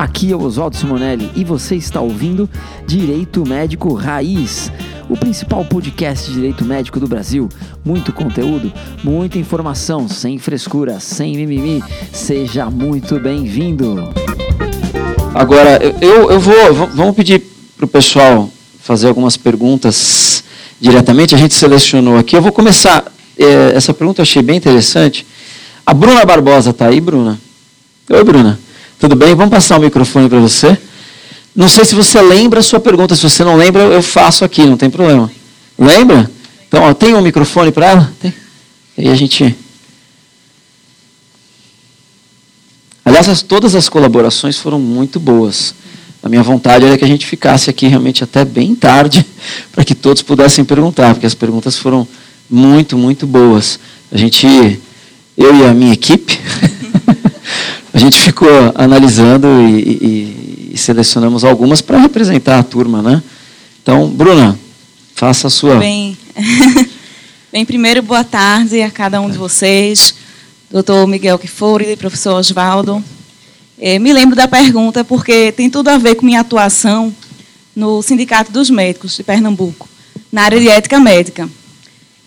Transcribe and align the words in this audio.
Aqui 0.00 0.32
é 0.32 0.34
o 0.34 0.40
Oswaldo 0.40 0.78
Simonelli 0.78 1.30
e 1.36 1.44
você 1.44 1.76
está 1.76 2.00
ouvindo 2.00 2.48
Direito 2.86 3.46
Médico 3.46 3.92
Raiz, 3.92 4.72
o 5.10 5.14
principal 5.14 5.62
podcast 5.62 6.26
de 6.26 6.36
direito 6.36 6.64
médico 6.64 6.98
do 6.98 7.06
Brasil. 7.06 7.50
Muito 7.84 8.10
conteúdo, 8.10 8.72
muita 9.04 9.38
informação, 9.38 10.08
sem 10.08 10.38
frescura, 10.38 10.98
sem 11.00 11.36
mimimi. 11.36 11.84
Seja 12.14 12.70
muito 12.70 13.20
bem-vindo. 13.20 14.08
Agora, 15.34 15.78
eu, 16.00 16.30
eu 16.30 16.40
vou. 16.40 16.86
Vamos 16.94 17.14
pedir 17.14 17.42
para 17.76 17.84
o 17.84 17.88
pessoal 17.88 18.48
fazer 18.80 19.06
algumas 19.06 19.36
perguntas 19.36 20.42
diretamente. 20.80 21.34
A 21.34 21.38
gente 21.38 21.52
selecionou 21.52 22.16
aqui. 22.16 22.34
Eu 22.34 22.40
vou 22.40 22.52
começar. 22.52 23.04
É, 23.38 23.76
essa 23.76 23.92
pergunta 23.92 24.22
eu 24.22 24.22
achei 24.22 24.40
bem 24.40 24.56
interessante. 24.56 25.26
A 25.84 25.92
Bruna 25.92 26.24
Barbosa 26.24 26.70
está 26.70 26.86
aí, 26.86 27.02
Bruna? 27.02 27.38
Oi, 28.08 28.24
Bruna. 28.24 28.58
Tudo 29.00 29.16
bem? 29.16 29.34
Vamos 29.34 29.50
passar 29.50 29.78
o 29.78 29.80
microfone 29.80 30.28
para 30.28 30.38
você. 30.38 30.78
Não 31.56 31.70
sei 31.70 31.86
se 31.86 31.94
você 31.94 32.20
lembra 32.20 32.60
a 32.60 32.62
sua 32.62 32.78
pergunta. 32.78 33.16
Se 33.16 33.22
você 33.22 33.42
não 33.42 33.56
lembra, 33.56 33.82
eu 33.82 34.02
faço 34.02 34.44
aqui, 34.44 34.66
não 34.66 34.76
tem 34.76 34.90
problema. 34.90 35.30
Lembra? 35.78 36.30
Então, 36.68 36.82
ó, 36.82 36.92
tem 36.92 37.14
um 37.14 37.22
microfone 37.22 37.72
para 37.72 37.86
ela? 37.86 38.12
Tem. 38.20 38.32
E 38.98 39.08
aí 39.08 39.08
a 39.08 39.16
gente. 39.16 39.56
Aliás, 43.02 43.26
as, 43.26 43.40
todas 43.40 43.74
as 43.74 43.88
colaborações 43.88 44.58
foram 44.58 44.78
muito 44.78 45.18
boas. 45.18 45.74
A 46.22 46.28
minha 46.28 46.42
vontade 46.42 46.84
era 46.84 46.98
que 46.98 47.04
a 47.04 47.08
gente 47.08 47.26
ficasse 47.26 47.70
aqui 47.70 47.86
realmente 47.86 48.22
até 48.22 48.44
bem 48.44 48.74
tarde, 48.74 49.24
para 49.72 49.82
que 49.82 49.94
todos 49.94 50.22
pudessem 50.22 50.62
perguntar, 50.62 51.14
porque 51.14 51.26
as 51.26 51.34
perguntas 51.34 51.78
foram 51.78 52.06
muito, 52.50 52.98
muito 52.98 53.26
boas. 53.26 53.80
A 54.12 54.18
gente, 54.18 54.46
eu 55.38 55.56
e 55.56 55.64
a 55.64 55.72
minha 55.72 55.94
equipe, 55.94 56.38
a 57.92 57.98
gente 57.98 58.20
ficou 58.20 58.48
analisando 58.74 59.46
e, 59.62 59.80
e, 59.80 60.70
e 60.74 60.78
selecionamos 60.78 61.44
algumas 61.44 61.80
para 61.80 61.98
representar 61.98 62.58
a 62.58 62.62
turma, 62.62 63.02
né? 63.02 63.22
Então, 63.82 64.08
Bruna, 64.08 64.58
faça 65.14 65.48
a 65.48 65.50
sua. 65.50 65.76
Bem, 65.76 66.16
bem 67.52 67.64
primeiro, 67.64 68.02
boa 68.02 68.22
tarde 68.22 68.80
a 68.80 68.90
cada 68.90 69.20
um 69.20 69.28
de 69.28 69.36
vocês, 69.36 70.14
doutor 70.70 71.06
Miguel 71.06 71.38
Kifuri, 71.38 71.96
professor 71.96 72.34
Oswaldo. 72.34 73.02
É, 73.78 73.98
me 73.98 74.12
lembro 74.12 74.36
da 74.36 74.46
pergunta 74.46 75.02
porque 75.02 75.50
tem 75.52 75.68
tudo 75.68 75.88
a 75.88 75.98
ver 75.98 76.14
com 76.14 76.26
minha 76.26 76.40
atuação 76.40 77.12
no 77.74 78.02
Sindicato 78.02 78.52
dos 78.52 78.70
Médicos 78.70 79.16
de 79.16 79.22
Pernambuco, 79.22 79.88
na 80.30 80.42
área 80.42 80.60
de 80.60 80.68
ética 80.68 81.00
médica. 81.00 81.48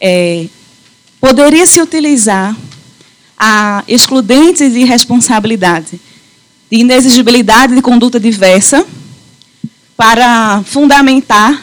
É, 0.02 0.48
poderia 1.22 1.66
se 1.66 1.82
utilizar 1.82 2.56
a 3.38 3.84
excludente 3.88 4.70
de 4.70 4.84
responsabilidade, 4.84 6.00
de 6.72 6.78
inexigibilidade 6.78 7.76
de 7.76 7.82
conduta 7.82 8.20
diversa, 8.20 8.86
para 9.96 10.64
fundamentar 10.66 11.62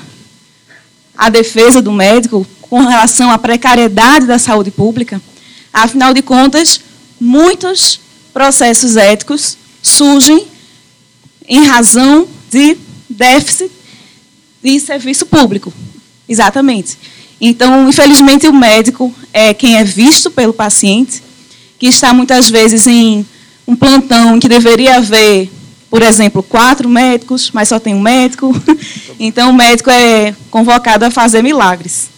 a 1.17 1.29
defesa 1.29 1.83
do 1.83 1.93
médico 1.93 2.47
com 2.63 2.81
relação 2.81 3.31
à 3.31 3.37
precariedade 3.37 4.27
da 4.27 4.39
saúde 4.39 4.71
pública. 4.71 5.21
Afinal 5.73 6.15
de 6.15 6.23
contas, 6.23 6.81
muitos 7.21 8.01
processos 8.33 8.97
éticos 8.97 9.57
surgem 9.83 10.47
em 11.47 11.65
razão 11.65 12.29
de 12.51 12.77
déficit 13.09 13.71
de 14.63 14.79
serviço 14.79 15.27
público. 15.27 15.73
Exatamente. 16.29 16.97
Então, 17.41 17.89
infelizmente, 17.89 18.47
o 18.47 18.53
médico 18.53 19.13
é 19.33 19.53
quem 19.53 19.77
é 19.77 19.85
visto 19.85 20.31
pelo 20.31 20.53
paciente 20.53 21.23
que 21.81 21.87
está 21.87 22.13
muitas 22.13 22.51
vezes 22.51 22.87
em 22.87 23.25
um 23.67 23.75
plantão 23.75 24.37
em 24.37 24.39
que 24.39 24.49
deveria 24.49 24.97
haver, 24.97 25.51
por 25.89 26.03
exemplo, 26.03 26.43
quatro 26.43 26.87
médicos, 26.89 27.51
mas 27.55 27.69
só 27.69 27.81
tem 27.81 27.95
um 27.95 28.01
médico. 28.01 28.55
Então, 29.23 29.51
o 29.51 29.53
médico 29.53 29.91
é 29.91 30.35
convocado 30.51 31.05
a 31.05 31.11
fazer 31.11 31.43
milagres. 31.43 32.09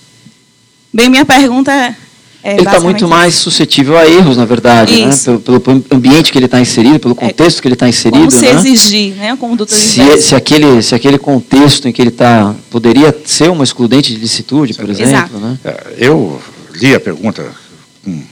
Bem, 0.94 1.08
minha 1.08 1.24
pergunta 1.24 1.72
é. 1.72 1.96
É 2.44 2.52
ele 2.52 2.62
está 2.62 2.78
muito 2.78 3.08
mais 3.08 3.34
suscetível 3.34 3.98
a 3.98 4.06
erros, 4.06 4.36
na 4.36 4.44
verdade, 4.44 5.04
né? 5.04 5.10
pelo, 5.44 5.58
pelo, 5.58 5.84
ambiente 5.90 6.30
que 6.30 6.38
ele 6.38 6.44
está 6.44 6.60
inserido, 6.60 7.00
pelo 7.00 7.14
é. 7.14 7.26
contexto 7.26 7.58
é, 7.58 7.60
que 7.60 7.66
ele 7.66 7.74
está 7.74 7.88
inserido. 7.88 8.18
Como 8.18 8.30
se 8.30 8.44
né? 8.44 8.52
exigir, 8.52 9.14
né, 9.14 9.32
a 9.32 9.36
conduta 9.36 9.74
se, 9.74 10.22
se 10.22 10.34
aquele 10.36 10.80
Se 10.80 10.94
aquele 10.94 11.18
contexto 11.18 11.88
em 11.88 11.92
que 11.92 12.00
ele 12.00 12.10
está 12.10 12.54
poderia 12.70 13.12
ser 13.24 13.50
uma 13.50 13.64
excludente 13.64 14.12
de 14.12 14.20
licitude, 14.20 14.74
por 14.74 14.88
exemplo. 14.88 15.40
Né? 15.40 15.58
É, 15.64 15.94
eu 15.98 16.40
li 16.72 16.94
a 16.94 17.00
pergunta 17.00 17.44
com 18.04 18.22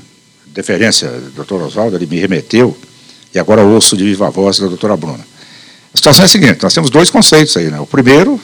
deferência 0.52 1.08
do 1.08 1.30
doutor 1.30 1.62
Oswaldo, 1.62 1.96
ele 1.96 2.06
me 2.06 2.18
remeteu, 2.18 2.76
e 3.34 3.38
agora 3.38 3.62
ouço 3.62 3.96
de 3.96 4.04
viva 4.04 4.30
voz 4.30 4.58
da 4.58 4.66
doutora 4.66 4.96
Bruna. 4.96 5.24
A 5.92 5.96
situação 5.96 6.22
é 6.22 6.26
a 6.26 6.28
seguinte, 6.28 6.62
nós 6.62 6.74
temos 6.74 6.90
dois 6.90 7.10
conceitos 7.10 7.56
aí. 7.56 7.70
Né? 7.70 7.78
O 7.80 7.86
primeiro 7.86 8.40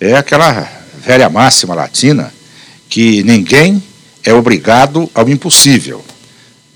é 0.00 0.14
aquela 0.14 0.68
velha 1.04 1.28
máxima 1.28 1.74
latina 1.74 2.32
que 2.88 3.22
ninguém 3.22 3.82
é 4.24 4.32
obrigado 4.32 5.10
ao 5.14 5.28
impossível. 5.28 6.04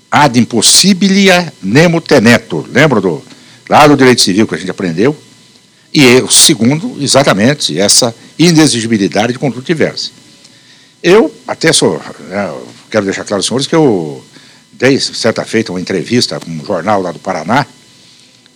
Ad 0.09 0.39
impossibilia 0.39 1.53
nemo 1.61 1.99
tenetur. 1.99 2.65
Lembra 2.71 3.01
do, 3.01 3.23
lá 3.69 3.87
do 3.87 3.97
direito 3.97 4.21
civil 4.21 4.47
que 4.47 4.55
a 4.55 4.57
gente 4.57 4.71
aprendeu? 4.71 5.15
E 5.93 6.21
o 6.21 6.29
segundo, 6.29 6.97
exatamente, 7.01 7.77
essa 7.77 8.15
inexigibilidade 8.37 9.33
de 9.33 9.39
conduta 9.39 9.61
diversa. 9.61 10.11
Eu 11.01 11.33
até 11.47 11.71
sou, 11.71 12.01
né, 12.29 12.53
quero 12.89 13.05
deixar 13.05 13.23
claro 13.23 13.39
aos 13.39 13.45
senhores 13.45 13.67
que 13.67 13.75
eu 13.75 14.23
dei 14.77 14.99
certa 14.99 15.43
feita 15.43 15.71
uma 15.71 15.81
entrevista 15.81 16.39
com 16.39 16.51
um 16.51 16.65
jornal 16.65 17.01
lá 17.01 17.11
do 17.11 17.19
Paraná, 17.19 17.65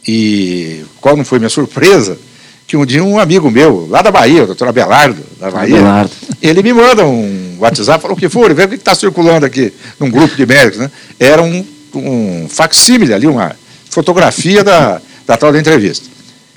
e 0.08 0.84
qual 1.00 1.16
não 1.16 1.24
foi 1.24 1.40
minha 1.40 1.50
surpresa? 1.50 2.18
Que 2.66 2.78
um 2.78 2.86
dia 2.86 3.04
um 3.04 3.20
amigo 3.20 3.52
meu, 3.52 3.88
lá 3.90 4.02
da 4.02 4.12
Bahia, 4.12 4.44
o 4.44 4.48
doutor 4.48 4.68
Abelardo, 4.68 5.22
da 5.40 5.52
Bahia, 5.52 5.76
Abelardo. 5.76 6.12
ele 6.42 6.64
me 6.64 6.74
manda 6.74 7.06
um 7.06 7.58
WhatsApp, 7.60 8.02
falou 8.02 8.16
que 8.16 8.30
foi, 8.30 8.54
vê 8.54 8.64
o 8.64 8.70
que 8.70 8.76
está 8.76 8.96
circulando 8.96 9.46
aqui 9.46 9.74
num 10.00 10.10
grupo 10.10 10.36
de 10.36 10.46
médicos. 10.46 10.80
Né? 10.80 10.92
Era 11.20 11.42
um, 11.42 11.66
um 11.94 12.48
facsímile 12.50 13.14
ali, 13.14 13.28
uma 13.28 13.56
fotografia 13.90 14.64
da, 14.64 15.02
da 15.28 15.38
tal 15.38 15.52
da 15.52 15.60
entrevista. 15.60 16.10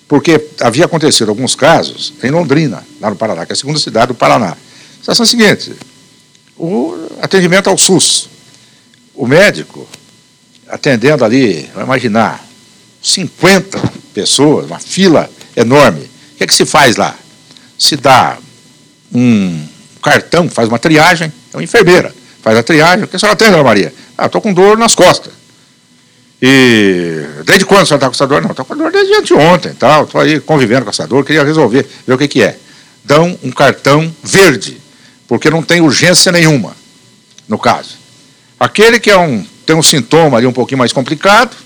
Porque 0.07 0.41
havia 0.61 0.85
acontecido 0.85 1.31
alguns 1.31 1.55
casos 1.55 2.15
em 2.23 2.31
Londrina, 2.31 2.85
lá 3.01 3.11
no 3.11 3.17
Paraná, 3.17 3.45
que 3.45 3.53
é 3.53 3.55
a 3.55 3.57
segunda 3.57 3.79
cidade 3.79 4.09
do 4.09 4.15
Paraná. 4.15 4.53
A 4.53 4.57
situação 5.01 5.25
é 5.25 5.27
a 5.27 5.31
seguinte, 5.31 5.73
o 6.57 7.09
atendimento 7.21 7.69
ao 7.69 7.77
SUS, 7.77 8.29
o 9.15 9.27
médico, 9.27 9.87
atendendo 10.69 11.25
ali, 11.25 11.71
vai 11.75 11.85
imaginar, 11.85 12.45
50 13.03 13.81
pessoas, 14.13 14.67
uma 14.67 14.79
fila 14.79 15.31
enorme. 15.57 16.01
O 16.01 16.37
que, 16.39 16.45
é 16.45 16.47
que 16.47 16.55
se 16.55 16.65
faz 16.65 16.97
lá? 16.97 17.15
Se 17.79 17.97
dá 17.97 18.39
um 19.13 19.67
cartão, 20.03 20.49
faz 20.49 20.69
uma 20.69 20.79
triagem, 20.79 21.33
é 21.53 21.57
uma 21.57 21.63
enfermeira, 21.63 22.15
faz 22.43 22.57
a 22.59 22.63
triagem. 22.63 23.05
O 23.05 23.09
que 23.09 23.17
a 23.17 23.19
senhora 23.19 23.37
tem, 23.37 23.51
dona 23.51 23.63
Maria? 23.63 23.93
Ah, 24.17 24.27
estou 24.27 24.41
com 24.41 24.53
dor 24.53 24.79
nas 24.79 24.95
costas. 24.95 25.33
E 26.41 27.25
desde 27.45 27.65
quando 27.65 27.83
a 27.83 27.87
senhora 27.87 27.99
está 27.99 28.07
com 28.09 28.15
essa 28.15 28.27
dor? 28.27 28.43
Não, 28.43 28.51
estou 28.51 28.65
com 28.65 28.77
dor 28.77 28.91
desde 28.91 29.15
anteontem, 29.15 29.73
tal. 29.75 30.05
Estou 30.05 30.21
aí 30.21 30.41
convivendo 30.41 30.85
com 30.85 30.91
essa 30.91 31.07
dor, 31.07 31.25
queria 31.25 31.45
resolver, 31.45 31.87
ver 32.07 32.13
o 32.15 32.19
que, 32.19 32.29
que 32.29 32.43
é. 32.43 32.59
Dão 33.05 33.39
um 33.43 33.51
cartão 33.51 34.13
verde, 34.23 34.81
porque 35.29 35.51
não 35.51 35.63
tem 35.63 35.81
urgência 35.81 36.33
nenhuma, 36.33 36.77
no 37.49 37.59
caso. 37.59 38.04
Aquele 38.59 39.01
que 39.01 39.11
é 39.11 39.19
um, 39.19 39.45
tem 39.67 39.75
um 39.75 39.83
sintoma 39.83 40.39
ali 40.39 40.47
um 40.47 40.53
pouquinho 40.53 40.79
mais 40.79 40.93
complicado, 40.93 41.57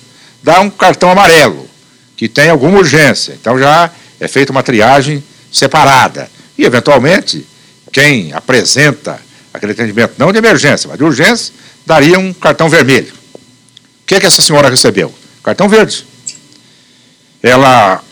dá 0.42 0.60
um 0.60 0.70
cartão 0.70 1.10
amarelo, 1.10 1.68
que 2.16 2.28
tem 2.28 2.48
alguma 2.48 2.78
urgência. 2.78 3.36
Então 3.40 3.58
já 3.58 3.90
é 4.18 4.28
feita 4.28 4.52
uma 4.52 4.62
triagem 4.62 5.22
separada. 5.52 6.30
E, 6.56 6.64
eventualmente, 6.64 7.46
quem 7.92 8.32
apresenta 8.32 9.20
aquele 9.52 9.72
atendimento, 9.72 10.14
não 10.18 10.32
de 10.32 10.38
emergência, 10.38 10.88
mas 10.88 10.98
de 10.98 11.04
urgência, 11.04 11.54
daria 11.86 12.18
um 12.18 12.32
cartão 12.32 12.68
vermelho. 12.68 13.12
O 13.34 14.06
que, 14.06 14.16
é 14.16 14.20
que 14.20 14.26
essa 14.26 14.42
senhora 14.42 14.68
recebeu? 14.68 15.14
Cartão 15.42 15.68
verde. 15.68 16.06
Ela 17.42 18.02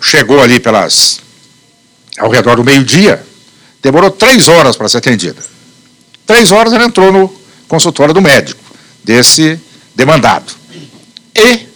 chegou 0.00 0.42
ali 0.42 0.60
pelas. 0.60 1.20
ao 2.18 2.30
redor 2.30 2.56
do 2.56 2.64
meio-dia, 2.64 3.24
demorou 3.82 4.10
três 4.10 4.48
horas 4.48 4.76
para 4.76 4.88
ser 4.88 4.98
atendida. 4.98 5.42
Três 6.26 6.52
horas 6.52 6.72
ela 6.72 6.84
entrou 6.84 7.10
no 7.12 7.43
consultório 7.68 8.14
do 8.14 8.20
médico, 8.20 8.60
desse 9.02 9.60
demandado. 9.94 10.52
E 11.34 11.66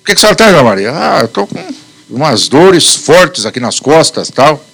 o 0.00 0.04
que, 0.04 0.12
que 0.12 0.12
a 0.12 0.16
senhora 0.16 0.36
tem, 0.36 0.52
Maria? 0.64 0.92
Ah, 0.92 1.18
eu 1.20 1.26
estou 1.26 1.46
com 1.46 1.64
umas 2.08 2.48
dores 2.48 2.94
fortes 2.94 3.46
aqui 3.46 3.60
nas 3.60 3.78
costas 3.78 4.30
tal. 4.30 4.64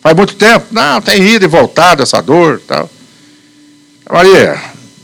Faz 0.00 0.16
muito 0.16 0.34
tempo? 0.34 0.66
Não, 0.70 1.00
tem 1.00 1.22
ido 1.22 1.44
e 1.44 1.48
voltado 1.48 2.02
essa 2.02 2.22
dor 2.22 2.60
tal. 2.66 2.88
Maria, 4.10 4.58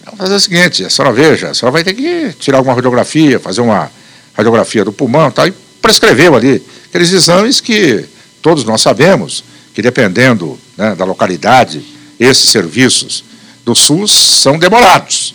vamos 0.05 0.19
fazer 0.19 0.35
o 0.35 0.41
seguinte, 0.41 0.85
a 0.85 0.91
senhora 0.91 1.14
veja, 1.14 1.50
a 1.50 1.55
senhora 1.55 1.73
vai 1.73 1.85
ter 1.85 1.94
que 1.94 2.32
tirar 2.41 2.58
alguma 2.58 2.75
radiografia, 2.75 3.38
fazer 3.38 3.61
uma 3.61 3.91
radiografia 4.35 4.85
do 4.85 4.93
pulmão 4.93 5.31
tal, 5.31 5.47
e 5.47 5.53
prescreveu 5.81 6.35
ali 6.35 6.64
aqueles 6.88 7.12
exames 7.12 7.61
que 7.61 8.05
todos 8.43 8.64
nós 8.64 8.81
sabemos 8.81 9.44
que 9.75 9.82
dependendo 9.82 10.58
né, 10.76 10.94
da 10.94 11.05
localidade, 11.05 11.85
esses 12.19 12.49
serviços 12.49 13.23
do 13.66 13.74
SUS 13.74 14.12
são 14.12 14.56
demorados. 14.56 15.34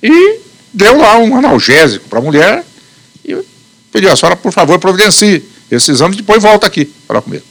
E 0.00 0.38
deu 0.72 0.96
lá 0.96 1.18
um 1.18 1.36
analgésico 1.36 2.08
para 2.08 2.20
a 2.20 2.22
mulher 2.22 2.64
e 3.24 3.36
pediu 3.92 4.12
a 4.12 4.16
senhora, 4.16 4.36
por 4.36 4.52
favor, 4.52 4.78
providencie 4.78 5.42
esse 5.68 5.90
exame, 5.90 6.14
depois 6.14 6.40
volta 6.40 6.68
aqui 6.68 6.88
falar 7.06 7.20
comigo. 7.20 7.42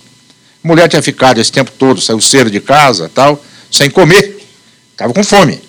A 0.64 0.68
mulher 0.68 0.88
tinha 0.88 1.02
ficado 1.02 1.42
esse 1.42 1.52
tempo 1.52 1.72
todo, 1.78 2.00
saiu 2.00 2.22
cedo 2.22 2.50
de 2.50 2.62
casa, 2.62 3.12
tal, 3.14 3.44
sem 3.70 3.90
comer, 3.90 4.40
estava 4.94 5.14
com 5.14 5.24
fome. 5.26 5.62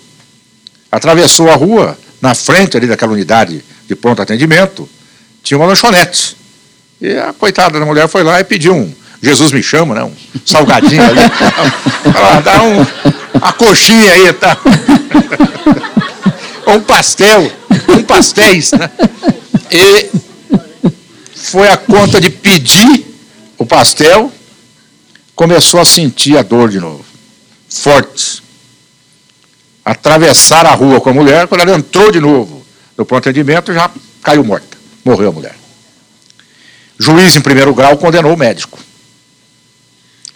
Atravessou 0.89 1.49
a 1.49 1.55
rua, 1.55 1.97
na 2.21 2.33
frente 2.33 2.77
ali 2.77 2.87
daquela 2.87 3.11
unidade 3.11 3.61
de 3.87 3.95
pronto 3.95 4.21
atendimento, 4.21 4.87
tinha 5.43 5.57
uma 5.57 5.67
lanchonete. 5.67 6.37
E 7.01 7.17
a 7.17 7.33
coitada 7.33 7.77
da 7.77 7.85
mulher 7.85 8.07
foi 8.07 8.23
lá 8.23 8.39
e 8.39 8.43
pediu 8.45 8.73
um 8.73 9.03
Jesus 9.23 9.53
me 9.53 9.63
chama, 9.63 9.95
né? 9.95 10.03
Um 10.03 10.13
salgadinho 10.45 11.01
ali. 11.01 11.21
Ela 12.13 12.41
dá 12.41 12.61
um, 12.61 12.85
uma 13.33 13.53
coxinha 13.53 14.11
aí, 14.11 14.33
tá? 14.33 14.57
um 16.67 16.81
pastel, 16.81 17.51
um 17.89 18.03
pastéis, 18.03 18.71
né? 18.71 18.89
E 19.71 20.09
foi 21.35 21.67
a 21.69 21.77
conta 21.77 22.21
de 22.21 22.29
pedir 22.29 23.05
o 23.57 23.65
pastel, 23.65 24.31
começou 25.35 25.79
a 25.79 25.85
sentir 25.85 26.37
a 26.37 26.41
dor 26.41 26.69
de 26.69 26.79
novo, 26.79 27.05
forte. 27.69 28.41
Atravessar 29.85 30.65
a 30.65 30.73
rua 30.73 31.01
com 31.01 31.09
a 31.09 31.13
mulher, 31.13 31.47
quando 31.47 31.61
ela 31.61 31.77
entrou 31.77 32.11
de 32.11 32.19
novo 32.19 32.65
no 32.97 33.05
pronto 33.05 33.27
atendimento, 33.27 33.73
já 33.73 33.91
caiu 34.21 34.43
morta, 34.43 34.77
morreu 35.03 35.29
a 35.29 35.31
mulher. 35.31 35.55
Juiz 36.97 37.35
em 37.35 37.41
primeiro 37.41 37.73
grau 37.73 37.97
condenou 37.97 38.33
o 38.33 38.37
médico. 38.37 38.79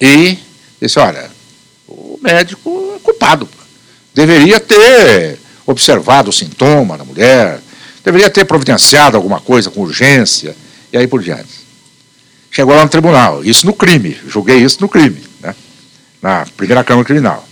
E 0.02 0.38
disse: 0.82 1.00
olha, 1.00 1.32
o 1.88 2.20
médico 2.22 2.87
culpado. 3.18 3.50
Deveria 4.14 4.60
ter 4.60 5.40
observado 5.66 6.30
o 6.30 6.34
sintoma 6.34 6.98
da 6.98 7.04
mulher, 7.04 7.60
deveria 8.06 8.30
ter 8.30 8.46
providenciado 8.46 9.18
alguma 9.18 9.42
coisa 9.42 9.70
com 9.70 9.82
urgência, 9.82 10.56
e 10.94 10.98
aí 10.98 11.08
por 11.08 11.22
diante. 11.22 11.68
Chegou 12.50 12.76
lá 12.76 12.84
no 12.84 12.90
tribunal, 12.90 13.44
isso 13.44 13.66
no 13.66 13.74
crime, 13.74 14.18
julguei 14.28 14.58
isso 14.58 14.78
no 14.80 14.88
crime, 14.88 15.22
né? 15.42 15.54
na 16.22 16.46
primeira 16.56 16.84
Câmara 16.84 17.06
Criminal, 17.06 17.48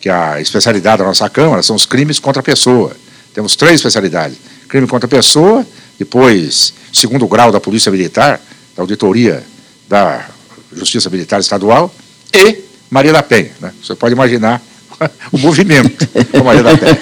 que 0.00 0.08
a 0.08 0.40
especialidade 0.40 0.98
da 0.98 1.04
nossa 1.04 1.28
Câmara 1.30 1.62
são 1.62 1.76
os 1.76 1.86
crimes 1.86 2.18
contra 2.18 2.40
a 2.40 2.42
pessoa. 2.42 2.96
Temos 3.32 3.54
três 3.54 3.76
especialidades: 3.76 4.36
crime 4.68 4.86
contra 4.86 5.06
a 5.06 5.10
pessoa, 5.10 5.64
depois, 5.98 6.74
segundo 6.92 7.26
grau 7.28 7.52
da 7.52 7.60
Polícia 7.60 7.90
Militar, 7.92 8.40
da 8.76 8.82
Auditoria 8.82 9.44
da 9.88 10.28
Justiça 10.72 11.08
Militar 11.08 11.40
Estadual, 11.40 11.94
e 12.34 12.64
Maria 12.90 13.12
da 13.12 13.22
Penha. 13.22 13.52
Né? 13.60 13.72
Você 13.82 13.94
pode 13.94 14.12
imaginar 14.12 14.60
o 15.32 15.38
movimento 15.38 16.06
com 16.30 16.44
Maria 16.44 16.62
da 16.62 16.76
Penha. 16.76 16.98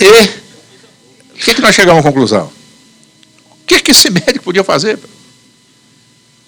E 0.00 0.48
o 1.34 1.44
que, 1.44 1.54
que 1.54 1.60
nós 1.60 1.74
chegamos 1.74 2.00
à 2.00 2.02
conclusão? 2.02 2.50
O 3.50 3.66
que, 3.66 3.80
que 3.80 3.90
esse 3.90 4.10
médico 4.10 4.44
podia 4.44 4.64
fazer? 4.64 4.98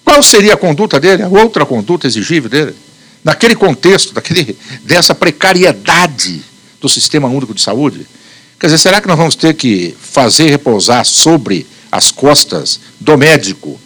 Qual 0.03 0.21
seria 0.21 0.53
a 0.53 0.57
conduta 0.57 0.99
dele, 0.99 1.23
a 1.23 1.29
outra 1.29 1.65
conduta 1.65 2.07
exigível 2.07 2.49
dele? 2.49 2.75
Naquele 3.23 3.55
contexto, 3.55 4.13
daquele, 4.13 4.57
dessa 4.83 5.13
precariedade 5.13 6.41
do 6.81 6.89
Sistema 6.89 7.27
Único 7.27 7.53
de 7.53 7.61
Saúde? 7.61 8.05
Quer 8.59 8.67
dizer, 8.67 8.79
será 8.79 8.99
que 8.99 9.07
nós 9.07 9.17
vamos 9.17 9.35
ter 9.35 9.53
que 9.53 9.95
fazer 9.99 10.49
repousar 10.49 11.05
sobre 11.05 11.65
as 11.91 12.11
costas 12.11 12.79
do 12.99 13.17
médico 13.17 13.79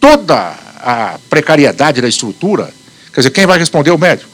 toda 0.00 0.58
a 0.76 1.18
precariedade 1.30 2.00
da 2.00 2.08
estrutura? 2.08 2.72
Quer 3.12 3.20
dizer, 3.20 3.30
quem 3.30 3.46
vai 3.46 3.58
responder 3.58 3.90
é 3.90 3.92
o 3.92 3.98
médico. 3.98 4.30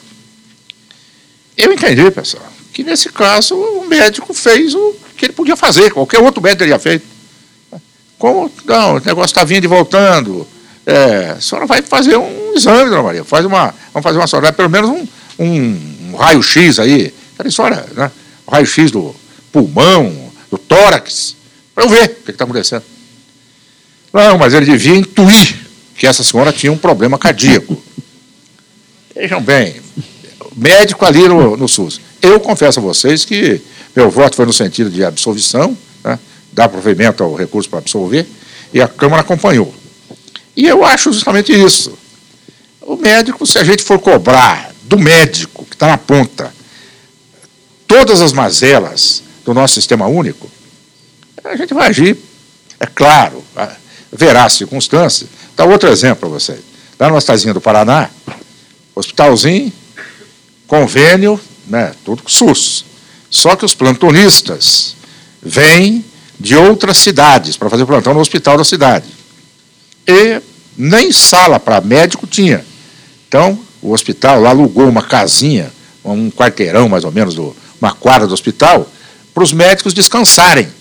Eu 1.59 1.73
entendi, 1.73 2.09
pessoal, 2.09 2.49
que 2.71 2.85
nesse 2.85 3.09
caso 3.09 3.53
o 3.53 3.85
médico 3.85 4.33
fez 4.33 4.73
o 4.73 4.95
que 5.17 5.25
ele 5.25 5.33
podia 5.33 5.57
fazer, 5.57 5.91
qualquer 5.91 6.19
outro 6.19 6.41
médico 6.41 6.59
teria 6.59 6.79
feito. 6.79 7.05
Como, 8.17 8.49
não, 8.63 8.95
o 8.95 8.99
negócio 9.01 9.25
está 9.25 9.43
vindo 9.43 9.65
e 9.65 9.67
voltando. 9.67 10.47
É, 10.85 11.31
a 11.37 11.41
senhora 11.41 11.67
vai 11.67 11.81
fazer 11.81 12.15
um 12.15 12.53
exame, 12.55 12.89
dona 12.89 13.03
Maria. 13.03 13.25
Faz 13.25 13.45
uma, 13.45 13.75
vamos 13.93 14.03
fazer 14.03 14.17
uma 14.17 14.25
senhora, 14.25 14.53
pelo 14.53 14.69
menos 14.69 14.89
um, 14.89 15.07
um, 15.37 16.11
um 16.11 16.15
raio-x 16.15 16.79
aí. 16.79 17.13
Aquela 17.33 17.49
história, 17.49 17.85
né? 17.93 18.09
Raio-x 18.49 18.89
do 18.91 19.13
pulmão, 19.51 20.31
do 20.49 20.57
tórax, 20.57 21.35
para 21.75 21.83
eu 21.83 21.89
ver 21.89 22.05
o 22.05 22.23
que 22.23 22.31
está 22.31 22.45
acontecendo. 22.45 22.83
Não, 24.13 24.37
mas 24.37 24.53
ele 24.53 24.65
devia 24.65 24.95
intuir 24.95 25.57
que 25.97 26.07
essa 26.07 26.23
senhora 26.23 26.53
tinha 26.53 26.71
um 26.71 26.77
problema 26.77 27.17
cardíaco. 27.17 27.81
Vejam 29.13 29.41
bem, 29.41 29.75
médico 30.55 31.05
ali 31.05 31.27
no, 31.27 31.57
no 31.57 31.67
SUS. 31.67 31.99
Eu 32.21 32.39
confesso 32.39 32.79
a 32.79 32.81
vocês 32.81 33.25
que 33.25 33.61
meu 33.95 34.09
voto 34.09 34.35
foi 34.35 34.45
no 34.45 34.53
sentido 34.53 34.89
de 34.89 35.03
absolvição, 35.03 35.77
né, 36.03 36.19
dar 36.51 36.69
provimento 36.69 37.23
ao 37.23 37.35
recurso 37.35 37.69
para 37.69 37.79
absolver, 37.79 38.27
e 38.73 38.81
a 38.81 38.87
Câmara 38.87 39.21
acompanhou. 39.21 39.73
E 40.55 40.67
eu 40.67 40.83
acho 40.83 41.11
justamente 41.11 41.51
isso. 41.51 41.97
O 42.81 42.95
médico, 42.95 43.45
se 43.45 43.57
a 43.57 43.63
gente 43.63 43.83
for 43.83 43.99
cobrar 43.99 44.71
do 44.83 44.97
médico 44.97 45.65
que 45.65 45.75
está 45.75 45.87
na 45.87 45.97
ponta 45.97 46.53
todas 47.87 48.21
as 48.21 48.33
mazelas 48.33 49.23
do 49.45 49.53
nosso 49.53 49.75
sistema 49.75 50.07
único, 50.07 50.49
a 51.43 51.55
gente 51.55 51.73
vai 51.73 51.87
agir, 51.89 52.17
é 52.79 52.85
claro, 52.85 53.43
verá 54.11 54.45
as 54.45 54.53
circunstâncias. 54.53 55.29
Dá 55.55 55.65
outro 55.65 55.89
exemplo 55.89 56.17
para 56.17 56.29
vocês. 56.29 56.59
Lá 56.99 57.09
no 57.09 57.17
Estazinha 57.17 57.53
do 57.53 57.61
Paraná, 57.61 58.09
hospitalzinho, 58.95 59.71
convênio, 60.69 61.39
né, 61.67 61.93
tudo 62.05 62.21
com 62.23 62.29
SUS. 62.29 62.85
Só 63.29 63.55
que 63.55 63.65
os 63.65 63.73
plantonistas 63.73 64.95
vêm 65.41 66.05
de 66.39 66.55
outras 66.55 66.97
cidades 66.97 67.57
para 67.57 67.69
fazer 67.69 67.85
plantão 67.85 68.13
no 68.13 68.19
hospital 68.19 68.55
da 68.55 68.63
cidade. 68.63 69.05
E 70.07 70.41
nem 70.77 71.11
sala 71.11 71.59
para 71.59 71.81
médico 71.81 72.25
tinha. 72.25 72.63
Então, 73.27 73.59
o 73.81 73.91
hospital 73.91 74.39
lá 74.39 74.51
alugou 74.51 74.87
uma 74.87 75.01
casinha, 75.01 75.71
um 76.05 76.31
quarteirão 76.31 76.87
mais 76.87 77.03
ou 77.03 77.11
menos, 77.11 77.35
do, 77.35 77.55
uma 77.81 77.93
quadra 77.93 78.27
do 78.27 78.33
hospital, 78.33 78.89
para 79.33 79.43
os 79.43 79.51
médicos 79.51 79.93
descansarem. 79.93 80.69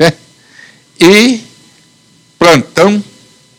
É. 0.00 0.12
E 1.00 1.42
plantão 2.38 3.02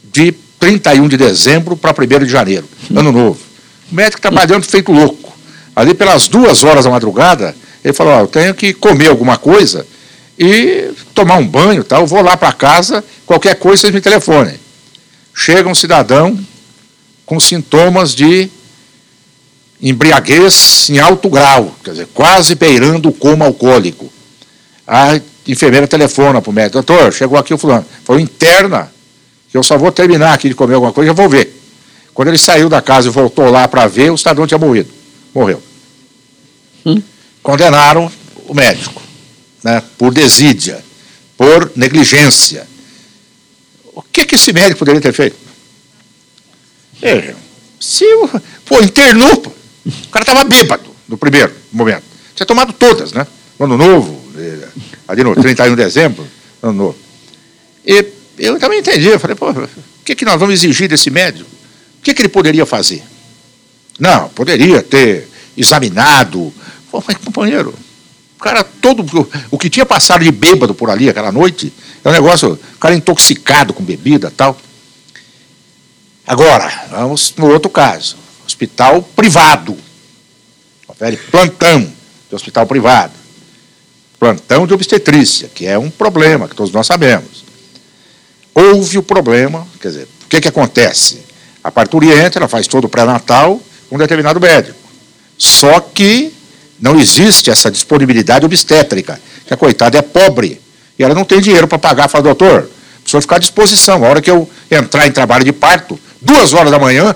de 0.01 0.31
31 0.57 1.09
de 1.09 1.17
dezembro 1.17 1.75
para 1.75 1.91
1 1.91 2.23
de 2.23 2.31
janeiro, 2.31 2.65
ano 2.95 3.11
novo. 3.11 3.49
O 3.91 3.95
médico 3.95 4.21
trabalhando 4.21 4.63
feito 4.63 4.91
louco. 4.91 5.33
Ali 5.75 5.94
pelas 5.94 6.27
duas 6.27 6.63
horas 6.63 6.86
da 6.86 6.91
madrugada, 6.91 7.56
ele 7.83 7.94
falou, 7.94 8.18
oh, 8.18 8.19
eu 8.21 8.27
tenho 8.27 8.53
que 8.53 8.74
comer 8.74 9.07
alguma 9.07 9.38
coisa 9.38 9.86
e 10.38 10.91
tomar 11.13 11.36
um 11.38 11.47
banho, 11.47 11.83
tal. 11.83 12.07
vou 12.07 12.21
lá 12.21 12.38
para 12.38 12.53
casa, 12.53 13.04
qualquer 13.25 13.56
coisa 13.56 13.81
vocês 13.81 13.94
me 13.94 14.02
telefonem. 14.02 14.56
Chega 15.33 15.69
um 15.69 15.75
cidadão 15.75 16.37
com 17.25 17.40
sintomas 17.40 18.16
de 18.16 18.49
embriaguez 19.81 20.90
em 20.90 20.99
alto 20.99 21.30
grau, 21.30 21.75
quer 21.83 21.92
dizer, 21.92 22.07
quase 22.14 22.56
beirando 22.56 23.09
o 23.09 23.14
coma 23.14 23.45
alcoólico. 23.45 24.11
A 24.87 25.19
enfermeira 25.47 25.87
telefona 25.87 26.42
para 26.42 26.49
o 26.49 26.54
médico, 26.54 26.81
doutor, 26.81 27.14
chegou 27.14 27.37
aqui 27.37 27.54
o 27.54 27.57
fulano. 27.57 27.85
Falou, 28.04 28.21
interna, 28.21 28.92
que 29.49 29.57
eu 29.57 29.64
só 29.64 29.78
vou 29.78 29.92
terminar 29.92 30.33
aqui 30.33 30.49
de 30.49 30.56
comer 30.56 30.75
alguma 30.75 30.94
coisa 30.94 31.09
já 31.09 31.14
vou 31.14 31.30
ver. 31.30 31.58
Quando 32.19 32.28
ele 32.28 32.38
saiu 32.38 32.68
da 32.68 32.81
casa 32.81 33.07
e 33.07 33.11
voltou 33.11 33.49
lá 33.49 33.66
para 33.66 33.88
ver, 33.88 34.11
o 34.11 34.18
cidadão 34.18 34.45
tinha 34.45 34.57
morrido. 34.57 34.90
Morreu. 35.33 35.64
Hum? 36.85 37.02
Condenaram 37.42 38.11
o 38.45 38.54
médico, 38.54 39.02
né, 39.64 39.81
por 39.97 40.14
desídia, 40.14 40.83
por 41.38 41.71
negligência. 41.78 42.68
O 43.95 44.02
que, 44.02 44.26
que 44.26 44.35
esse 44.35 44.52
médico 44.52 44.80
poderia 44.80 44.99
ter 44.99 45.14
feito? 45.14 45.38
Veja, 46.99 47.38
se 47.80 48.04
pô, 48.66 48.81
internou, 48.81 49.56
o 49.85 50.07
cara 50.09 50.23
estava 50.23 50.44
bêbado 50.44 50.94
no 51.07 51.18
primeiro 51.18 51.54
momento. 51.71 52.04
Tinha 52.35 52.45
tomado 52.45 52.73
todas, 52.73 53.14
né? 53.14 53.26
Ano 53.57 53.78
novo, 53.78 54.21
eh, 54.38 54.68
ali 55.07 55.23
no 55.23 55.33
31 55.33 55.69
de 55.69 55.83
dezembro, 55.83 56.28
ano 56.61 56.73
novo. 56.73 56.97
E 57.88 58.06
eu 58.38 58.59
também 58.59 58.80
entendi, 58.80 59.07
eu 59.07 59.19
falei, 59.21 59.38
pô, 59.38 59.52
o 59.52 59.69
que, 60.04 60.16
que 60.16 60.26
nós 60.26 60.38
vamos 60.38 60.56
exigir 60.56 60.90
desse 60.90 61.09
médico? 61.09 61.58
O 61.99 62.01
que, 62.01 62.13
que 62.13 62.21
ele 62.21 62.29
poderia 62.29 62.65
fazer? 62.65 63.03
Não, 63.99 64.29
poderia 64.29 64.81
ter 64.81 65.27
examinado. 65.56 66.53
Mas, 66.91 67.18
companheiro, 67.18 67.75
o 68.37 68.39
cara 68.41 68.63
todo. 68.63 69.06
O 69.51 69.57
que 69.57 69.69
tinha 69.69 69.85
passado 69.85 70.23
de 70.23 70.31
bêbado 70.31 70.73
por 70.73 70.89
ali 70.89 71.09
aquela 71.09 71.31
noite, 71.31 71.73
é 72.03 72.09
um 72.09 72.11
negócio. 72.11 72.53
O 72.53 72.77
cara 72.79 72.95
intoxicado 72.95 73.73
com 73.73 73.83
bebida 73.83 74.31
tal. 74.35 74.57
Agora, 76.25 76.87
vamos 76.89 77.33
no 77.37 77.49
outro 77.49 77.69
caso. 77.69 78.15
Hospital 78.47 79.01
privado. 79.01 79.77
Confere 80.87 81.18
plantão 81.18 81.91
de 82.29 82.35
hospital 82.35 82.65
privado. 82.65 83.13
Plantão 84.18 84.65
de 84.65 84.73
obstetrícia, 84.73 85.49
que 85.53 85.65
é 85.65 85.77
um 85.77 85.89
problema, 85.89 86.47
que 86.47 86.56
todos 86.56 86.71
nós 86.71 86.87
sabemos. 86.87 87.44
Houve 88.53 88.97
o 88.97 89.03
problema, 89.03 89.68
quer 89.81 89.87
dizer, 89.89 90.07
o 90.25 90.27
que, 90.27 90.41
que 90.41 90.47
acontece? 90.47 91.29
A 91.63 91.71
parturia 91.71 92.25
entra, 92.25 92.39
ela 92.39 92.47
faz 92.47 92.68
todo 92.68 92.85
o 92.85 92.89
pré-natal 92.89 93.61
com 93.89 93.95
um 93.95 93.99
determinado 93.99 94.39
médico. 94.39 94.78
Só 95.37 95.80
que 95.80 96.33
não 96.80 96.99
existe 96.99 97.49
essa 97.49 97.69
disponibilidade 97.69 98.45
obstétrica, 98.45 99.19
que 99.45 99.54
a 99.54 99.57
coitada 99.57 99.97
é 99.97 100.01
pobre 100.01 100.61
e 100.97 101.04
ela 101.04 101.16
não 101.16 101.23
tem 101.23 101.39
dinheiro 101.39 101.68
para 101.68 101.80
pagar. 101.80 102.07
Fala, 102.07 102.23
doutor, 102.23 102.69
o 103.06 103.09
senhor 103.09 103.21
ficar 103.21 103.37
à 103.37 103.39
disposição. 103.39 104.04
A 104.04 104.07
hora 104.09 104.21
que 104.21 104.30
eu 104.30 104.49
entrar 104.69 105.07
em 105.07 105.11
trabalho 105.11 105.45
de 105.45 105.54
parto, 105.54 105.99
duas 106.21 106.54
horas 106.54 106.71
da 106.71 106.78
manhã, 106.78 107.16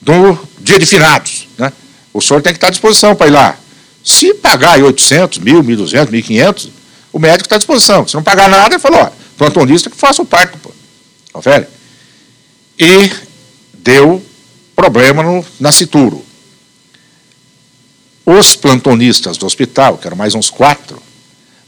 do 0.00 0.38
dia 0.60 0.78
de 0.78 0.86
finados, 0.86 1.48
né? 1.58 1.72
O 2.12 2.20
senhor 2.20 2.40
tem 2.40 2.52
que 2.52 2.58
estar 2.58 2.68
à 2.68 2.70
disposição 2.70 3.16
para 3.16 3.26
ir 3.26 3.30
lá. 3.30 3.58
Se 4.04 4.34
pagar 4.34 4.74
aí 4.74 4.82
800, 4.82 5.40
1.000, 5.40 5.62
1.200, 5.62 6.06
1.500, 6.10 6.68
o 7.12 7.18
médico 7.18 7.46
está 7.46 7.56
à 7.56 7.58
disposição. 7.58 8.06
Se 8.06 8.14
não 8.14 8.22
pagar 8.22 8.48
nada, 8.48 8.74
ele 8.74 8.78
falou, 8.78 9.00
ó, 9.00 9.10
plantonista 9.36 9.90
que 9.90 9.96
faça 9.96 10.22
o 10.22 10.26
parto, 10.26 10.56
pô. 10.58 10.70
Confere? 11.32 11.66
E 12.78 13.10
deu 13.84 14.22
problema 14.74 15.22
no 15.22 15.44
nascituro. 15.60 16.24
Os 18.24 18.56
plantonistas 18.56 19.36
do 19.36 19.44
hospital, 19.44 19.98
que 19.98 20.06
eram 20.06 20.16
mais 20.16 20.34
uns 20.34 20.48
quatro, 20.48 21.00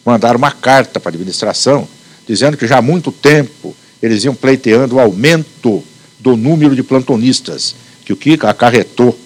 mandaram 0.05 0.39
uma 0.39 0.51
carta 0.51 0.99
para 0.99 1.11
a 1.11 1.15
administração 1.15 1.87
dizendo 2.27 2.57
que 2.57 2.67
já 2.67 2.79
há 2.79 2.83
muito 2.83 3.13
tempo 3.13 3.77
eles 4.03 4.25
iam 4.25 4.35
pleiteando 4.35 4.97
o 4.97 5.01
aumento 5.01 5.85
do 6.19 6.37
número 6.37 6.75
de 6.75 6.83
plantonistas, 6.83 7.77
que 8.05 8.13
o 8.13 8.17
que 8.17 8.39
acarretou 8.43 9.17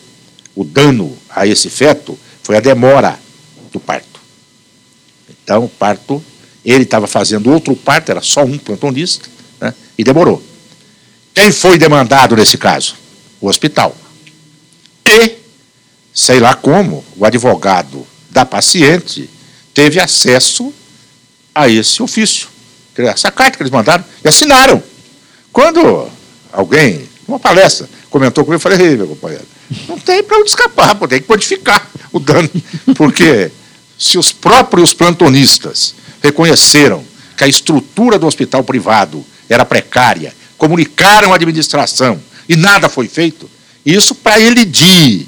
o 0.54 0.64
dano 0.64 1.16
a 1.30 1.46
esse 1.46 1.70
feto 1.70 2.18
foi 2.42 2.56
a 2.56 2.60
demora 2.60 3.18
do 3.72 3.78
parto. 3.78 4.20
Então, 5.42 5.64
o 5.64 5.68
parto, 5.68 6.22
ele 6.64 6.84
estava 6.84 7.06
fazendo 7.06 7.50
outro 7.50 7.74
parto, 7.76 8.10
era 8.10 8.20
só 8.20 8.44
um 8.44 8.58
plantonista, 8.58 9.28
né, 9.60 9.72
e 9.96 10.04
demorou. 10.04 10.49
Quem 11.34 11.52
foi 11.52 11.78
demandado 11.78 12.36
nesse 12.36 12.58
caso? 12.58 12.94
O 13.40 13.48
hospital. 13.48 13.96
E, 15.06 15.36
sei 16.12 16.40
lá 16.40 16.54
como, 16.54 17.04
o 17.16 17.24
advogado 17.24 18.06
da 18.30 18.44
paciente 18.44 19.28
teve 19.72 19.98
acesso 19.98 20.72
a 21.54 21.68
esse 21.68 22.02
ofício, 22.02 22.48
essa 22.96 23.30
carta 23.30 23.56
que 23.56 23.62
eles 23.62 23.72
mandaram, 23.72 24.04
e 24.24 24.28
assinaram. 24.28 24.82
Quando 25.52 26.08
alguém, 26.52 27.08
numa 27.26 27.40
palestra, 27.40 27.88
comentou 28.08 28.44
comigo, 28.44 28.56
eu 28.56 28.60
falei, 28.60 28.88
ei, 28.88 28.96
meu 28.96 29.08
companheiro, 29.08 29.46
não 29.88 29.98
tem 29.98 30.22
para 30.22 30.38
onde 30.38 30.50
escapar, 30.50 30.94
tem 31.08 31.20
que 31.20 31.28
modificar 31.28 31.88
o 32.12 32.18
dano, 32.18 32.50
porque 32.94 33.50
se 33.98 34.18
os 34.18 34.32
próprios 34.32 34.92
plantonistas 34.92 35.94
reconheceram 36.22 37.04
que 37.36 37.44
a 37.44 37.48
estrutura 37.48 38.18
do 38.18 38.26
hospital 38.26 38.62
privado 38.62 39.24
era 39.48 39.64
precária, 39.64 40.34
comunicaram 40.60 41.32
à 41.32 41.36
administração 41.36 42.20
e 42.46 42.54
nada 42.54 42.86
foi 42.90 43.08
feito, 43.08 43.50
isso 43.84 44.14
para 44.14 44.38
elidir 44.38 45.26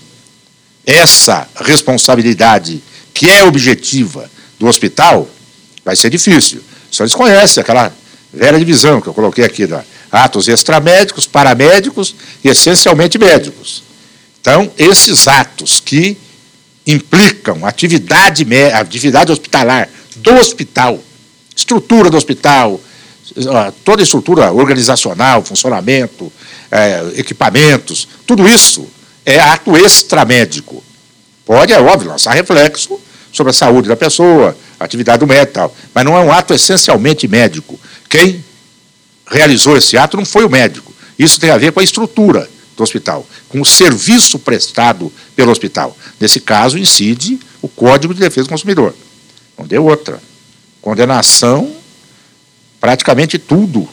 essa 0.86 1.48
responsabilidade 1.56 2.82
que 3.14 3.30
é 3.30 3.42
objetiva 3.42 4.30
do 4.60 4.66
hospital, 4.66 5.26
vai 5.82 5.96
ser 5.96 6.10
difícil. 6.10 6.62
Os 6.90 6.96
senhores 6.96 7.14
conhecem 7.14 7.62
aquela 7.62 7.90
velha 8.30 8.58
divisão 8.58 9.00
que 9.00 9.06
eu 9.08 9.14
coloquei 9.14 9.44
aqui, 9.44 9.66
da 9.66 9.82
atos 10.10 10.48
extramédicos, 10.48 11.26
paramédicos 11.26 12.14
e 12.44 12.48
essencialmente 12.48 13.16
médicos. 13.16 13.82
Então, 14.38 14.70
esses 14.76 15.26
atos 15.26 15.80
que 15.80 16.18
implicam 16.86 17.64
atividade, 17.64 18.46
atividade 18.74 19.32
hospitalar 19.32 19.88
do 20.16 20.34
hospital, 20.34 21.02
estrutura 21.56 22.10
do 22.10 22.18
hospital, 22.18 22.78
toda 23.84 24.02
a 24.02 24.04
estrutura 24.04 24.52
organizacional, 24.52 25.42
funcionamento, 25.42 26.32
é, 26.70 27.12
equipamentos, 27.16 28.08
tudo 28.26 28.48
isso 28.48 28.86
é 29.24 29.38
ato 29.38 29.76
extramédico. 29.76 30.82
Pode, 31.44 31.72
é 31.72 31.80
óbvio, 31.80 32.10
lançar 32.10 32.32
reflexo 32.32 32.98
sobre 33.32 33.50
a 33.50 33.54
saúde 33.54 33.88
da 33.88 33.96
pessoa, 33.96 34.56
atividade 34.78 35.20
do 35.20 35.26
médico 35.26 35.50
e 35.50 35.54
tal, 35.54 35.76
mas 35.94 36.04
não 36.04 36.16
é 36.16 36.20
um 36.20 36.32
ato 36.32 36.54
essencialmente 36.54 37.26
médico. 37.26 37.78
Quem 38.08 38.44
realizou 39.26 39.76
esse 39.76 39.96
ato 39.96 40.16
não 40.16 40.24
foi 40.24 40.44
o 40.44 40.50
médico. 40.50 40.92
Isso 41.18 41.38
tem 41.40 41.50
a 41.50 41.58
ver 41.58 41.72
com 41.72 41.80
a 41.80 41.84
estrutura 41.84 42.48
do 42.76 42.82
hospital, 42.82 43.26
com 43.48 43.60
o 43.60 43.64
serviço 43.64 44.38
prestado 44.38 45.12
pelo 45.36 45.50
hospital. 45.50 45.96
Nesse 46.20 46.40
caso, 46.40 46.78
incide 46.78 47.38
o 47.60 47.68
Código 47.68 48.14
de 48.14 48.20
Defesa 48.20 48.46
do 48.46 48.50
Consumidor. 48.50 48.94
Não 49.58 49.66
deu 49.66 49.84
outra. 49.84 50.20
Condenação, 50.80 51.72
praticamente 52.82 53.38
tudo 53.38 53.88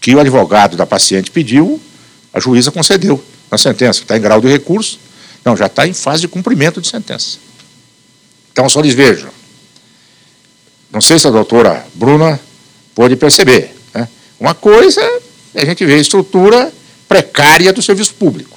que 0.00 0.14
o 0.14 0.20
advogado 0.20 0.76
da 0.76 0.86
paciente 0.86 1.28
pediu, 1.28 1.80
a 2.32 2.38
juíza 2.38 2.70
concedeu 2.70 3.22
na 3.50 3.58
sentença, 3.58 4.00
está 4.00 4.16
em 4.16 4.20
grau 4.20 4.40
de 4.40 4.46
recurso. 4.46 5.00
Não, 5.44 5.56
já 5.56 5.66
está 5.66 5.88
em 5.88 5.92
fase 5.92 6.20
de 6.20 6.28
cumprimento 6.28 6.80
de 6.80 6.86
sentença. 6.86 7.38
Então, 8.52 8.68
só 8.68 8.80
lhes 8.80 8.94
vejam. 8.94 9.28
Não 10.92 11.00
sei 11.00 11.18
se 11.18 11.26
a 11.26 11.30
doutora 11.30 11.84
Bruna 11.94 12.38
pôde 12.94 13.16
perceber. 13.16 13.74
Né? 13.92 14.08
Uma 14.38 14.54
coisa 14.54 15.00
é 15.52 15.62
a 15.62 15.64
gente 15.64 15.84
ver 15.84 15.94
a 15.94 15.98
estrutura 15.98 16.72
precária 17.08 17.72
do 17.72 17.82
serviço 17.82 18.14
público. 18.14 18.56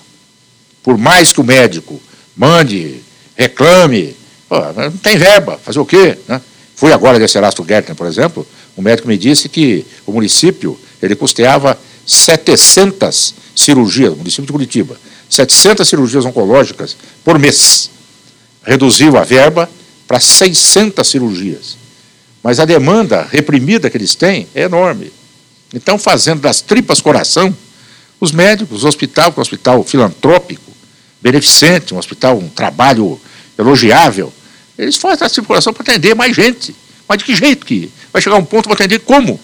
Por 0.83 0.95
mais 0.95 1.33
que 1.33 1.41
o 1.41 1.43
médico 1.43 1.99
mande, 2.37 3.01
reclame, 3.35 4.15
pô, 4.47 4.59
não 4.73 4.91
tem 4.91 5.17
verba, 5.17 5.57
fazer 5.57 5.79
o 5.79 5.85
quê? 5.85 6.19
Né? 6.27 6.39
Fui 6.75 6.93
agora 6.93 7.17
de 7.17 7.27
Serasto 7.27 7.65
Gertner, 7.67 7.95
por 7.95 8.05
exemplo, 8.05 8.45
o 8.75 8.81
médico 8.81 9.07
me 9.07 9.17
disse 9.17 9.47
que 9.47 9.85
o 10.05 10.11
município 10.11 10.79
ele 11.01 11.15
custeava 11.15 11.79
700 12.05 13.33
cirurgias, 13.55 14.13
o 14.13 14.17
município 14.17 14.45
de 14.45 14.51
Curitiba, 14.51 14.97
700 15.29 15.87
cirurgias 15.87 16.25
oncológicas 16.25 16.95
por 17.23 17.39
mês. 17.39 17.89
Reduziu 18.63 19.17
a 19.17 19.23
verba 19.23 19.69
para 20.07 20.19
600 20.19 21.07
cirurgias. 21.07 21.77
Mas 22.43 22.59
a 22.59 22.65
demanda 22.65 23.27
reprimida 23.29 23.89
que 23.89 23.97
eles 23.97 24.13
têm 24.13 24.47
é 24.53 24.63
enorme. 24.63 25.11
Então, 25.73 25.97
fazendo 25.97 26.41
das 26.41 26.61
tripas 26.61 27.01
coração, 27.01 27.55
os 28.19 28.31
médicos, 28.31 28.83
o 28.83 28.87
hospital, 28.87 29.31
que 29.31 29.39
é 29.39 29.39
um 29.39 29.41
hospital 29.41 29.83
filantrópico, 29.83 30.71
beneficente, 31.21 31.93
um 31.93 31.97
hospital, 31.97 32.37
um 32.37 32.47
trabalho 32.47 33.19
elogiável, 33.57 34.31
eles 34.77 34.95
fazem 34.95 35.25
a 35.25 35.29
circulação 35.29 35.73
para 35.73 35.81
atender 35.81 36.15
mais 36.15 36.35
gente. 36.35 36.75
Mas 37.07 37.19
de 37.19 37.25
que 37.25 37.35
jeito 37.35 37.65
que 37.65 37.91
vai 38.11 38.21
chegar 38.21 38.35
um 38.37 38.45
ponto 38.45 38.63
para 38.65 38.73
atender 38.73 38.99
como? 38.99 39.39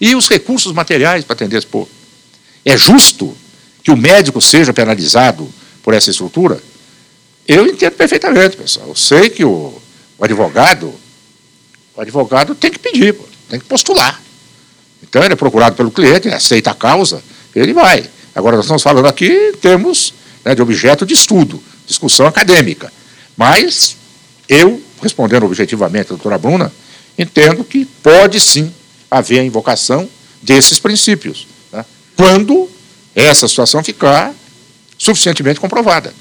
E 0.00 0.14
os 0.14 0.28
recursos 0.28 0.72
materiais 0.72 1.24
para 1.24 1.34
atender 1.34 1.58
esse 1.58 1.66
povo? 1.66 1.88
É 2.64 2.76
justo 2.76 3.36
que 3.82 3.90
o 3.90 3.96
médico 3.96 4.40
seja 4.40 4.72
penalizado 4.72 5.48
por 5.82 5.94
essa 5.94 6.10
estrutura? 6.10 6.62
Eu 7.46 7.66
entendo 7.66 7.92
perfeitamente, 7.92 8.56
pessoal. 8.56 8.88
Eu 8.88 8.94
sei 8.94 9.28
que 9.28 9.44
o, 9.44 9.80
o 10.18 10.24
advogado, 10.24 10.94
o 11.94 12.00
advogado 12.00 12.54
tem 12.54 12.70
que 12.70 12.78
pedir, 12.78 13.14
tem 13.48 13.58
que 13.58 13.66
postular. 13.66 14.20
Então 15.02 15.22
ele 15.22 15.34
é 15.34 15.36
procurado 15.36 15.74
pelo 15.74 15.90
cliente, 15.90 16.28
aceita 16.28 16.70
a 16.70 16.74
causa, 16.74 17.22
ele 17.54 17.72
vai. 17.72 18.08
Agora, 18.34 18.56
nós 18.56 18.64
estamos 18.64 18.82
falando 18.82 19.06
aqui 19.06 19.26
em 19.26 19.56
termos 19.56 20.14
né, 20.44 20.54
de 20.54 20.62
objeto 20.62 21.04
de 21.04 21.14
estudo, 21.14 21.62
discussão 21.86 22.26
acadêmica. 22.26 22.92
Mas 23.36 23.96
eu, 24.48 24.80
respondendo 25.02 25.44
objetivamente 25.44 26.06
a 26.06 26.08
doutora 26.16 26.38
Bruna, 26.38 26.72
entendo 27.18 27.64
que 27.64 27.84
pode 27.84 28.40
sim 28.40 28.72
haver 29.10 29.40
a 29.40 29.44
invocação 29.44 30.08
desses 30.42 30.78
princípios, 30.78 31.46
né, 31.72 31.84
quando 32.16 32.68
essa 33.14 33.46
situação 33.46 33.82
ficar 33.84 34.34
suficientemente 34.98 35.60
comprovada. 35.60 36.14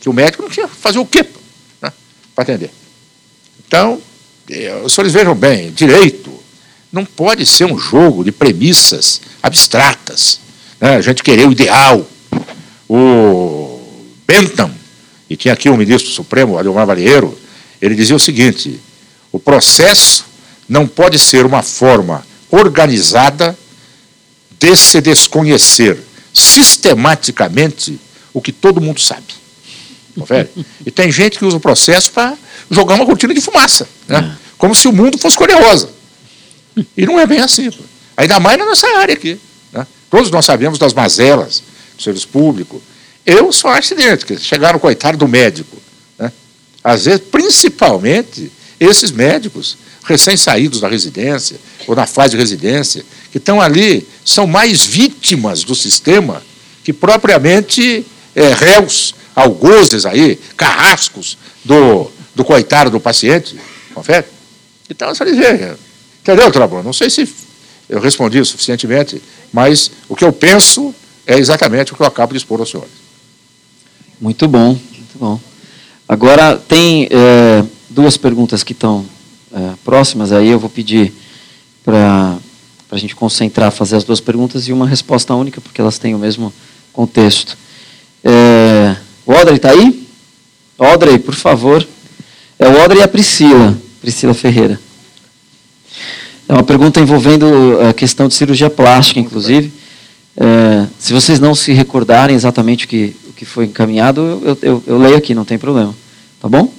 Que 0.00 0.08
o 0.08 0.12
médico 0.12 0.42
não 0.42 0.50
tinha 0.50 0.68
fazer 0.68 0.98
o 0.98 1.06
quê 1.06 1.24
né, 1.80 1.92
para 2.34 2.42
atender. 2.42 2.70
Então, 3.66 4.00
eh, 4.50 4.82
os 4.84 4.92
senhores 4.92 5.12
vejam 5.12 5.34
bem, 5.34 5.72
direito 5.72 6.36
não 6.92 7.04
pode 7.04 7.44
ser 7.44 7.64
um 7.64 7.78
jogo 7.78 8.24
de 8.24 8.32
premissas 8.32 9.20
abstratas 9.42 10.40
né, 10.80 10.96
a 10.96 11.00
gente 11.00 11.22
querer 11.22 11.46
o 11.46 11.52
ideal. 11.52 12.06
O 12.88 13.80
Bentham, 14.26 14.70
e 15.28 15.36
tinha 15.36 15.52
aqui 15.52 15.68
o 15.68 15.76
ministro 15.76 16.10
supremo, 16.10 16.56
Ademar 16.56 16.86
Valheiro, 16.86 17.36
ele 17.82 17.94
dizia 17.94 18.14
o 18.14 18.20
seguinte: 18.20 18.80
o 19.36 19.38
processo 19.38 20.24
não 20.66 20.88
pode 20.88 21.18
ser 21.18 21.44
uma 21.44 21.62
forma 21.62 22.26
organizada 22.50 23.56
de 24.58 24.74
se 24.74 24.98
desconhecer 25.02 26.02
sistematicamente 26.32 28.00
o 28.32 28.40
que 28.40 28.50
todo 28.50 28.80
mundo 28.80 28.98
sabe. 28.98 29.26
Confere? 30.18 30.48
E 30.86 30.90
tem 30.90 31.12
gente 31.12 31.38
que 31.38 31.44
usa 31.44 31.58
o 31.58 31.60
processo 31.60 32.10
para 32.12 32.34
jogar 32.70 32.94
uma 32.94 33.04
cortina 33.04 33.34
de 33.34 33.42
fumaça, 33.42 33.86
né? 34.08 34.34
É. 34.34 34.46
como 34.56 34.74
se 34.74 34.88
o 34.88 34.92
mundo 34.92 35.18
fosse 35.18 35.36
coreosa. 35.36 35.90
E 36.96 37.04
não 37.04 37.20
é 37.20 37.26
bem 37.26 37.40
assim. 37.40 37.70
Ainda 38.16 38.40
mais 38.40 38.58
na 38.58 38.64
nossa 38.64 38.86
área 38.96 39.12
aqui. 39.12 39.38
Todos 40.08 40.30
nós 40.30 40.46
sabemos 40.46 40.78
das 40.78 40.94
mazelas 40.94 41.62
do 41.94 42.02
serviço 42.02 42.28
público. 42.28 42.80
Eu 43.26 43.52
sou 43.52 43.70
acidente, 43.70 44.24
que 44.24 44.38
chegaram, 44.38 44.78
coitado 44.78 45.18
do 45.18 45.28
médico. 45.28 45.76
Né? 46.18 46.32
Às 46.82 47.04
vezes, 47.04 47.20
principalmente, 47.30 48.50
esses 48.78 49.10
médicos 49.10 49.76
recém-saídos 50.04 50.80
da 50.80 50.88
residência, 50.88 51.58
ou 51.86 51.94
na 51.94 52.06
fase 52.06 52.32
de 52.32 52.36
residência, 52.36 53.04
que 53.30 53.38
estão 53.38 53.60
ali, 53.60 54.06
são 54.24 54.46
mais 54.46 54.84
vítimas 54.84 55.64
do 55.64 55.74
sistema 55.74 56.42
que 56.84 56.92
propriamente 56.92 58.06
é, 58.34 58.54
réus, 58.54 59.14
algozes 59.34 60.06
aí, 60.06 60.38
carrascos 60.56 61.36
do, 61.64 62.10
do 62.34 62.44
coitado 62.44 62.90
do 62.90 63.00
paciente. 63.00 63.56
Confere? 63.92 64.26
Então, 64.88 65.12
você 65.12 65.24
dizer, 65.24 65.76
entendeu, 66.22 66.50
Trabão? 66.50 66.82
Não 66.82 66.92
sei 66.92 67.10
se 67.10 67.28
eu 67.88 68.00
respondi 68.00 68.44
suficientemente, 68.44 69.20
mas 69.52 69.90
o 70.08 70.14
que 70.14 70.24
eu 70.24 70.32
penso 70.32 70.94
é 71.26 71.36
exatamente 71.36 71.92
o 71.92 71.96
que 71.96 72.02
eu 72.02 72.06
acabo 72.06 72.32
de 72.32 72.38
expor 72.38 72.60
aos 72.60 72.70
senhores. 72.70 72.92
Muito 74.20 74.46
bom, 74.46 74.68
muito 74.68 75.18
bom. 75.18 75.40
Agora, 76.08 76.56
tem 76.56 77.08
é, 77.10 77.64
duas 77.96 78.18
perguntas 78.18 78.62
que 78.62 78.72
estão 78.72 79.06
é, 79.50 79.72
próximas, 79.82 80.30
aí 80.30 80.50
eu 80.50 80.58
vou 80.58 80.68
pedir 80.68 81.14
para 81.82 82.36
a 82.90 82.98
gente 82.98 83.16
concentrar, 83.16 83.72
fazer 83.72 83.96
as 83.96 84.04
duas 84.04 84.20
perguntas 84.20 84.68
e 84.68 84.72
uma 84.72 84.86
resposta 84.86 85.34
única, 85.34 85.62
porque 85.62 85.80
elas 85.80 85.98
têm 85.98 86.14
o 86.14 86.18
mesmo 86.18 86.52
contexto. 86.92 87.56
É, 88.22 88.96
o 89.24 89.32
Audrey 89.32 89.56
está 89.56 89.70
aí? 89.70 90.06
Audrey, 90.78 91.18
por 91.18 91.34
favor. 91.34 91.88
É 92.58 92.68
o 92.68 92.82
Audrey 92.82 93.00
e 93.00 93.02
a 93.02 93.08
Priscila, 93.08 93.74
Priscila 94.02 94.34
Ferreira. 94.34 94.78
É 96.46 96.52
uma 96.52 96.62
pergunta 96.62 97.00
envolvendo 97.00 97.80
a 97.88 97.94
questão 97.94 98.28
de 98.28 98.34
cirurgia 98.34 98.68
plástica, 98.68 99.18
inclusive. 99.18 99.72
É, 100.36 100.86
se 100.98 101.14
vocês 101.14 101.40
não 101.40 101.54
se 101.54 101.72
recordarem 101.72 102.36
exatamente 102.36 102.84
o 102.84 102.88
que, 102.88 103.16
o 103.26 103.32
que 103.32 103.46
foi 103.46 103.64
encaminhado, 103.64 104.20
eu, 104.44 104.58
eu, 104.60 104.82
eu 104.86 104.98
leio 104.98 105.16
aqui, 105.16 105.34
não 105.34 105.46
tem 105.46 105.56
problema. 105.56 105.94
Tá 106.38 106.46
bom? 106.46 106.70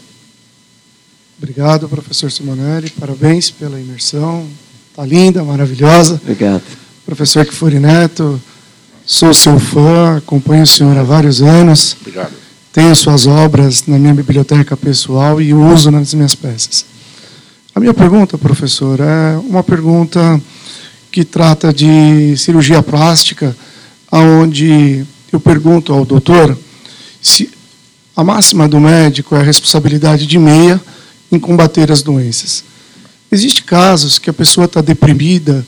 Obrigado, 1.39 1.88
professor 1.88 2.32
Simonelli. 2.32 2.89
Parabéns 2.89 3.51
pela 3.51 3.79
imersão. 3.79 4.48
Está 4.89 5.06
linda, 5.06 5.44
maravilhosa. 5.44 6.20
Obrigado. 6.24 6.63
Professor 7.06 7.46
Kifuri 7.46 7.79
Neto, 7.79 8.41
sou 9.06 9.32
seu 9.36 9.60
fã, 9.60 10.17
acompanho 10.17 10.63
o 10.63 10.67
senhor 10.67 10.98
há 10.98 11.03
vários 11.03 11.39
anos. 11.44 11.96
Obrigado. 12.01 12.34
Tenho 12.74 12.96
suas 12.96 13.27
obras 13.27 13.86
na 13.86 14.00
minha 14.00 14.15
biblioteca 14.15 14.75
pessoal 14.75 15.39
e 15.39 15.53
uso 15.53 15.91
nas 15.91 16.12
minhas 16.15 16.34
peças. 16.34 16.86
A 17.75 17.79
minha 17.79 17.94
pergunta, 17.94 18.36
professor, 18.36 19.00
é 19.00 19.38
uma 19.38 19.63
pergunta 19.63 20.41
que 21.12 21.24
trata 21.24 21.72
de 21.72 22.36
cirurgia 22.36 22.82
plástica, 22.82 23.56
aonde 24.12 25.06
eu 25.32 25.39
pergunto 25.39 25.94
ao 25.94 26.03
doutor 26.03 26.58
se 27.22 27.51
a 28.15 28.24
máxima 28.24 28.67
do 28.67 28.79
médico 28.79 29.36
é 29.36 29.39
a 29.39 29.44
responsabilidade 29.44 30.25
de 30.25 30.39
meia 30.39 30.82
em 31.31 31.39
combater 31.39 31.91
as 31.91 32.01
doenças. 32.01 32.63
Existem 33.31 33.63
casos 33.63 34.17
que 34.17 34.29
a 34.29 34.34
pessoa 34.34 34.65
está 34.65 34.81
deprimida, 34.81 35.65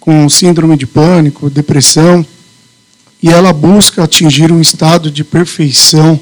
com 0.00 0.28
síndrome 0.28 0.76
de 0.76 0.86
pânico, 0.86 1.50
depressão, 1.50 2.24
e 3.22 3.28
ela 3.28 3.52
busca 3.52 4.04
atingir 4.04 4.52
um 4.52 4.60
estado 4.60 5.10
de 5.10 5.24
perfeição 5.24 6.18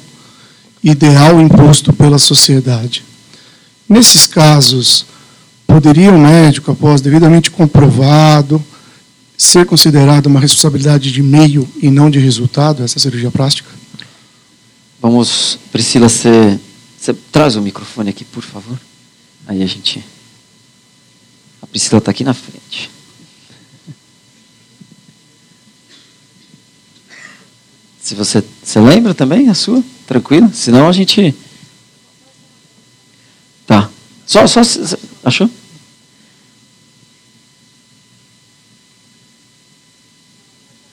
ideal 0.82 1.40
imposto 1.40 1.92
pela 1.92 2.18
sociedade. 2.18 3.04
Nesses 3.88 4.26
casos, 4.26 5.04
poderia 5.66 6.12
o 6.12 6.18
médico, 6.18 6.70
após 6.70 7.00
devidamente 7.00 7.50
comprovado, 7.50 8.62
ser 9.36 9.66
considerado 9.66 10.26
uma 10.26 10.40
responsabilidade 10.40 11.12
de 11.12 11.22
meio 11.22 11.68
e 11.82 11.90
não 11.90 12.10
de 12.10 12.18
resultado, 12.18 12.82
essa 12.82 12.98
cirurgia 12.98 13.30
plástica? 13.30 13.68
Vamos, 15.00 15.58
Priscila, 15.70 16.08
você, 16.08 16.58
você 17.04 17.12
traz 17.12 17.54
o 17.54 17.60
microfone 17.60 18.08
aqui, 18.08 18.24
por 18.24 18.42
favor. 18.42 18.80
Aí 19.46 19.62
a 19.62 19.66
gente. 19.66 20.02
A 21.60 21.66
Priscila 21.66 21.98
está 21.98 22.10
aqui 22.10 22.24
na 22.24 22.32
frente. 22.32 22.90
Se 28.00 28.14
você, 28.14 28.42
você 28.62 28.80
lembra 28.80 29.12
também 29.12 29.50
a 29.50 29.54
sua? 29.54 29.84
Tranquilo? 30.06 30.50
Senão 30.54 30.88
a 30.88 30.92
gente. 30.92 31.34
Tá. 33.66 33.90
Só, 34.24 34.46
só. 34.46 34.62
Achou? 35.22 35.50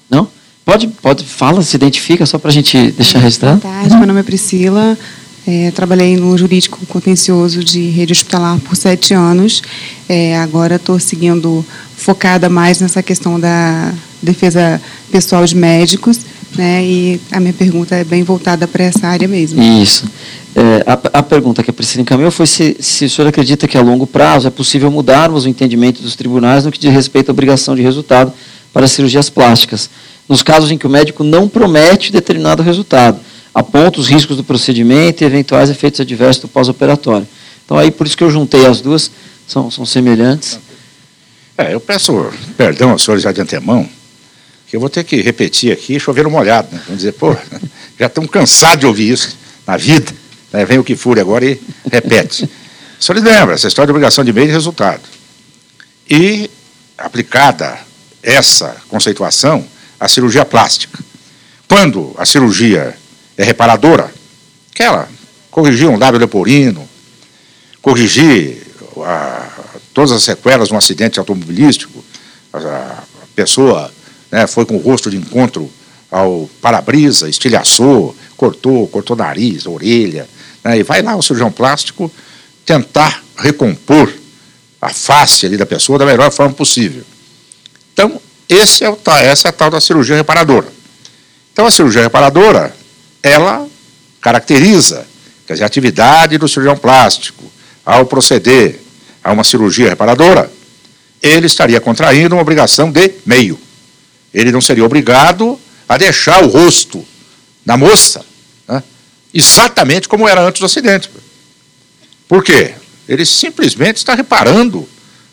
Não? 0.09 0.29
Pode, 0.65 0.89
pode, 0.89 1.25
fala, 1.25 1.61
se 1.61 1.77
identifica, 1.77 2.25
só 2.25 2.37
para 2.37 2.49
a 2.49 2.53
gente 2.53 2.91
deixar 2.91 3.19
registrado. 3.19 3.61
Boa 3.61 3.73
tarde, 3.73 3.95
meu 3.95 4.07
nome 4.07 4.19
é 4.19 4.23
Priscila. 4.23 4.97
É, 5.47 5.71
trabalhei 5.71 6.17
no 6.17 6.37
jurídico 6.37 6.85
contencioso 6.85 7.63
de 7.63 7.89
rede 7.89 8.11
hospitalar 8.11 8.59
por 8.59 8.75
sete 8.75 9.13
anos. 9.13 9.61
É, 10.07 10.37
agora 10.37 10.75
estou 10.75 10.99
seguindo 10.99 11.65
focada 11.95 12.49
mais 12.49 12.79
nessa 12.79 13.01
questão 13.01 13.39
da 13.39 13.93
defesa 14.21 14.79
pessoal 15.11 15.43
de 15.45 15.55
médicos, 15.55 16.19
né? 16.55 16.83
E 16.83 17.21
a 17.31 17.39
minha 17.39 17.53
pergunta 17.53 17.95
é 17.95 18.03
bem 18.03 18.23
voltada 18.23 18.67
para 18.67 18.83
essa 18.83 19.07
área 19.07 19.27
mesmo. 19.27 19.61
Isso. 19.61 20.05
É, 20.55 20.83
a, 20.85 21.19
a, 21.19 21.23
pergunta 21.23 21.63
que 21.63 21.69
a 21.69 21.73
Priscila 21.73 22.01
encaminhou 22.01 22.29
foi 22.29 22.45
se, 22.45 22.75
se 22.79 23.05
o 23.05 23.09
senhor 23.09 23.27
acredita 23.27 23.67
que 23.67 23.77
a 23.77 23.81
longo 23.81 24.05
prazo 24.05 24.47
é 24.47 24.51
possível 24.51 24.91
mudarmos 24.91 25.45
o 25.45 25.49
entendimento 25.49 26.01
dos 26.01 26.15
tribunais 26.15 26.65
no 26.65 26.71
que 26.71 26.79
diz 26.79 26.91
respeito 26.91 27.29
à 27.29 27.31
obrigação 27.31 27.73
de 27.73 27.81
resultado 27.81 28.33
para 28.73 28.87
cirurgias 28.87 29.29
plásticas, 29.29 29.89
nos 30.27 30.43
casos 30.43 30.69
em 30.69 30.77
que 30.77 30.85
o 30.85 30.89
médico 30.89 31.23
não 31.23 31.47
promete 31.47 32.11
determinado 32.11 32.61
resultado, 32.61 33.19
aponta 33.53 33.99
os 33.99 34.07
riscos 34.07 34.37
do 34.37 34.43
procedimento 34.43 35.23
e 35.23 35.25
eventuais 35.25 35.69
efeitos 35.69 35.99
adversos 35.99 36.41
do 36.41 36.47
pós-operatório. 36.47 37.27
Então, 37.65 37.77
aí 37.77 37.91
por 37.91 38.07
isso 38.07 38.17
que 38.17 38.23
eu 38.23 38.31
juntei 38.31 38.65
as 38.65 38.81
duas, 38.81 39.11
são, 39.47 39.69
são 39.69 39.85
semelhantes. 39.85 40.59
É, 41.57 41.73
eu 41.73 41.79
peço 41.79 42.31
perdão 42.57 42.91
aos 42.91 43.03
senhores 43.03 43.23
já 43.23 43.31
de 43.31 43.41
antemão, 43.41 43.87
que 44.67 44.75
eu 44.75 44.79
vou 44.79 44.89
ter 44.89 45.03
que 45.03 45.21
repetir 45.21 45.71
aqui, 45.71 45.99
chover 45.99 46.27
molhado. 46.27 46.69
Né? 46.71 46.81
Vamos 46.85 46.97
dizer, 47.01 47.13
pô, 47.13 47.35
já 47.99 48.07
estamos 48.07 48.31
cansados 48.31 48.79
de 48.79 48.85
ouvir 48.85 49.11
isso 49.11 49.37
na 49.67 49.77
vida. 49.77 50.11
Né? 50.51 50.65
Vem 50.65 50.79
o 50.79 50.83
que 50.83 50.95
fure 50.95 51.19
agora 51.19 51.45
e 51.45 51.59
repete. 51.91 52.49
O 53.01 53.03
senhor 53.03 53.19
lembra, 53.23 53.55
essa 53.55 53.67
história 53.67 53.87
de 53.87 53.91
obrigação 53.93 54.23
de 54.23 54.31
meio 54.31 54.45
de 54.45 54.53
resultado. 54.53 55.01
E, 56.07 56.51
aplicada 56.95 57.79
essa 58.21 58.77
conceituação, 58.89 59.65
à 59.99 60.07
cirurgia 60.07 60.45
plástica. 60.45 60.99
Quando 61.67 62.13
a 62.15 62.27
cirurgia 62.27 62.95
é 63.41 63.45
reparadora, 63.45 64.13
aquela, 64.71 65.09
corrigir 65.49 65.89
um 65.89 65.97
lábio 65.97 66.19
leporino, 66.19 66.87
corrigir 67.81 68.67
a, 68.99 69.47
todas 69.93 70.11
as 70.11 70.23
sequelas 70.23 70.67
de 70.67 70.73
um 70.73 70.77
acidente 70.77 71.17
automobilístico, 71.17 72.03
a, 72.53 72.59
a 72.59 73.03
pessoa 73.35 73.91
né, 74.31 74.45
foi 74.45 74.65
com 74.65 74.75
o 74.75 74.79
rosto 74.79 75.09
de 75.09 75.17
encontro 75.17 75.71
ao 76.11 76.47
para-brisa, 76.61 77.27
estilhaçou, 77.27 78.15
cortou, 78.37 78.87
cortou 78.87 79.15
nariz, 79.15 79.65
orelha, 79.65 80.29
né, 80.63 80.77
e 80.77 80.83
vai 80.83 81.01
lá 81.01 81.15
o 81.15 81.21
cirurgião 81.23 81.51
plástico 81.51 82.11
tentar 82.63 83.23
recompor 83.37 84.13
a 84.79 84.89
face 84.89 85.47
ali 85.47 85.57
da 85.57 85.65
pessoa 85.65 85.97
da 85.97 86.05
melhor 86.05 86.31
forma 86.31 86.53
possível. 86.53 87.03
Então, 87.93 88.21
esse 88.47 88.83
é 88.83 88.89
o, 88.89 88.97
essa 89.19 89.47
é 89.47 89.49
a 89.49 89.53
tal 89.53 89.71
da 89.71 89.81
cirurgia 89.81 90.15
reparadora. 90.15 90.67
Então, 91.53 91.65
a 91.65 91.71
cirurgia 91.71 92.03
reparadora, 92.03 92.75
ela 93.23 93.67
caracteriza 94.19 95.07
quer 95.51 95.53
dizer, 95.53 95.63
a 95.63 95.67
atividade 95.67 96.37
do 96.37 96.47
cirurgião 96.47 96.77
plástico 96.77 97.43
ao 97.85 98.05
proceder 98.05 98.79
a 99.23 99.31
uma 99.31 99.43
cirurgia 99.43 99.89
reparadora, 99.89 100.51
ele 101.21 101.45
estaria 101.45 101.79
contraindo 101.79 102.35
uma 102.35 102.41
obrigação 102.41 102.91
de 102.91 103.13
meio. 103.25 103.59
Ele 104.33 104.51
não 104.51 104.61
seria 104.61 104.85
obrigado 104.85 105.59
a 105.87 105.97
deixar 105.97 106.43
o 106.43 106.47
rosto 106.47 107.05
da 107.65 107.75
moça 107.77 108.25
né, 108.67 108.81
exatamente 109.33 110.07
como 110.07 110.27
era 110.27 110.41
antes 110.41 110.59
do 110.59 110.65
acidente. 110.65 111.09
Por 112.27 112.43
quê? 112.43 112.75
Ele 113.07 113.25
simplesmente 113.25 113.97
está 113.97 114.15
reparando 114.15 114.87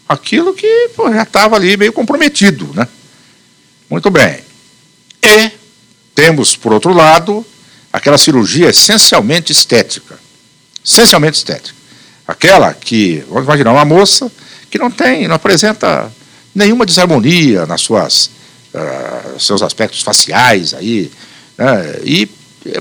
aquilo 0.08 0.52
que 0.52 0.90
pô, 0.96 1.12
já 1.12 1.22
estava 1.22 1.54
ali 1.54 1.76
meio 1.76 1.92
comprometido. 1.92 2.68
Né? 2.74 2.88
Muito 3.88 4.10
bem. 4.10 4.40
E 5.22 5.52
temos, 6.14 6.56
por 6.56 6.72
outro 6.72 6.92
lado, 6.92 7.46
aquela 7.92 8.18
cirurgia 8.18 8.68
essencialmente 8.68 9.52
estética. 9.52 10.18
Essencialmente 10.84 11.38
estética. 11.38 11.76
Aquela 12.26 12.74
que, 12.74 13.24
vamos 13.28 13.44
imaginar, 13.44 13.72
uma 13.72 13.84
moça 13.84 14.30
que 14.70 14.78
não 14.78 14.90
tem, 14.90 15.26
não 15.26 15.36
apresenta 15.36 16.12
nenhuma 16.54 16.84
desarmonia 16.84 17.66
nas 17.66 17.80
suas 17.80 18.30
uh, 18.74 19.40
seus 19.40 19.62
aspectos 19.62 20.02
faciais 20.02 20.74
aí, 20.74 21.10
né? 21.56 22.00
e, 22.04 22.28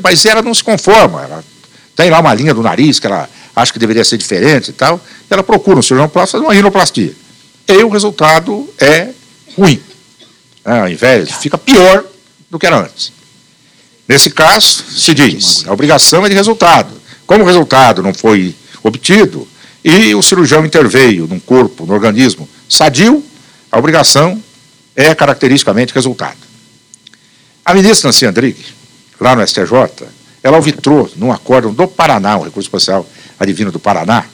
mas 0.02 0.26
ela 0.26 0.42
não 0.42 0.54
se 0.54 0.64
conforma, 0.64 1.24
ela 1.24 1.44
tem 1.96 2.10
lá 2.10 2.20
uma 2.20 2.34
linha 2.34 2.54
do 2.54 2.62
nariz 2.62 3.00
que 3.00 3.08
ela 3.08 3.30
acha 3.56 3.74
que 3.74 3.80
deveria 3.80 4.04
ser 4.04 4.18
diferente 4.18 4.70
e 4.70 4.74
tal, 4.74 5.00
e 5.30 5.34
ela 5.34 5.44
procura 5.44 5.80
um 5.80 5.82
cirurgião 5.82 6.10
plástico 6.10 6.38
fazer 6.38 6.46
uma 6.46 6.54
rinoplastia. 6.54 7.14
E 7.68 7.84
o 7.84 7.90
resultado 7.90 8.70
é 8.80 9.10
ruim. 9.58 9.82
Né? 10.64 10.82
Ao 10.82 10.90
invés, 10.90 11.32
fica 11.34 11.58
pior 11.58 12.04
do 12.50 12.60
que 12.60 12.66
era 12.66 12.78
antes. 12.78 13.12
Nesse 14.08 14.30
caso, 14.30 14.84
se 14.90 15.14
diz, 15.14 15.66
a 15.68 15.74
obrigação 15.74 16.26
é 16.26 16.30
de 16.30 16.36
resultado. 16.36 16.90
Como 17.26 17.44
o 17.44 17.48
resultado 17.48 18.02
não 18.02 18.14
foi 18.14 18.56
obtido 18.82 19.48
e 19.84 20.16
o 20.16 20.22
cirurgião 20.22 20.66
interveio 20.66 21.28
num 21.28 21.40
corpo, 21.40 21.86
no 21.86 21.94
organismo 21.94 22.48
sadio, 22.70 23.24
a 23.72 23.78
obrigação 23.78 24.42
é 24.96 25.14
caracteristicamente 25.14 25.94
resultado. 25.94 26.38
A 27.66 27.74
ministra 27.74 28.08
Nancy 28.08 28.26
Andrighi, 28.26 28.66
lá 29.20 29.36
no 29.36 29.46
STJ, 29.46 30.08
ela 30.42 30.58
arbitrou 30.58 31.12
num 31.18 31.32
acórdão 31.32 31.74
do 31.74 31.88
Paraná, 31.88 32.38
um 32.38 32.44
recurso 32.44 32.68
especial 32.68 33.06
adivino 33.38 33.72
do 33.72 33.80
Paraná, 33.80 34.26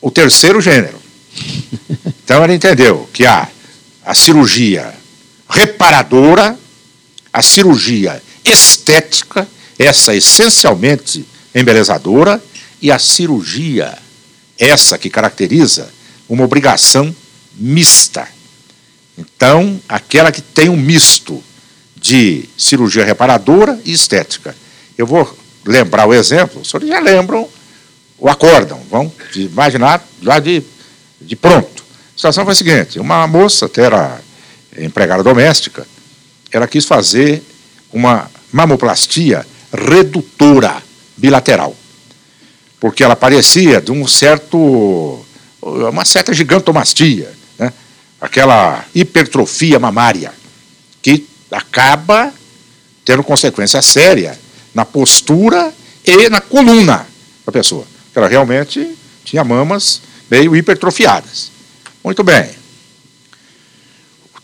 o 0.00 0.10
terceiro 0.10 0.60
gênero. 0.60 0.98
Então 2.24 2.42
ela 2.42 2.54
entendeu 2.54 3.08
que 3.12 3.26
há 3.26 3.46
a 4.04 4.14
cirurgia 4.14 4.92
reparadora, 5.48 6.58
a 7.32 7.42
cirurgia 7.42 8.22
estética, 8.46 9.46
essa 9.78 10.14
essencialmente 10.14 11.26
embelezadora, 11.54 12.42
e 12.80 12.90
a 12.90 12.98
cirurgia, 12.98 13.96
essa 14.58 14.98
que 14.98 15.10
caracteriza 15.10 15.88
uma 16.28 16.44
obrigação 16.44 17.14
mista. 17.54 18.28
Então, 19.16 19.80
aquela 19.88 20.30
que 20.30 20.42
tem 20.42 20.68
um 20.68 20.76
misto 20.76 21.42
de 21.96 22.48
cirurgia 22.56 23.04
reparadora 23.04 23.80
e 23.84 23.92
estética. 23.92 24.54
Eu 24.96 25.06
vou 25.06 25.36
lembrar 25.64 26.06
o 26.06 26.14
exemplo, 26.14 26.60
os 26.60 26.70
senhores 26.70 26.88
já 26.88 27.00
lembram 27.00 27.48
o 28.18 28.28
acórdão, 28.28 28.80
vão 28.90 29.12
imaginar 29.34 30.06
lá 30.22 30.38
de, 30.38 30.62
de 31.20 31.34
pronto. 31.34 31.84
A 32.14 32.16
situação 32.16 32.44
foi 32.44 32.52
a 32.52 32.56
seguinte: 32.56 32.98
uma 32.98 33.26
moça, 33.26 33.66
até 33.66 33.82
era 33.82 34.20
empregada 34.78 35.22
doméstica, 35.22 35.86
ela 36.50 36.68
quis 36.68 36.84
fazer 36.84 37.42
uma 37.92 38.30
mamoplastia 38.56 39.44
redutora 39.70 40.82
bilateral, 41.14 41.76
porque 42.80 43.04
ela 43.04 43.14
parecia 43.14 43.82
de 43.82 43.92
um 43.92 44.06
certo, 44.06 45.20
uma 45.60 46.06
certa 46.06 46.32
gigantomastia, 46.32 47.30
né? 47.58 47.70
aquela 48.18 48.82
hipertrofia 48.94 49.78
mamária, 49.78 50.32
que 51.02 51.26
acaba 51.50 52.32
tendo 53.04 53.22
consequência 53.22 53.82
séria 53.82 54.38
na 54.74 54.86
postura 54.86 55.70
e 56.02 56.30
na 56.30 56.40
coluna 56.40 57.06
da 57.44 57.52
pessoa. 57.52 57.84
Ela 58.14 58.26
realmente 58.26 58.96
tinha 59.22 59.44
mamas 59.44 60.00
meio 60.30 60.56
hipertrofiadas. 60.56 61.50
Muito 62.02 62.24
bem. 62.24 62.48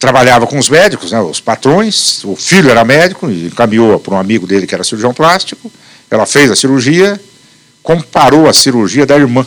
Trabalhava 0.03 0.49
com 0.49 0.59
os 0.59 0.69
médicos, 0.69 1.13
né, 1.13 1.21
os 1.21 1.39
patrões, 1.39 2.25
o 2.25 2.35
filho 2.35 2.69
era 2.69 2.85
médico, 2.85 3.31
e 3.31 3.47
encaminhou 3.47 4.01
para 4.01 4.15
um 4.15 4.19
amigo 4.19 4.49
dele 4.49 4.67
que 4.67 4.75
era 4.75 4.83
cirurgião 4.83 5.15
plástico. 5.15 5.71
Ela 6.11 6.27
fez 6.27 6.51
a 6.51 6.57
cirurgia, 6.57 7.21
comparou 7.85 8.49
a 8.49 8.53
cirurgia 8.53 9.07
da 9.07 9.17
irmã, 9.17 9.47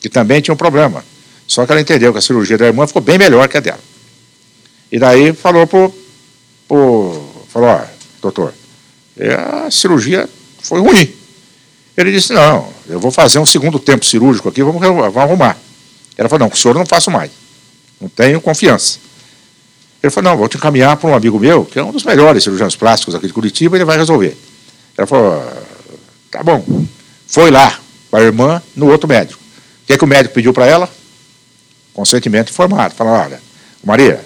que 0.00 0.08
também 0.08 0.40
tinha 0.40 0.52
um 0.52 0.56
problema. 0.56 1.04
Só 1.46 1.64
que 1.64 1.70
ela 1.70 1.80
entendeu 1.80 2.10
que 2.10 2.18
a 2.18 2.20
cirurgia 2.20 2.58
da 2.58 2.66
irmã 2.66 2.88
ficou 2.88 3.00
bem 3.00 3.18
melhor 3.18 3.46
que 3.46 3.56
a 3.56 3.60
dela. 3.60 3.78
E 4.90 4.98
daí 4.98 5.32
falou 5.32 5.64
para 5.64 5.78
o. 6.68 7.44
Falou, 7.48 7.68
ó, 7.68 7.82
doutor, 8.20 8.52
é, 9.16 9.32
a 9.32 9.70
cirurgia 9.70 10.28
foi 10.60 10.80
ruim. 10.80 11.14
Ele 11.96 12.10
disse, 12.10 12.32
não, 12.32 12.68
eu 12.88 12.98
vou 12.98 13.12
fazer 13.12 13.38
um 13.38 13.46
segundo 13.46 13.78
tempo 13.78 14.04
cirúrgico 14.04 14.48
aqui, 14.48 14.64
vamos, 14.64 14.80
vamos 14.80 15.16
arrumar. 15.16 15.56
Ela 16.18 16.28
falou, 16.28 16.40
não, 16.40 16.50
com 16.50 16.56
o 16.56 16.58
senhor 16.58 16.74
eu 16.74 16.80
não 16.80 16.86
faço 16.86 17.12
mais. 17.12 17.30
Não 18.00 18.08
tenho 18.08 18.40
confiança. 18.40 19.05
Ele 20.06 20.14
falou, 20.14 20.30
não, 20.30 20.38
vou 20.38 20.48
te 20.48 20.56
encaminhar 20.56 20.96
para 20.96 21.10
um 21.10 21.14
amigo 21.14 21.38
meu, 21.38 21.64
que 21.64 21.78
é 21.78 21.84
um 21.84 21.92
dos 21.92 22.04
melhores 22.04 22.42
cirurgiões 22.42 22.76
plásticos 22.76 23.14
aqui 23.14 23.26
de 23.26 23.32
Curitiba, 23.32 23.76
ele 23.76 23.84
vai 23.84 23.96
resolver. 23.96 24.36
Ela 24.96 25.06
falou, 25.06 25.44
tá 26.30 26.42
bom. 26.42 26.64
Foi 27.26 27.50
lá 27.50 27.78
para 28.10 28.20
a 28.20 28.22
irmã 28.22 28.62
no 28.74 28.90
outro 28.90 29.08
médico. 29.08 29.40
O 29.82 29.86
que, 29.86 29.92
é 29.92 29.98
que 29.98 30.04
o 30.04 30.06
médico 30.06 30.34
pediu 30.34 30.52
para 30.52 30.66
ela? 30.66 30.88
Consentimento 31.92 32.50
informado. 32.50 32.94
Falou, 32.94 33.14
olha, 33.14 33.40
Maria, 33.84 34.24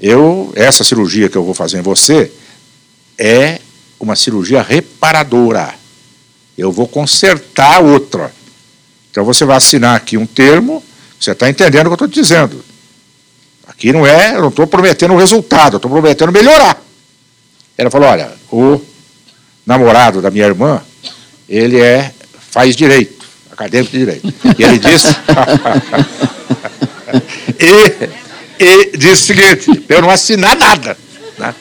eu, 0.00 0.52
essa 0.54 0.84
cirurgia 0.84 1.28
que 1.28 1.36
eu 1.36 1.44
vou 1.44 1.54
fazer 1.54 1.78
em 1.78 1.82
você 1.82 2.32
é 3.18 3.60
uma 3.98 4.16
cirurgia 4.16 4.62
reparadora. 4.62 5.74
Eu 6.58 6.72
vou 6.72 6.88
consertar 6.88 7.80
outra. 7.80 8.32
Então 9.10 9.24
você 9.24 9.44
vai 9.44 9.56
assinar 9.56 9.96
aqui 9.96 10.16
um 10.16 10.26
termo 10.26 10.82
você 11.22 11.30
está 11.30 11.48
entendendo 11.48 11.86
o 11.86 11.96
que 11.96 12.02
eu 12.02 12.06
estou 12.06 12.08
dizendo. 12.08 12.64
Aqui 13.72 13.92
não 13.92 14.06
é, 14.06 14.36
eu 14.36 14.42
não 14.42 14.48
estou 14.48 14.66
prometendo 14.66 15.12
um 15.12 15.16
resultado, 15.16 15.74
eu 15.74 15.78
estou 15.78 15.90
prometendo 15.90 16.30
melhorar. 16.30 16.80
Ela 17.76 17.90
falou: 17.90 18.08
olha, 18.08 18.30
o 18.50 18.80
namorado 19.66 20.20
da 20.20 20.30
minha 20.30 20.46
irmã, 20.46 20.80
ele 21.48 21.80
é, 21.80 22.12
faz 22.50 22.76
direito, 22.76 23.24
acadêmico 23.50 23.92
de 23.92 23.98
direito. 23.98 24.34
E 24.58 24.62
ele 24.62 24.78
disse. 24.78 25.08
e, 27.58 28.64
e 28.64 28.96
disse 28.96 29.12
o 29.12 29.26
seguinte: 29.26 29.84
eu 29.88 30.02
não 30.02 30.10
assinar 30.10 30.56
nada. 30.56 30.96
Né? 31.38 31.54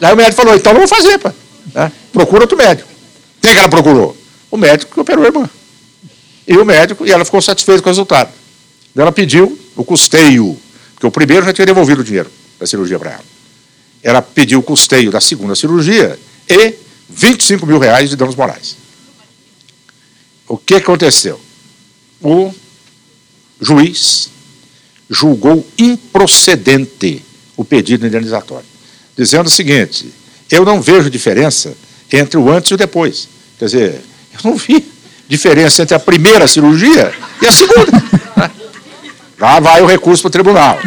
Daí 0.00 0.12
o 0.12 0.16
médico 0.16 0.36
falou: 0.36 0.54
então 0.54 0.74
vou 0.74 0.88
fazer, 0.88 1.18
pá. 1.18 1.32
Né? 1.74 1.92
procura 2.12 2.42
outro 2.42 2.58
médico. 2.58 2.88
Quem 3.40 3.52
que 3.52 3.58
ela 3.58 3.68
procurou? 3.68 4.16
O 4.50 4.56
médico 4.56 4.92
que 4.92 5.00
operou 5.00 5.24
a 5.24 5.28
irmã. 5.28 5.48
E 6.46 6.56
o 6.56 6.64
médico, 6.64 7.06
e 7.06 7.12
ela 7.12 7.24
ficou 7.24 7.40
satisfeita 7.40 7.80
com 7.80 7.88
o 7.88 7.92
resultado. 7.92 8.30
Ela 8.96 9.12
pediu 9.12 9.56
o 9.76 9.84
custeio, 9.84 10.58
porque 11.00 11.06
o 11.06 11.10
primeiro 11.10 11.46
já 11.46 11.52
tinha 11.54 11.64
devolvido 11.64 12.02
o 12.02 12.04
dinheiro 12.04 12.30
da 12.58 12.66
cirurgia 12.66 12.98
para 12.98 13.12
ela. 13.12 13.24
Ela 14.02 14.20
pediu 14.20 14.58
o 14.58 14.62
custeio 14.62 15.10
da 15.10 15.18
segunda 15.18 15.54
cirurgia 15.54 16.18
e 16.46 16.74
25 17.08 17.64
mil 17.64 17.78
reais 17.78 18.10
de 18.10 18.16
danos 18.16 18.34
morais. 18.34 18.76
O 20.46 20.58
que 20.58 20.74
aconteceu? 20.74 21.40
O 22.20 22.52
juiz 23.58 24.28
julgou 25.08 25.66
improcedente 25.78 27.24
o 27.56 27.64
pedido 27.64 28.06
indenizatório, 28.06 28.66
dizendo 29.16 29.46
o 29.46 29.50
seguinte: 29.50 30.12
eu 30.50 30.66
não 30.66 30.82
vejo 30.82 31.08
diferença 31.08 31.74
entre 32.12 32.36
o 32.36 32.50
antes 32.50 32.72
e 32.72 32.74
o 32.74 32.76
depois. 32.76 33.26
Quer 33.58 33.64
dizer, 33.64 34.00
eu 34.36 34.50
não 34.50 34.54
vi 34.54 34.86
diferença 35.26 35.80
entre 35.82 35.94
a 35.94 35.98
primeira 35.98 36.46
cirurgia 36.46 37.10
e 37.40 37.46
a 37.46 37.52
segunda. 37.52 37.90
Lá 39.40 39.58
vai 39.58 39.80
o 39.80 39.86
recurso 39.86 40.22
para 40.22 40.28
o 40.28 40.30
tribunal. 40.30 40.78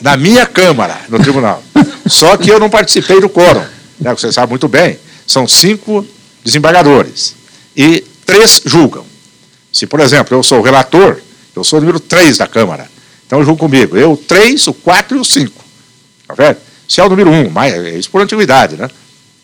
Na 0.00 0.16
minha 0.16 0.46
Câmara, 0.46 0.96
no 1.08 1.18
tribunal. 1.18 1.62
Só 2.06 2.36
que 2.36 2.48
eu 2.48 2.60
não 2.60 2.70
participei 2.70 3.20
do 3.20 3.28
quórum. 3.28 3.64
Né, 3.98 4.14
você 4.14 4.32
sabe 4.32 4.50
muito 4.50 4.68
bem. 4.68 4.98
São 5.26 5.48
cinco 5.48 6.06
desembargadores. 6.44 7.34
E 7.76 8.04
três 8.24 8.62
julgam. 8.64 9.04
Se, 9.72 9.86
por 9.86 9.98
exemplo, 9.98 10.36
eu 10.36 10.42
sou 10.42 10.60
o 10.60 10.62
relator, 10.62 11.20
eu 11.54 11.64
sou 11.64 11.78
o 11.78 11.80
número 11.80 11.98
três 11.98 12.38
da 12.38 12.46
Câmara. 12.46 12.88
Então 13.26 13.44
julgo 13.44 13.58
comigo. 13.58 13.96
Eu, 13.96 14.12
o 14.12 14.16
três, 14.16 14.66
o 14.68 14.72
quatro 14.72 15.18
e 15.18 15.20
o 15.20 15.24
cinco. 15.24 15.64
Tá 16.28 16.34
vendo? 16.34 16.58
Se 16.88 17.00
é 17.00 17.04
o 17.04 17.08
número 17.08 17.30
um, 17.30 17.50
mas 17.50 17.74
é 17.74 17.98
isso 17.98 18.08
por 18.08 18.22
antiguidade, 18.22 18.76
né? 18.76 18.88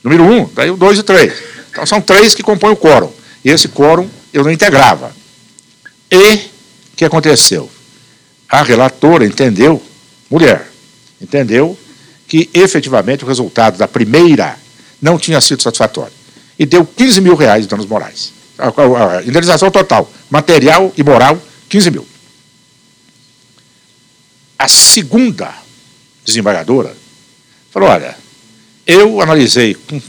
Número 0.02 0.22
um, 0.22 0.48
daí 0.54 0.70
o 0.70 0.76
dois 0.76 0.98
e 0.98 1.00
o 1.00 1.04
três. 1.04 1.32
Então 1.70 1.84
são 1.84 2.00
três 2.00 2.34
que 2.34 2.42
compõem 2.42 2.72
o 2.72 2.76
quórum. 2.76 3.10
E 3.44 3.50
esse 3.50 3.68
quórum 3.68 4.08
eu 4.32 4.44
não 4.44 4.50
integrava. 4.50 5.14
E 6.10 6.34
o 6.34 6.96
que 6.96 7.04
aconteceu? 7.04 7.68
A 8.54 8.62
relatora 8.62 9.26
entendeu, 9.26 9.82
mulher, 10.30 10.70
entendeu 11.20 11.76
que 12.28 12.48
efetivamente 12.54 13.24
o 13.24 13.26
resultado 13.26 13.76
da 13.76 13.88
primeira 13.88 14.56
não 15.02 15.18
tinha 15.18 15.40
sido 15.40 15.60
satisfatório. 15.60 16.12
E 16.56 16.64
deu 16.64 16.86
15 16.86 17.20
mil 17.20 17.34
reais 17.34 17.64
de 17.64 17.68
danos 17.68 17.84
morais. 17.84 18.32
A, 18.56 18.68
a, 18.68 19.18
a 19.18 19.22
indenização 19.24 19.72
total, 19.72 20.08
material 20.30 20.92
e 20.96 21.02
moral, 21.02 21.36
15 21.68 21.90
mil. 21.90 22.06
A 24.56 24.68
segunda 24.68 25.52
desembargadora 26.24 26.96
falou: 27.72 27.88
olha, 27.88 28.16
eu 28.86 29.20
analisei 29.20 29.74
com 29.74 30.00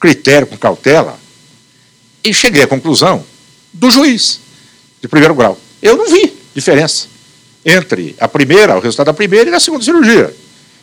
critério, 0.00 0.48
com 0.48 0.56
cautela, 0.56 1.16
e 2.24 2.34
cheguei 2.34 2.64
à 2.64 2.66
conclusão 2.66 3.24
do 3.72 3.88
juiz 3.88 4.40
de 5.00 5.06
primeiro 5.06 5.36
grau. 5.36 5.56
Eu 5.80 5.96
não 5.96 6.10
vi 6.10 6.36
diferença 6.52 7.09
entre 7.64 8.16
a 8.18 8.28
primeira, 8.28 8.76
o 8.76 8.80
resultado 8.80 9.06
da 9.06 9.14
primeira 9.14 9.48
e 9.48 9.52
da 9.52 9.60
segunda 9.60 9.84
cirurgia. 9.84 10.34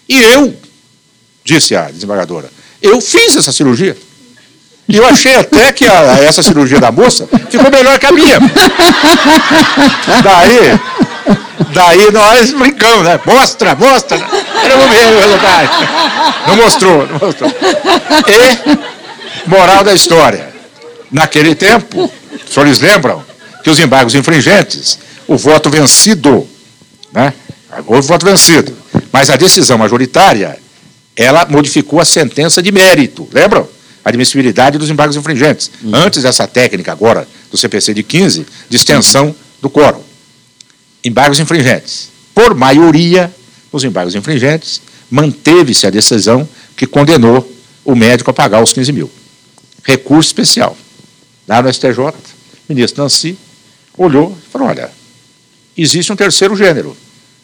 E 0.08 0.18
eu, 0.18 0.56
disse 1.44 1.76
a 1.76 1.90
desembargadora, 1.90 2.50
eu 2.82 3.02
fiz 3.02 3.36
essa 3.36 3.52
cirurgia. 3.52 3.98
E 4.88 4.96
eu 4.96 5.06
achei 5.06 5.36
até 5.36 5.72
que 5.74 5.86
a, 5.86 6.20
essa 6.24 6.42
cirurgia 6.42 6.80
da 6.80 6.92
moça 6.92 7.28
ficou 7.50 7.70
melhor 7.70 8.00
que 8.00 8.06
a 8.06 8.12
minha. 8.12 8.40
Daí, 10.24 10.80
daí 11.74 12.12
nós 12.12 12.52
brincamos, 12.52 13.04
né? 13.04 13.20
Mostra, 13.26 13.76
mostra. 13.76 14.18
Ver 14.18 14.74
o 14.74 15.20
resultado. 15.20 15.88
Não 16.48 16.56
mostrou, 16.56 17.08
não 17.08 17.20
mostrou. 17.20 17.52
E, 18.28 19.50
moral 19.50 19.84
da 19.84 19.94
história. 19.94 20.56
Naquele 21.12 21.54
tempo, 21.54 22.10
os 22.46 22.54
senhores 22.54 22.80
lembram 22.80 23.24
que 23.64 23.70
os 23.70 23.80
embargos 23.80 24.16
infringentes, 24.16 25.00
o 25.28 25.38
voto 25.38 25.70
vencido 25.70 26.48
né? 27.18 27.34
Houve 27.88 28.08
voto 28.08 28.26
vencido. 28.26 28.78
Mas 29.12 29.32
a 29.32 29.36
decisão 29.36 29.78
majoritária, 29.78 30.60
ela 31.16 31.48
modificou 31.50 32.00
a 32.00 32.06
sentença 32.06 32.62
de 32.62 32.72
mérito. 32.72 33.28
Lembram? 33.34 33.68
Admissibilidade 34.06 34.78
dos 34.78 34.90
embargos 34.90 35.18
infringentes. 35.18 35.72
Uhum. 35.84 35.96
Antes 35.96 36.22
dessa 36.22 36.48
técnica 36.48 36.92
agora 36.92 37.28
do 37.52 37.58
CPC 37.58 37.94
de 37.94 38.04
15, 38.04 38.46
de 38.70 38.76
extensão 38.76 39.36
do 39.60 39.70
quórum. 39.70 40.02
Embargos 41.04 41.40
infringentes. 41.40 42.10
Por 42.36 42.54
maioria, 42.54 43.34
os 43.72 43.84
embargos 43.84 44.14
infringentes, 44.14 44.80
manteve-se 45.10 45.88
a 45.88 45.90
decisão 45.90 46.48
que 46.76 46.86
condenou 46.86 47.52
o 47.84 47.96
médico 47.96 48.30
a 48.30 48.34
pagar 48.34 48.62
os 48.62 48.72
15 48.72 48.92
mil. 48.92 49.12
Recurso 49.84 50.30
especial. 50.30 50.78
Lá 51.48 51.62
no 51.62 51.74
STJ, 51.74 52.00
o 52.00 52.14
ministro 52.70 53.02
Nancy 53.02 53.38
olhou 53.98 54.38
e 54.38 54.52
falou: 54.52 54.68
olha, 54.68 54.92
existe 55.76 56.14
um 56.14 56.16
terceiro 56.16 56.56
gênero, 56.56 56.96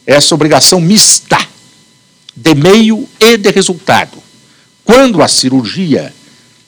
essa 0.06 0.34
obrigação 0.34 0.80
mista 0.80 1.38
de 2.36 2.54
meio 2.54 3.08
e 3.20 3.36
de 3.36 3.50
resultado. 3.50 4.22
Quando 4.84 5.22
a 5.22 5.28
cirurgia 5.28 6.12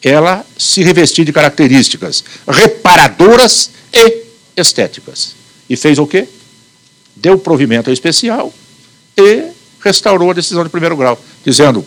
ela 0.03 0.46
se 0.57 0.83
revestir 0.83 1.25
de 1.25 1.33
características 1.33 2.22
reparadoras 2.46 3.70
e 3.92 4.22
estéticas. 4.57 5.35
E 5.68 5.77
fez 5.77 5.99
o 5.99 6.07
quê? 6.07 6.29
Deu 7.16 7.38
provimento 7.38 7.90
especial 7.90 8.53
e 9.16 9.51
restaurou 9.81 10.31
a 10.31 10.35
decisão 10.35 10.62
de 10.62 10.70
primeiro 10.70 10.96
grau, 10.96 11.20
dizendo: 11.44 11.85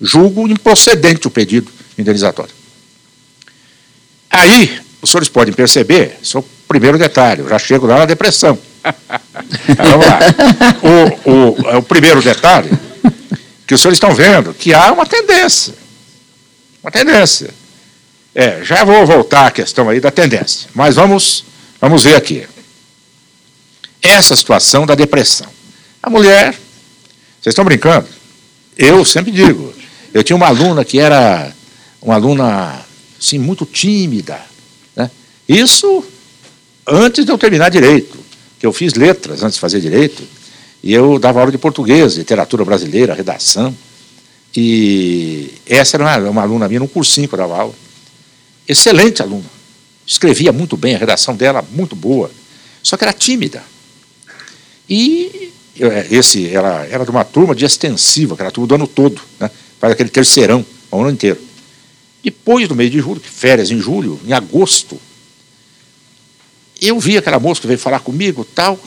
julgo 0.00 0.48
improcedente 0.48 1.26
o 1.26 1.30
pedido 1.30 1.70
indenizatório. 1.96 2.52
Aí, 4.30 4.80
os 5.00 5.10
senhores 5.10 5.28
podem 5.28 5.54
perceber, 5.54 6.18
esse 6.22 6.36
é 6.36 6.40
o 6.40 6.44
primeiro 6.68 6.98
detalhe, 6.98 7.40
eu 7.40 7.48
já 7.48 7.58
chego 7.58 7.86
lá 7.86 7.98
na 7.98 8.06
depressão. 8.06 8.58
Vamos 9.76 10.06
lá. 10.06 10.20
O, 11.24 11.30
o, 11.30 11.78
o 11.78 11.82
primeiro 11.82 12.22
detalhe, 12.22 12.70
que 13.66 13.74
os 13.74 13.80
senhores 13.80 13.96
estão 13.96 14.14
vendo, 14.14 14.54
que 14.54 14.72
há 14.72 14.92
uma 14.92 15.06
tendência. 15.06 15.74
Uma 16.82 16.90
tendência. 16.90 17.50
É, 18.34 18.62
já 18.64 18.84
vou 18.84 19.04
voltar 19.06 19.46
à 19.46 19.50
questão 19.50 19.88
aí 19.88 20.00
da 20.00 20.10
tendência, 20.10 20.68
mas 20.74 20.94
vamos, 20.94 21.44
vamos 21.80 22.04
ver 22.04 22.14
aqui. 22.14 22.46
Essa 24.00 24.34
situação 24.36 24.86
da 24.86 24.94
depressão. 24.94 25.48
A 26.02 26.08
mulher, 26.08 26.52
vocês 27.40 27.52
estão 27.52 27.64
brincando? 27.64 28.06
Eu 28.78 29.04
sempre 29.04 29.30
digo, 29.30 29.74
eu 30.14 30.22
tinha 30.22 30.36
uma 30.36 30.46
aluna 30.46 30.84
que 30.84 30.98
era 30.98 31.52
uma 32.00 32.14
aluna 32.14 32.84
assim, 33.20 33.38
muito 33.38 33.66
tímida. 33.66 34.40
Né? 34.96 35.10
Isso 35.48 36.04
antes 36.86 37.24
de 37.24 37.30
eu 37.30 37.38
terminar 37.38 37.68
direito, 37.68 38.18
que 38.60 38.66
eu 38.66 38.72
fiz 38.74 38.92
letras 38.94 39.42
antes 39.42 39.54
de 39.54 39.60
fazer 39.60 39.80
direito, 39.80 40.22
e 40.82 40.92
eu 40.92 41.18
dava 41.18 41.40
aula 41.40 41.50
de 41.50 41.56
português, 41.58 42.14
literatura 42.14 42.64
brasileira, 42.64 43.14
redação. 43.14 43.74
E 44.54 45.50
essa 45.66 45.96
era 45.96 46.04
uma, 46.04 46.30
uma 46.30 46.42
aluna 46.42 46.68
minha 46.68 46.80
num 46.80 46.86
cursinho 46.86 47.26
que 47.26 47.34
eu 47.34 47.38
dava 47.38 47.56
aula. 47.56 47.74
Excelente 48.68 49.22
aluna. 49.22 49.44
Escrevia 50.06 50.52
muito 50.52 50.76
bem, 50.76 50.94
a 50.94 50.98
redação 50.98 51.34
dela 51.34 51.64
muito 51.72 51.96
boa. 51.96 52.30
Só 52.82 52.96
que 52.96 53.04
era 53.04 53.12
tímida. 53.12 53.62
E 54.88 55.52
é, 55.78 56.08
esse, 56.10 56.48
ela 56.48 56.86
era 56.86 57.04
de 57.04 57.10
uma 57.10 57.24
turma 57.24 57.54
de 57.54 57.64
extensiva, 57.64 58.36
que 58.36 58.42
era 58.42 58.50
turma 58.50 58.66
do 58.66 58.74
ano 58.74 58.86
todo, 58.86 59.20
né? 59.38 59.50
faz 59.78 59.92
aquele 59.92 60.10
terceirão, 60.10 60.64
o 60.90 61.00
ano 61.00 61.10
inteiro. 61.10 61.38
Depois 62.22 62.68
do 62.68 62.74
mês 62.74 62.90
de 62.90 63.00
julho, 63.00 63.20
férias 63.20 63.70
em 63.70 63.78
julho, 63.78 64.20
em 64.26 64.32
agosto, 64.32 65.00
eu 66.80 66.98
vi 66.98 67.18
aquela 67.18 67.38
moça 67.38 67.60
que 67.60 67.66
veio 67.66 67.78
falar 67.78 68.00
comigo 68.00 68.44
tal. 68.44 68.78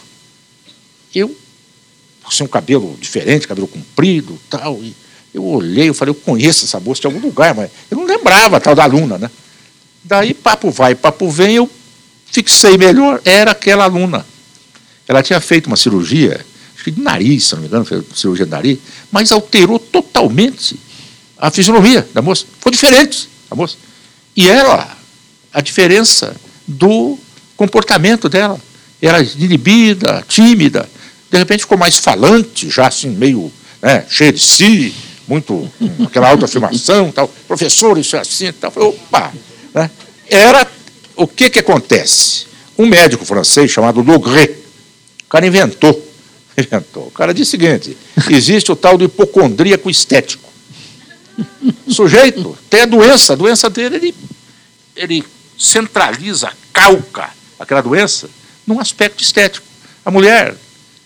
Eu, 1.13 1.35
sem 2.31 2.45
um 2.45 2.49
cabelo 2.49 2.97
diferente, 2.99 3.47
cabelo 3.47 3.67
comprido 3.67 4.39
tal. 4.49 4.79
E 4.81 4.95
eu 5.33 5.43
olhei, 5.45 5.89
eu 5.89 5.93
falei, 5.93 6.11
eu 6.11 6.15
conheço 6.15 6.65
essa 6.65 6.79
moça 6.79 7.01
de 7.01 7.07
algum 7.07 7.19
lugar, 7.19 7.53
mas 7.53 7.69
eu 7.89 7.97
não 7.97 8.05
lembrava 8.05 8.59
tal 8.59 8.75
da 8.75 8.83
aluna, 8.83 9.17
né? 9.17 9.29
Daí, 10.03 10.33
papo 10.33 10.69
vai, 10.69 10.95
papo 10.95 11.29
vem, 11.29 11.55
eu 11.55 11.69
fixei 12.25 12.77
melhor, 12.77 13.21
era 13.23 13.51
aquela 13.51 13.85
aluna. 13.85 14.25
Ela 15.07 15.21
tinha 15.21 15.39
feito 15.39 15.67
uma 15.67 15.75
cirurgia, 15.75 16.45
acho 16.75 16.83
que 16.83 16.91
de 16.91 17.01
nariz, 17.01 17.45
se 17.45 17.55
não 17.55 17.61
me 17.61 17.67
engano, 17.67 17.85
cirurgia 18.15 18.45
de 18.45 18.51
nariz, 18.51 18.79
mas 19.11 19.31
alterou 19.31 19.79
totalmente 19.79 20.79
a 21.37 21.51
fisionomia 21.51 22.07
da 22.13 22.21
moça. 22.21 22.45
Foi 22.59 22.71
diferente 22.71 23.29
a 23.49 23.55
moça. 23.55 23.77
E 24.35 24.49
ela, 24.49 24.97
a 25.51 25.61
diferença 25.61 26.35
do 26.67 27.17
comportamento 27.55 28.29
dela. 28.29 28.59
Era 29.01 29.21
inibida, 29.21 30.23
tímida, 30.27 30.87
de 31.33 31.39
repente 31.39 31.61
ficou 31.61 31.77
mais 31.79 31.97
falante, 31.97 32.69
já 32.69 32.87
assim, 32.87 33.09
meio 33.09 33.51
né, 33.81 34.05
cheia 34.07 34.31
de 34.31 34.39
si, 34.39 34.93
muito 35.27 35.67
aquela 36.05 36.29
autoafirmação, 36.29 37.11
tal, 37.11 37.27
professor, 37.47 37.97
isso 37.97 38.15
é 38.15 38.19
assim, 38.19 38.51
tal. 38.53 38.69
Falei, 38.69 38.89
opa! 38.89 39.33
Né? 39.73 39.89
Era 40.29 40.67
o 41.15 41.27
que, 41.27 41.49
que 41.49 41.57
acontece? 41.57 42.45
Um 42.77 42.85
médico 42.85 43.25
francês 43.25 43.71
chamado 43.71 44.01
Logret, 44.01 44.51
o 45.25 45.29
cara 45.29 45.47
inventou, 45.47 46.07
inventou. 46.55 47.07
O 47.07 47.11
cara 47.11 47.33
disse 47.33 47.57
o 47.57 47.59
seguinte: 47.59 47.97
existe 48.29 48.71
o 48.71 48.75
tal 48.75 48.95
do 48.95 49.05
hipocondríaco 49.05 49.89
estético. 49.89 50.51
O 51.87 51.91
sujeito 51.91 52.55
tem 52.69 52.81
a 52.81 52.85
doença, 52.85 53.33
a 53.33 53.35
doença 53.35 53.71
dele, 53.71 53.95
ele, 53.95 54.15
ele 54.95 55.23
centraliza, 55.57 56.51
calca 56.71 57.31
aquela 57.63 57.81
doença 57.81 58.29
num 58.65 58.79
aspecto 58.79 59.23
estético. 59.23 59.65
A 60.05 60.11
mulher, 60.11 60.55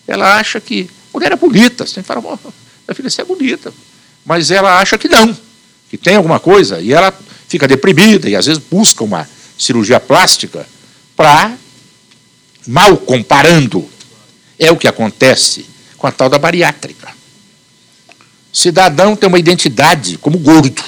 ela 0.06 0.36
acha 0.36 0.60
que. 0.60 0.88
A 1.12 1.16
mulher 1.18 1.32
é 1.32 1.36
bonita, 1.36 1.86
você 1.86 1.94
tem 1.94 2.02
que 2.02 2.06
falar, 2.06 2.20
minha 2.20 2.94
filha, 2.94 3.10
você 3.10 3.22
é 3.22 3.24
bonita 3.24 3.72
mas 4.28 4.50
ela 4.50 4.78
acha 4.78 4.98
que 4.98 5.08
não, 5.08 5.34
que 5.88 5.96
tem 5.96 6.16
alguma 6.16 6.38
coisa, 6.38 6.82
e 6.82 6.92
ela 6.92 7.18
fica 7.48 7.66
deprimida 7.66 8.28
e 8.28 8.36
às 8.36 8.44
vezes 8.44 8.62
busca 8.70 9.02
uma 9.02 9.26
cirurgia 9.56 9.98
plástica 9.98 10.68
para, 11.16 11.56
mal 12.66 12.98
comparando, 12.98 13.88
é 14.58 14.70
o 14.70 14.76
que 14.76 14.86
acontece 14.86 15.64
com 15.96 16.06
a 16.06 16.12
tal 16.12 16.28
da 16.28 16.38
bariátrica. 16.38 17.08
Cidadão 18.52 19.16
tem 19.16 19.26
uma 19.26 19.38
identidade 19.38 20.18
como 20.18 20.36
gordo. 20.36 20.84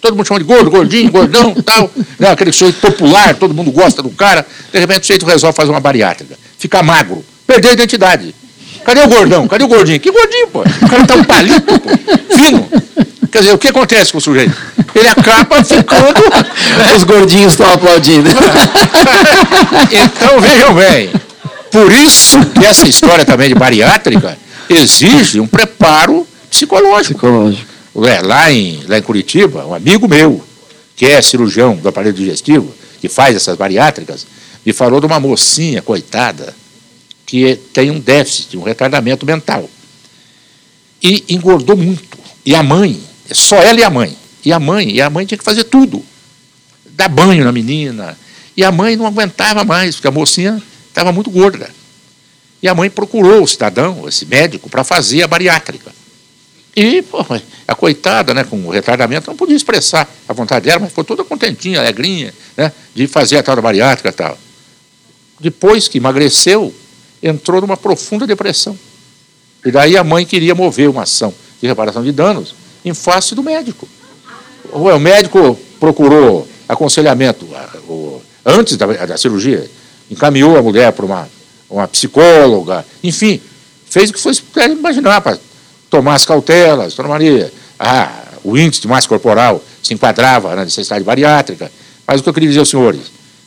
Todo 0.00 0.16
mundo 0.16 0.26
chama 0.26 0.40
de 0.40 0.46
gordo, 0.46 0.70
gordinho, 0.70 1.10
gordão, 1.10 1.54
tal. 1.64 1.90
Né? 2.18 2.30
Aquele 2.30 2.52
sujeito 2.52 2.80
popular, 2.80 3.34
todo 3.34 3.52
mundo 3.54 3.70
gosta 3.70 4.02
do 4.02 4.10
cara. 4.10 4.46
De 4.72 4.78
repente 4.78 5.02
o 5.02 5.06
sujeito 5.06 5.26
resolve 5.26 5.56
fazer 5.56 5.70
uma 5.70 5.80
bariátrica. 5.80 6.38
Fica 6.58 6.82
magro. 6.82 7.24
Perdeu 7.46 7.70
a 7.70 7.74
identidade. 7.74 8.34
Cadê 8.84 9.02
o 9.02 9.08
gordão? 9.08 9.46
Cadê 9.46 9.64
o 9.64 9.68
gordinho? 9.68 10.00
Que 10.00 10.10
gordinho, 10.10 10.48
pô? 10.48 10.60
O 10.60 10.88
cara 10.88 11.06
tá 11.06 11.14
um 11.14 11.24
palito, 11.24 11.78
pô. 11.80 11.90
Fino. 12.34 12.68
Quer 13.30 13.38
dizer, 13.40 13.52
o 13.52 13.58
que 13.58 13.68
acontece 13.68 14.10
com 14.10 14.18
o 14.18 14.20
sujeito? 14.20 14.56
Ele 14.94 15.08
acaba 15.08 15.62
ficando. 15.62 16.20
Os 16.96 17.04
gordinhos 17.04 17.52
estão 17.52 17.72
aplaudindo. 17.72 18.28
então, 19.92 20.40
vejam 20.40 20.74
bem. 20.74 21.10
Por 21.70 21.92
isso 21.92 22.44
que 22.46 22.64
essa 22.64 22.88
história 22.88 23.24
também 23.24 23.48
de 23.48 23.54
bariátrica 23.54 24.36
exige 24.68 25.38
um 25.38 25.46
preparo 25.46 26.26
psicológico. 26.50 27.14
Psicológico. 27.14 27.69
É, 27.94 28.20
lá, 28.20 28.52
em, 28.52 28.84
lá 28.86 28.98
em 28.98 29.02
Curitiba, 29.02 29.66
um 29.66 29.74
amigo 29.74 30.06
meu, 30.06 30.44
que 30.94 31.06
é 31.06 31.20
cirurgião 31.20 31.76
do 31.76 31.88
aparelho 31.88 32.14
digestivo, 32.14 32.72
que 33.00 33.08
faz 33.08 33.34
essas 33.34 33.56
bariátricas, 33.56 34.26
me 34.64 34.72
falou 34.72 35.00
de 35.00 35.06
uma 35.06 35.18
mocinha, 35.18 35.82
coitada, 35.82 36.54
que 37.26 37.56
tem 37.72 37.90
um 37.90 37.98
déficit, 37.98 38.56
um 38.56 38.62
retardamento 38.62 39.24
mental. 39.24 39.68
E 41.02 41.24
engordou 41.28 41.76
muito. 41.76 42.18
E 42.44 42.54
a 42.54 42.62
mãe, 42.62 43.00
só 43.32 43.56
ela 43.62 43.80
e 43.80 43.82
a 43.82 43.90
mãe. 43.90 44.16
E 44.44 44.52
a 44.52 44.60
mãe, 44.60 44.90
e 44.90 45.00
a 45.00 45.08
mãe 45.08 45.26
tinha 45.26 45.38
que 45.38 45.44
fazer 45.44 45.64
tudo. 45.64 46.04
Dar 46.90 47.08
banho 47.08 47.44
na 47.44 47.52
menina. 47.52 48.18
E 48.56 48.64
a 48.64 48.70
mãe 48.70 48.96
não 48.96 49.06
aguentava 49.06 49.64
mais, 49.64 49.94
porque 49.94 50.08
a 50.08 50.10
mocinha 50.10 50.62
estava 50.88 51.12
muito 51.12 51.30
gorda. 51.30 51.70
E 52.62 52.68
a 52.68 52.74
mãe 52.74 52.90
procurou 52.90 53.42
o 53.42 53.48
cidadão, 53.48 54.06
esse 54.06 54.26
médico, 54.26 54.68
para 54.68 54.84
fazer 54.84 55.22
a 55.22 55.28
bariátrica. 55.28 55.92
E, 56.74 57.02
pô, 57.02 57.24
a 57.66 57.74
coitada, 57.74 58.32
né, 58.32 58.44
com 58.44 58.56
o 58.66 58.70
retardamento, 58.70 59.28
não 59.28 59.36
podia 59.36 59.56
expressar 59.56 60.08
a 60.28 60.32
vontade 60.32 60.66
dela, 60.66 60.80
mas 60.80 60.90
ficou 60.90 61.04
toda 61.04 61.24
contentinha, 61.24 61.80
alegrinha, 61.80 62.32
né, 62.56 62.72
de 62.94 63.06
fazer 63.06 63.38
a 63.38 63.42
tal 63.42 63.60
bariátrica 63.60 64.12
tal. 64.12 64.38
Depois 65.38 65.88
que 65.88 65.98
emagreceu, 65.98 66.72
entrou 67.22 67.60
numa 67.60 67.76
profunda 67.76 68.26
depressão. 68.26 68.78
E 69.64 69.70
daí 69.70 69.96
a 69.96 70.04
mãe 70.04 70.24
queria 70.24 70.54
mover 70.54 70.88
uma 70.88 71.02
ação 71.02 71.34
de 71.60 71.66
reparação 71.66 72.02
de 72.02 72.12
danos 72.12 72.54
em 72.84 72.94
face 72.94 73.34
do 73.34 73.42
médico. 73.42 73.88
O 74.72 74.98
médico 74.98 75.58
procurou 75.78 76.48
aconselhamento 76.68 77.46
antes 78.44 78.76
da, 78.76 78.86
da 78.86 79.18
cirurgia, 79.18 79.68
encaminhou 80.10 80.56
a 80.56 80.62
mulher 80.62 80.92
para 80.92 81.04
uma, 81.04 81.28
uma 81.68 81.88
psicóloga, 81.88 82.86
enfim, 83.02 83.40
fez 83.86 84.10
o 84.10 84.12
que 84.12 84.20
foi 84.20 84.34
imaginar 84.70 85.20
para 85.20 85.38
tomar 85.90 86.14
as 86.14 86.24
cautelas, 86.24 86.94
Dona 86.94 87.08
Maria. 87.08 87.52
Ah, 87.78 88.22
o 88.44 88.56
índice 88.56 88.80
de 88.80 88.88
massa 88.88 89.08
corporal 89.08 89.62
se 89.82 89.92
enquadrava 89.92 90.54
na 90.54 90.64
necessidade 90.64 91.04
bariátrica. 91.04 91.70
Mas 92.06 92.20
o 92.20 92.22
que 92.22 92.28
eu 92.28 92.34
queria 92.34 92.48
dizer 92.48 92.60
aos 92.60 92.70
senhores, 92.70 93.02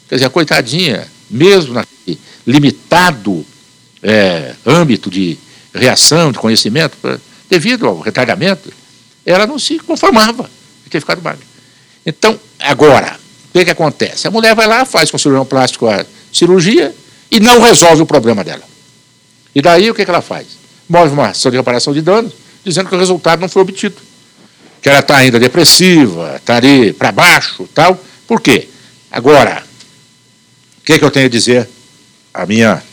quer 0.08 0.16
dizer, 0.16 0.28
a 0.28 0.30
coitadinha, 0.30 1.08
mesmo 1.30 1.74
naquele 1.74 2.20
limitado 2.46 3.46
é, 4.02 4.54
âmbito 4.66 5.10
de 5.10 5.38
reação, 5.74 6.32
de 6.32 6.38
conhecimento, 6.38 6.98
devido 7.50 7.88
ao 7.88 8.00
retardamento, 8.00 8.72
ela 9.26 9.48
não 9.48 9.58
se 9.58 9.80
conformava 9.80 10.50
de 10.84 10.90
ter 10.90 11.00
ficado 11.00 11.22
magra. 11.22 11.46
Então, 12.06 12.40
agora, 12.60 13.18
o 13.50 13.54
que, 13.54 13.66
que 13.66 13.72
acontece? 13.72 14.28
A 14.28 14.32
mulher 14.32 14.54
vai 14.54 14.68
lá, 14.68 14.86
faz 14.86 15.10
com 15.10 15.18
o 15.18 15.20
cirurgião 15.20 15.46
plástico 15.46 15.88
a 15.88 16.06
cirurgia 16.32 16.94
e 17.32 17.40
não 17.40 17.62
resolve 17.62 18.02
o 18.02 18.06
problema 18.06 18.44
dela. 18.44 18.64
E 19.56 19.62
daí 19.62 19.90
o 19.90 19.96
que, 19.96 20.04
que 20.04 20.12
ela 20.12 20.22
faz? 20.22 20.63
Move 20.94 21.12
uma 21.12 21.30
ação 21.30 21.50
de 21.50 21.58
reparação 21.58 21.92
de 21.92 22.04
danos, 22.04 22.32
dizendo 22.64 22.88
que 22.88 22.94
o 22.94 23.00
resultado 23.00 23.40
não 23.40 23.50
foi 23.50 23.64
obtido. 23.64 23.96
Que 24.80 24.90
ela 24.90 25.00
está 25.00 25.18
ainda 25.18 25.40
depressiva, 25.40 26.36
está 26.36 26.58
ali 26.58 26.94
para 26.94 27.12
baixo 27.12 27.68
tal. 27.74 28.00
Por 28.28 28.40
quê? 28.40 28.70
Agora, 29.12 29.64
o 30.78 30.86
que, 30.86 31.00
que 31.00 31.04
eu 31.04 31.10
tenho 31.10 31.26
a 31.26 31.30
dizer? 31.30 31.68
A 32.32 32.46
minha 32.46 32.84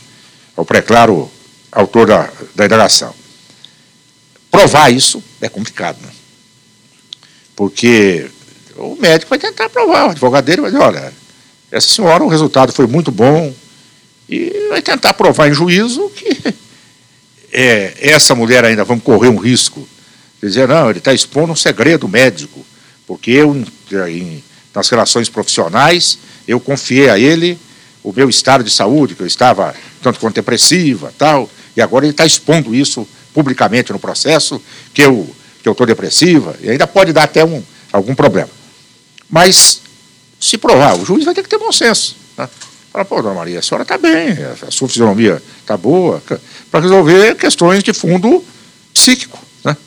ao 0.57 0.65
pré-claro 0.65 1.29
autor 1.71 2.07
da, 2.07 2.27
da 2.55 2.65
indagação. 2.65 3.13
Provar 4.49 4.91
isso 4.91 5.23
é 5.39 5.47
complicado, 5.47 5.99
né? 6.01 6.09
Porque 7.55 8.31
o 8.77 8.95
médico 8.99 9.29
vai 9.29 9.37
tentar 9.37 9.69
provar, 9.69 10.07
o 10.07 10.09
advogado 10.09 10.45
dele 10.45 10.61
vai 10.61 10.71
dizer, 10.71 10.83
olha, 10.83 11.13
essa 11.71 11.87
senhora, 11.87 12.23
o 12.23 12.27
resultado 12.27 12.73
foi 12.73 12.87
muito 12.87 13.11
bom, 13.11 13.53
e 14.27 14.69
vai 14.69 14.81
tentar 14.81 15.13
provar 15.13 15.49
em 15.49 15.53
juízo 15.53 16.09
que 16.09 16.53
é, 17.51 17.93
essa 17.99 18.33
mulher 18.33 18.65
ainda 18.65 18.83
vamos 18.83 19.03
correr 19.03 19.29
um 19.29 19.37
risco. 19.37 19.87
Dizer, 20.41 20.67
não, 20.67 20.89
ele 20.89 20.99
está 20.99 21.13
expondo 21.13 21.53
um 21.53 21.55
segredo 21.55 22.07
médico, 22.07 22.65
porque 23.05 23.31
eu, 23.31 23.55
em, 24.07 24.43
nas 24.73 24.89
relações 24.89 25.29
profissionais, 25.29 26.17
eu 26.47 26.59
confiei 26.59 27.09
a 27.09 27.19
ele 27.19 27.59
o 28.03 28.11
meu 28.11 28.29
estado 28.29 28.63
de 28.63 28.71
saúde, 28.71 29.13
que 29.13 29.21
eu 29.21 29.27
estava 29.27 29.75
tanto 30.01 30.19
quanto 30.19 30.35
depressiva, 30.35 31.13
tal, 31.17 31.47
e 31.77 31.81
agora 31.81 32.05
ele 32.05 32.11
está 32.11 32.25
expondo 32.25 32.73
isso 32.73 33.07
publicamente 33.33 33.91
no 33.91 33.99
processo, 33.99 34.61
que 34.93 35.03
eu 35.03 35.29
que 35.61 35.69
eu 35.69 35.73
estou 35.73 35.85
depressiva, 35.85 36.55
e 36.59 36.69
ainda 36.69 36.87
pode 36.87 37.13
dar 37.13 37.23
até 37.23 37.45
um, 37.45 37.61
algum 37.93 38.15
problema. 38.15 38.49
Mas, 39.29 39.81
se 40.39 40.57
provar, 40.57 40.97
o 40.97 41.05
juiz 41.05 41.23
vai 41.23 41.33
ter 41.33 41.43
que 41.43 41.49
ter 41.49 41.59
bom 41.59 41.71
senso. 41.71 42.15
Né? 42.37 42.49
Fala, 42.91 43.05
pô, 43.05 43.21
dona 43.21 43.35
Maria, 43.35 43.59
a 43.59 43.61
senhora 43.61 43.83
está 43.83 43.97
bem, 43.97 44.37
a 44.67 44.69
sua 44.69 44.87
fisionomia 44.87 45.41
está 45.61 45.77
boa, 45.77 46.21
para 46.69 46.81
resolver 46.81 47.35
questões 47.35 47.83
de 47.83 47.93
fundo 47.93 48.43
psíquico. 48.93 49.39
Né? 49.63 49.77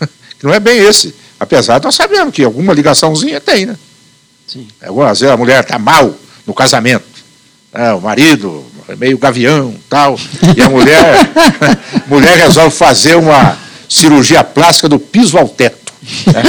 Que 0.38 0.46
não 0.46 0.54
é 0.54 0.60
bem 0.60 0.78
esse. 0.78 1.14
Apesar 1.38 1.78
de 1.78 1.84
nós 1.84 1.94
sabemos 1.94 2.32
que 2.32 2.44
alguma 2.44 2.72
ligaçãozinha 2.72 3.40
tem, 3.40 3.66
né? 3.66 3.76
Sim. 4.46 4.68
Às 4.80 5.20
vezes 5.20 5.34
a 5.34 5.36
mulher 5.36 5.62
está 5.62 5.78
mal 5.78 6.14
no 6.46 6.54
casamento. 6.54 7.04
Né? 7.72 7.92
O 7.94 8.00
marido 8.00 8.64
é 8.88 8.94
meio 8.94 9.18
gavião 9.18 9.74
tal. 9.88 10.18
E 10.56 10.62
a 10.62 10.68
mulher, 10.68 11.16
mulher 12.06 12.36
resolve 12.36 12.76
fazer 12.76 13.16
uma 13.16 13.58
cirurgia 13.88 14.44
plástica 14.44 14.88
do 14.88 14.98
piso 14.98 15.36
ao 15.36 15.48
teto. 15.48 15.92
Né? 16.26 16.42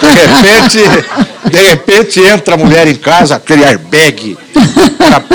De 0.00 0.10
repente, 0.12 1.50
de 1.50 1.60
repente 1.62 2.20
entra 2.20 2.54
a 2.54 2.58
mulher 2.58 2.86
em 2.86 2.96
casa, 2.96 3.36
aquele 3.36 3.64
airbag, 3.64 4.36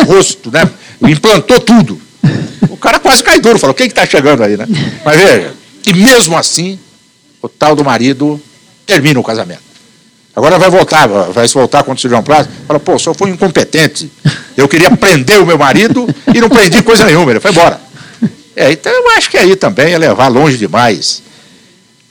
rosto, 0.05 0.51
né? 0.51 0.69
Implantou 1.01 1.59
tudo. 1.59 1.99
O 2.69 2.77
cara 2.77 2.99
quase 2.99 3.23
cai 3.23 3.39
duro, 3.39 3.59
falou, 3.59 3.73
quem 3.73 3.87
que 3.87 3.91
está 3.91 4.05
chegando 4.05 4.43
aí, 4.43 4.57
né? 4.57 4.65
Mas 5.03 5.17
veja, 5.17 5.53
e 5.87 5.93
mesmo 5.93 6.37
assim, 6.37 6.79
o 7.41 7.47
tal 7.47 7.75
do 7.75 7.83
marido 7.83 8.41
termina 8.85 9.19
o 9.19 9.23
casamento. 9.23 9.63
Agora 10.35 10.59
vai 10.59 10.69
voltar, 10.69 11.07
vai 11.07 11.47
se 11.47 11.53
voltar 11.53 11.79
contra 11.79 11.93
o 11.93 11.99
cirurgião 11.99 12.23
plástico, 12.23 12.53
fala, 12.67 12.79
pô, 12.79 12.95
o 12.95 12.99
senhor 12.99 13.15
foi 13.15 13.29
incompetente. 13.29 14.11
Eu 14.57 14.67
queria 14.67 14.91
prender 14.91 15.41
o 15.41 15.45
meu 15.45 15.57
marido 15.57 16.07
e 16.33 16.41
não 16.41 16.49
prendi 16.49 16.81
coisa 16.83 17.05
nenhuma, 17.05 17.31
ele 17.31 17.39
foi 17.39 17.51
embora. 17.51 17.79
É, 18.55 18.71
então 18.71 18.91
eu 18.91 19.11
acho 19.11 19.29
que 19.29 19.37
aí 19.37 19.55
também 19.55 19.93
é 19.93 19.97
levar 19.97 20.27
longe 20.27 20.57
demais. 20.57 21.23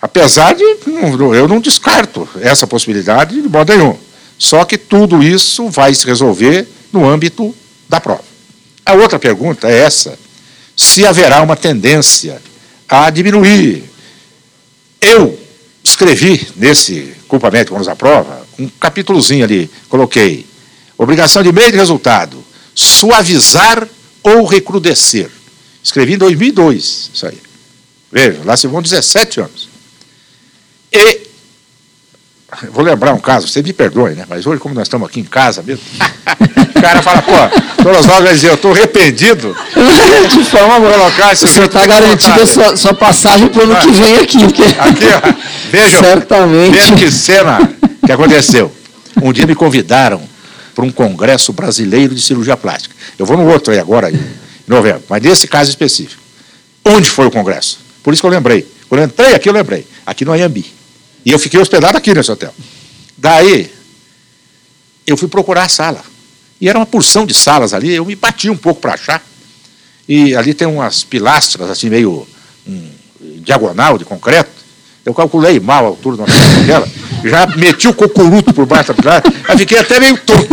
Apesar 0.01 0.55
de, 0.55 0.63
eu 0.63 1.49
não 1.49 1.61
descarto 1.61 2.29
essa 2.41 2.67
possibilidade 2.67 3.41
de 3.41 3.49
modo 3.49 3.75
nenhum. 3.75 3.97
Só 4.39 4.65
que 4.65 4.77
tudo 4.77 5.23
isso 5.23 5.69
vai 5.69 5.95
se 5.95 6.07
resolver 6.07 6.69
no 6.95 7.09
âmbito 7.09 7.55
da 7.89 8.01
prova. 8.01 8.25
A 8.87 8.95
outra 8.95 9.19
pergunta 9.19 9.69
é 9.69 9.79
essa: 9.79 10.19
se 10.77 11.05
haverá 11.05 11.43
uma 11.43 11.57
tendência 11.57 12.41
a 12.89 13.11
diminuir. 13.11 13.85
Eu 15.01 15.39
escrevi 15.83 16.49
nesse 16.57 17.15
culpamento 17.29 17.73
que 17.73 17.79
nos 17.79 17.89
aprova 17.89 18.47
um 18.59 18.69
capítulozinho 18.69 19.45
ali, 19.45 19.71
coloquei 19.89 20.47
obrigação 20.97 21.43
de 21.43 21.53
meio 21.53 21.73
de 21.73 21.77
resultado, 21.77 22.43
suavizar 22.75 23.87
ou 24.23 24.45
recrudescer. 24.45 25.31
Escrevi 25.83 26.15
em 26.15 26.19
2002, 26.19 27.11
isso 27.13 27.27
aí. 27.27 27.39
Veja, 28.11 28.41
lá 28.45 28.57
se 28.57 28.67
vão 28.67 28.81
17 28.81 29.41
anos. 29.41 29.69
E 30.91 31.24
Vou 32.73 32.85
lembrar 32.85 33.13
um 33.13 33.19
caso, 33.19 33.49
você 33.49 33.63
me 33.63 33.73
perdoe, 33.73 34.15
né? 34.15 34.25
Mas 34.29 34.47
hoje, 34.47 34.61
como 34.61 34.75
nós 34.75 34.85
estamos 34.87 35.09
aqui 35.09 35.21
em 35.21 35.25
casa 35.25 35.63
mesmo, 35.63 35.83
o 36.77 36.81
cara 36.81 37.03
fala, 37.03 37.23
pô, 37.23 37.83
todas 37.83 38.07
nós 38.07 38.23
vai 38.23 38.35
dizer, 38.35 38.51
eu 38.51 38.55
estou 38.55 38.73
arrependido 38.73 39.57
de 40.31 40.45
forma 40.45 40.81
colocar 40.81 41.33
esse 41.33 41.47
Você 41.47 41.65
está 41.65 41.87
garantindo 41.87 42.43
a 42.43 42.47
sua, 42.47 42.77
sua 42.77 42.95
passagem 42.95 43.49
para 43.49 43.61
o 43.61 43.65
ano 43.65 43.77
que 43.77 43.91
vem 43.91 44.17
aqui. 44.17 44.39
Porque... 44.39 44.63
Aqui, 44.63 45.07
ó, 45.07 45.35
vejam, 45.71 46.01
Certamente. 46.01 46.73
vejam 46.73 46.97
que 46.97 47.11
cena 47.11 47.59
que 48.05 48.13
aconteceu. 48.13 48.73
Um 49.23 49.33
dia 49.33 49.47
me 49.47 49.55
convidaram 49.55 50.21
para 50.75 50.85
um 50.85 50.91
congresso 50.91 51.53
brasileiro 51.53 52.15
de 52.15 52.21
cirurgia 52.21 52.57
plástica. 52.57 52.95
Eu 53.19 53.25
vou 53.25 53.37
no 53.37 53.47
outro 53.49 53.73
aí 53.73 53.79
agora, 53.79 54.11
em 54.11 54.21
novembro, 54.67 55.03
mas 55.09 55.23
nesse 55.23 55.47
caso 55.47 55.71
específico. 55.71 56.23
Onde 56.85 57.09
foi 57.09 57.27
o 57.27 57.31
congresso? 57.31 57.79
Por 58.03 58.13
isso 58.13 58.23
que 58.23 58.27
eu 58.27 58.31
lembrei. 58.31 58.67
Quando 58.89 59.01
eu 59.01 59.07
entrei 59.07 59.35
aqui, 59.35 59.49
eu 59.49 59.53
lembrei. 59.53 59.87
Aqui 60.05 60.25
no 60.25 60.33
Ayambi. 60.33 60.84
E 61.25 61.31
eu 61.31 61.39
fiquei 61.39 61.59
hospedado 61.59 61.97
aqui 61.97 62.13
nesse 62.13 62.31
hotel. 62.31 62.55
Daí, 63.17 63.73
eu 65.07 65.17
fui 65.17 65.29
procurar 65.29 65.65
a 65.65 65.69
sala. 65.69 66.03
E 66.61 66.69
era 66.69 66.79
uma 66.79 66.87
porção 66.87 67.27
de 67.27 67.35
salas 67.35 67.75
ali, 67.75 67.95
eu 67.95 68.05
me 68.05 68.15
bati 68.15 68.49
um 68.51 68.57
pouco 68.57 68.81
para 68.81 68.95
achar. 68.95 69.23
E 70.09 70.35
ali 70.35 70.53
tem 70.53 70.69
umas 70.69 71.03
pilastras, 71.03 71.71
assim, 71.71 71.89
meio 71.89 72.27
um, 72.67 72.91
diagonal 73.41 73.99
de 73.99 74.05
concreto. 74.05 74.51
Eu 75.05 75.13
calculei 75.13 75.61
mal 75.61 75.85
a 75.85 75.89
altura 75.89 76.25
dela, 76.67 76.89
já 77.25 77.47
meti 77.47 77.87
o 77.87 77.93
cocuruto 77.93 78.55
por 78.55 78.65
baixo 78.65 78.89
da 78.89 78.95
pilastra, 78.95 79.33
aí 79.47 79.59
fiquei 79.59 79.79
até 79.79 80.01
meio 80.01 80.17
tonto, 80.17 80.49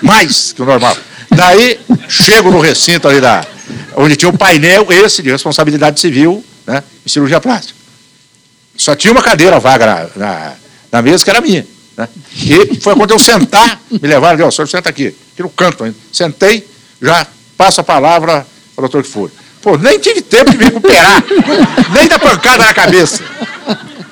mais 0.00 0.52
que 0.52 0.62
o 0.62 0.64
normal. 0.64 0.96
Daí, 1.28 1.80
chego 2.08 2.52
no 2.52 2.60
recinto 2.60 3.08
ali 3.08 3.20
da, 3.20 3.44
onde 3.96 4.14
tinha 4.14 4.28
um 4.28 4.36
painel, 4.36 4.86
esse 4.92 5.22
de 5.22 5.30
responsabilidade 5.30 5.98
civil, 5.98 6.44
né, 6.64 6.84
em 7.04 7.08
cirurgia 7.08 7.40
plástica. 7.40 7.79
Só 8.80 8.96
tinha 8.96 9.12
uma 9.12 9.22
cadeira 9.22 9.60
vaga 9.60 9.84
na, 9.84 10.08
na, 10.16 10.52
na 10.90 11.02
mesa 11.02 11.22
que 11.22 11.28
era 11.28 11.42
minha. 11.42 11.66
Né? 11.94 12.08
E 12.34 12.80
foi 12.80 12.96
quando 12.96 13.10
eu 13.10 13.18
sentar, 13.18 13.78
me 13.90 14.08
levaram 14.08 14.48
o 14.48 14.50
senhor 14.50 14.66
senta 14.66 14.88
aqui, 14.88 15.08
aqui 15.34 15.42
no 15.42 15.50
canto 15.50 15.84
ainda. 15.84 15.98
Sentei, 16.10 16.66
já 17.00 17.26
passo 17.58 17.82
a 17.82 17.84
palavra 17.84 18.46
para 18.74 18.86
o 18.86 18.88
doutor 18.88 19.02
que 19.02 19.10
for. 19.10 19.30
Pô, 19.60 19.76
nem 19.76 19.98
tive 19.98 20.22
tempo 20.22 20.50
de 20.50 20.56
me 20.56 20.64
recuperar, 20.64 21.22
nem 21.92 22.08
da 22.08 22.18
pancada 22.18 22.64
na 22.64 22.72
cabeça. 22.72 23.22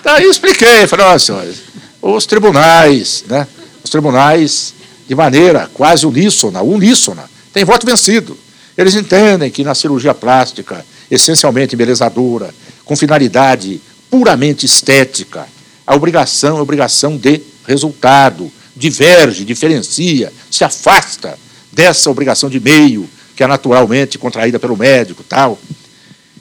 Daí 0.05 0.25
eu 0.25 0.31
expliquei, 0.31 0.87
falei, 0.87 1.07
ó, 1.07 1.19
senhores, 1.19 1.63
os 2.03 2.27
tribunais, 2.27 3.25
né? 3.27 3.47
Os 3.83 3.89
tribunais, 3.89 4.75
de 5.09 5.15
maneira 5.15 5.71
quase 5.73 6.05
uníssona, 6.05 6.61
uníssona, 6.61 7.25
tem 7.55 7.65
voto 7.65 7.87
vencido. 7.87 8.37
Eles 8.77 8.95
entendem 8.95 9.51
que 9.51 9.65
na 9.65 9.75
cirurgia 9.75 10.13
plástica, 10.13 10.85
essencialmente 11.11 11.75
embelezadora, 11.75 12.55
com 12.85 12.95
finalidade 12.95 13.81
puramente 14.11 14.66
estética. 14.66 15.47
A 15.87 15.94
obrigação 15.94 16.59
é 16.59 16.61
obrigação 16.61 17.16
de 17.16 17.40
resultado, 17.66 18.51
diverge, 18.75 19.44
diferencia, 19.44 20.33
se 20.51 20.64
afasta 20.64 21.38
dessa 21.73 22.11
obrigação 22.11 22.49
de 22.49 22.61
meio 22.61 23.09
que 23.37 23.42
é 23.44 23.47
naturalmente 23.47 24.18
contraída 24.18 24.59
pelo 24.59 24.77
médico, 24.77 25.23
tal. 25.23 25.59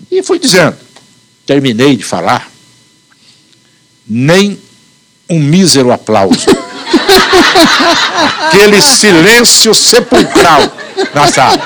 E 0.10 0.24
fui 0.24 0.40
dizendo, 0.40 0.76
terminei 1.46 1.96
de 1.96 2.04
falar, 2.04 2.50
nem 4.08 4.60
um 5.30 5.40
mísero 5.40 5.92
aplauso. 5.92 6.48
Aquele 8.48 8.82
silêncio 8.82 9.76
sepulcral 9.76 10.62
na 11.14 11.28
sala. 11.28 11.62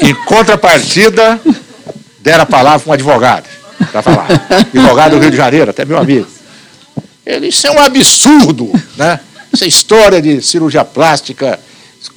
Em 0.00 0.14
contrapartida, 0.24 1.40
deram 2.20 2.44
a 2.44 2.46
palavra 2.46 2.88
um 2.88 2.92
advogado 2.92 3.61
para 3.90 4.02
falar. 4.02 4.28
Advogado 4.50 5.12
do 5.12 5.18
Rio 5.20 5.30
de 5.30 5.36
Janeiro, 5.36 5.70
até 5.70 5.84
meu 5.84 5.98
amigo. 5.98 6.26
Ele, 7.24 7.48
isso 7.48 7.66
é 7.66 7.70
um 7.70 7.80
absurdo, 7.80 8.70
né? 8.96 9.20
Essa 9.52 9.66
história 9.66 10.20
de 10.20 10.40
cirurgia 10.40 10.84
plástica 10.84 11.58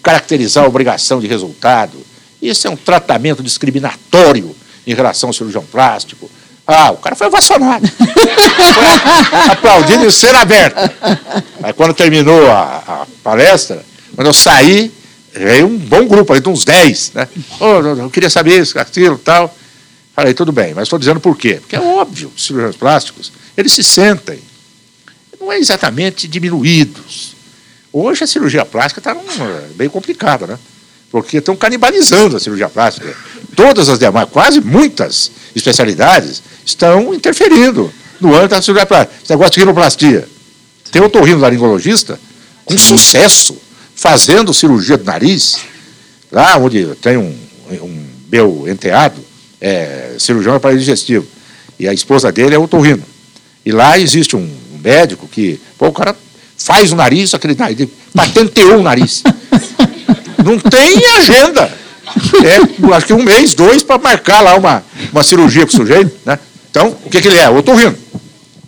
caracterizar 0.02 0.64
a 0.64 0.68
obrigação 0.68 1.20
de 1.20 1.28
resultado. 1.28 1.98
Isso 2.42 2.68
é 2.68 2.70
um 2.70 2.76
tratamento 2.76 3.44
discriminatório 3.44 4.56
em 4.86 4.94
relação 4.94 5.30
ao 5.30 5.34
cirurgião 5.34 5.64
plástico. 5.64 6.30
Ah, 6.68 6.92
o 6.92 6.98
cara 6.98 7.16
foi 7.16 7.28
ovacionado. 7.28 7.88
Foi 7.88 9.52
aplaudido 9.52 10.06
em 10.06 10.12
cena 10.12 10.42
aberta. 10.42 10.92
Aí 11.62 11.74
quando 11.74 11.94
terminou 11.94 12.50
a, 12.50 12.84
a, 12.88 13.08
palestra, 13.24 13.84
quando 14.16 14.28
eu 14.28 14.34
saí, 14.34 14.92
veio 15.34 15.68
um 15.68 15.78
bom 15.78 16.08
grupo, 16.08 16.34
aí 16.34 16.40
de 16.40 16.50
uns 16.50 16.66
10, 16.66 17.12
né? 17.14 17.28
Oh, 17.60 17.80
eu 17.82 18.10
queria 18.10 18.30
saber 18.30 18.62
isso, 18.62 18.80
aquilo 18.80 19.18
tal. 19.18 19.56
Falei, 20.16 20.34
tudo 20.34 20.52
bem, 20.52 20.74
mas 20.74 20.84
estou 20.84 20.98
dizendo 20.98 21.20
por 21.20 21.38
quê? 21.38 21.56
Porque 21.56 21.76
é 21.76 21.82
óbvio, 21.82 22.32
os 22.34 22.46
cirurgiões 22.46 22.78
plásticos, 22.78 23.34
eles 23.58 23.74
se 23.74 23.84
sentem, 23.84 24.40
não 25.40 25.52
é 25.52 25.60
exatamente 25.60 26.28
diminuídos. 26.28 27.36
Hoje 27.92 28.24
a 28.24 28.28
cirurgia 28.28 28.66
plástica 28.66 29.00
está 29.00 29.16
bem 29.76 29.90
complicada, 29.90 30.48
né? 30.48 30.60
Porque 31.12 31.38
estão 31.38 31.56
canibalizando 31.56 32.38
a 32.38 32.40
cirurgia 32.40 32.70
plástica. 32.70 33.16
Todas 33.56 33.90
as 33.90 34.00
demais, 34.00 34.30
quase 34.30 34.62
muitas 34.62 35.32
especialidades, 35.54 36.42
estão 36.66 37.14
interferindo 37.14 37.92
no 38.20 38.34
âmbito 38.34 38.56
da 38.56 38.62
cirurgia 38.62 38.86
plástica. 38.86 39.20
Esse 39.22 39.32
negócio 39.32 39.54
de 39.54 39.60
rinoplastia. 39.60 40.28
Tem 40.92 41.02
otorrinolaringologista 41.02 42.20
com 42.64 42.78
sucesso, 42.78 43.58
fazendo 43.96 44.54
cirurgia 44.54 44.98
do 44.98 45.04
nariz, 45.04 45.60
lá 46.32 46.58
onde 46.58 46.86
tem 46.96 47.18
um, 47.18 47.38
um 47.70 48.06
meu 48.30 48.66
enteado, 48.68 49.25
é 49.60 50.16
cirurgião 50.20 50.56
aparelho 50.56 50.80
digestivo. 50.80 51.26
E 51.80 51.88
a 51.88 51.94
esposa 51.94 52.32
dele 52.32 52.56
é 52.56 52.60
otorrino. 52.60 53.04
E 53.66 53.72
lá 53.72 53.98
existe 53.98 54.36
um 54.36 54.50
médico 54.84 55.28
que, 55.28 55.60
pô, 55.78 55.88
o 55.88 55.92
cara 55.92 56.16
faz 56.58 56.92
o 56.92 56.96
nariz, 56.96 57.34
aquele 57.34 57.56
nariz, 57.56 57.90
patenteou 58.14 58.80
o 58.80 58.84
nariz. 58.84 59.24
Não 60.44 60.60
tem 60.60 61.06
agenda. 61.18 61.72
É, 62.44 62.94
acho 62.96 63.08
que 63.08 63.14
um 63.14 63.24
mês, 63.24 63.56
dois, 63.56 63.82
para 63.82 63.98
marcar 63.98 64.42
lá 64.42 64.56
uma, 64.56 64.84
uma 65.12 65.24
cirurgia 65.24 65.66
para 65.66 65.74
o 65.74 65.78
sujeito. 65.78 66.16
Né? 66.26 66.38
Então, 66.70 66.96
o 67.04 67.10
que, 67.10 67.22
que 67.22 67.28
ele 67.28 67.38
é? 67.38 67.50
Otorrino. 67.50 67.96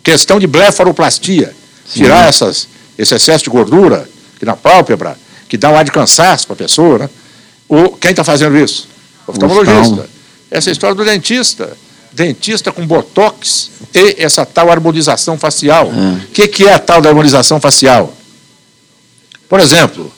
Questão 0.02 0.40
de 0.40 0.46
blefaroplastia. 0.46 1.54
Tirar 1.92 2.28
essas, 2.28 2.68
esse 2.98 3.14
excesso 3.14 3.44
de 3.44 3.50
gordura 3.50 4.08
que 4.38 4.44
na 4.44 4.56
pálpebra, 4.56 5.18
que 5.48 5.56
dá 5.56 5.70
um 5.70 5.76
ar 5.76 5.84
de 5.84 5.90
cansaço 5.90 6.46
para 6.46 6.54
a 6.54 6.56
pessoa. 6.56 6.98
Né? 6.98 7.10
O, 7.68 7.90
quem 7.90 8.10
está 8.10 8.24
fazendo 8.24 8.56
isso? 8.56 8.88
O 9.26 9.32
oftalmologista. 9.32 10.08
Essa 10.50 10.70
história 10.70 10.94
do 10.94 11.04
dentista. 11.04 11.76
Dentista 12.10 12.72
com 12.72 12.86
botox 12.86 13.70
e 13.94 14.16
essa 14.18 14.44
tal 14.44 14.70
harmonização 14.70 15.38
facial. 15.38 15.88
O 15.88 15.92
é. 15.92 16.20
que, 16.32 16.48
que 16.48 16.66
é 16.66 16.72
a 16.72 16.78
tal 16.78 17.00
da 17.00 17.10
harmonização 17.10 17.60
facial? 17.60 18.14
Por 19.48 19.60
exemplo, 19.60 20.12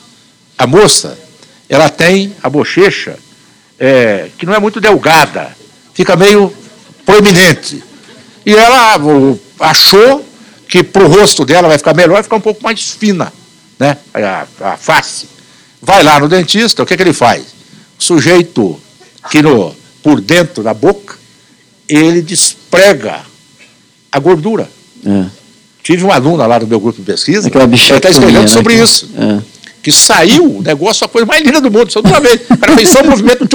a 0.57 0.67
moça, 0.67 1.19
ela 1.69 1.89
tem 1.89 2.35
a 2.43 2.49
bochecha 2.49 3.19
é, 3.79 4.29
que 4.37 4.45
não 4.45 4.55
é 4.55 4.59
muito 4.59 4.81
delgada, 4.81 5.57
fica 5.95 6.15
meio 6.17 6.55
proeminente. 7.07 7.83
E 8.45 8.55
ela 8.55 8.99
achou 9.59 10.25
que 10.69 10.85
para 10.85 11.05
o 11.05 11.09
rosto 11.09 11.45
dela 11.45 11.69
vai 11.69 11.79
ficar 11.79 11.95
melhor, 11.95 12.15
vai 12.15 12.23
ficar 12.23 12.37
um 12.37 12.41
pouco 12.41 12.63
mais 12.63 12.91
fina, 12.91 13.33
né? 13.79 13.97
A, 14.15 14.73
a 14.73 14.77
face. 14.77 15.29
Vai 15.81 16.03
lá 16.03 16.21
no 16.21 16.29
dentista, 16.29 16.83
o 16.83 16.87
que, 16.87 16.97
que 16.97 17.03
ele 17.03 17.13
faz? 17.13 17.43
O 17.99 18.03
sujeito 18.03 18.81
que 19.31 19.41
no, 19.43 19.75
por 20.03 20.21
dentro 20.21 20.63
da 20.63 20.75
boca, 20.75 21.17
ele 21.89 22.23
desprega 22.23 23.21
a 24.11 24.19
gordura. 24.19 24.69
É. 25.05 25.25
Tive 25.83 26.05
uma 26.05 26.15
aluna 26.15 26.47
lá 26.47 26.59
do 26.59 26.67
meu 26.67 26.79
grupo 26.79 27.01
de 27.01 27.05
pesquisa, 27.05 27.49
Aquela 27.49 27.65
ela 27.65 27.75
está 27.75 28.11
escrevendo 28.11 28.43
né, 28.43 28.49
sobre 28.49 28.75
isso. 28.75 29.09
É. 29.17 29.41
Que 29.83 29.91
saiu 29.91 30.59
o 30.59 30.63
negócio, 30.63 31.05
a 31.05 31.09
coisa 31.09 31.27
mais 31.27 31.43
linda 31.43 31.61
do 31.61 31.71
mundo, 31.71 31.91
só 31.91 32.01
uma 32.01 32.21
vez. 32.21 32.43
Ela 32.51 32.77
fez 32.77 32.91
só 32.91 33.01
um 33.01 33.11
movimento, 33.11 33.49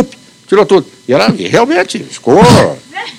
tirou 0.47 0.65
tudo. 0.65 0.87
E 1.07 1.13
ela 1.13 1.27
realmente 1.27 1.99
ficou 1.99 2.41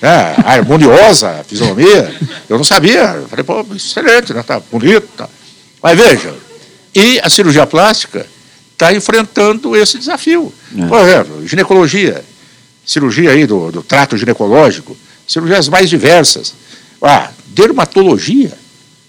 né, 0.01 0.35
harmoniosa 0.45 1.39
a 1.39 1.43
fisionomia. 1.43 2.13
Eu 2.49 2.57
não 2.57 2.65
sabia. 2.65 3.15
Eu 3.15 3.27
falei, 3.29 3.45
pô, 3.45 3.65
excelente, 3.75 4.33
né? 4.33 4.43
Tá 4.43 4.61
bonito. 4.71 5.07
Tá. 5.15 5.29
Mas 5.81 5.97
veja, 5.97 6.33
e 6.93 7.19
a 7.21 7.29
cirurgia 7.29 7.65
plástica 7.65 8.25
está 8.73 8.93
enfrentando 8.93 9.75
esse 9.75 9.97
desafio. 9.97 10.53
É. 10.77 10.85
Por 10.85 10.99
exemplo, 10.99 11.47
ginecologia, 11.47 12.23
cirurgia 12.87 13.31
aí 13.31 13.45
do, 13.45 13.69
do 13.69 13.83
trato 13.83 14.17
ginecológico, 14.17 14.95
cirurgias 15.27 15.67
mais 15.67 15.89
diversas. 15.89 16.53
Ah, 17.01 17.29
dermatologia. 17.47 18.57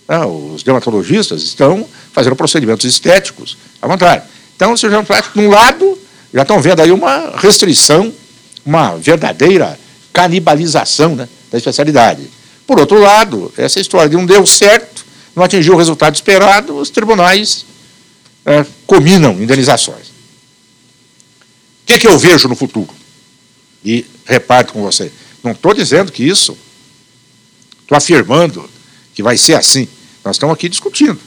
Ah, 0.09 0.27
os 0.27 0.63
dermatologistas 0.65 1.43
estão 1.43 1.87
fazendo 2.13 2.35
procedimentos 2.35 2.85
estéticos 2.85 3.57
à 3.81 3.87
vontade. 3.87 4.25
Então, 4.57 4.73
o 4.73 4.77
cirurgião 4.77 5.05
plástico, 5.05 5.41
num 5.41 5.49
lado, 5.49 5.97
já 6.35 6.43
estão 6.43 6.61
vendo 6.61 6.83
aí 6.83 6.91
uma 6.91 7.37
restrição, 7.37 8.13
uma 8.67 8.97
verdadeira 8.97 9.79
canibalização 10.13 11.15
né, 11.15 11.29
da 11.51 11.59
especialidade. 11.59 12.29
Por 12.67 12.81
outro 12.81 13.01
lado, 13.01 13.53
essa 13.57 13.79
história 13.79 14.11
de 14.11 14.17
não 14.17 14.27
deu 14.27 14.45
certo, 14.45 15.07
não 15.37 15.45
atingiu 15.45 15.75
o 15.75 15.77
resultado 15.77 16.15
esperado, 16.17 16.77
os 16.77 16.91
tribunais 16.91 17.65
é, 18.45 18.67
cominam 18.87 19.41
indenizações. 19.41 20.09
O 20.09 21.87
que, 21.87 21.93
é 21.95 21.99
que 21.99 22.09
eu 22.09 22.19
vejo 22.19 22.49
no 22.49 22.57
futuro? 22.57 22.91
E 23.85 24.05
reparto 24.25 24.73
com 24.73 24.83
você. 24.83 25.11
Não 25.43 25.53
estou 25.53 25.73
dizendo 25.73 26.13
que 26.13 26.23
isso, 26.25 26.57
estou 27.81 27.97
afirmando 27.97 28.69
que 29.15 29.23
vai 29.23 29.37
ser 29.37 29.55
assim. 29.55 29.89
Nós 30.25 30.37
estamos 30.37 30.55
aqui 30.55 30.69
discutindo. 30.69 31.19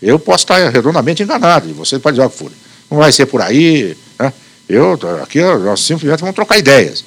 Eu 0.00 0.18
posso 0.18 0.44
estar 0.44 0.68
redondamente 0.70 1.22
enganado, 1.22 1.68
e 1.68 1.72
você 1.72 1.98
pode 1.98 2.16
dizer, 2.16 2.26
ah, 2.26 2.30
Fúria, 2.30 2.56
não 2.90 2.98
vai 2.98 3.10
ser 3.10 3.26
por 3.26 3.40
aí. 3.42 3.96
Né? 4.18 4.32
Eu, 4.68 4.98
aqui 5.22 5.40
nós 5.42 5.80
simplesmente 5.80 6.20
vamos 6.20 6.34
trocar 6.34 6.58
ideias. 6.58 7.04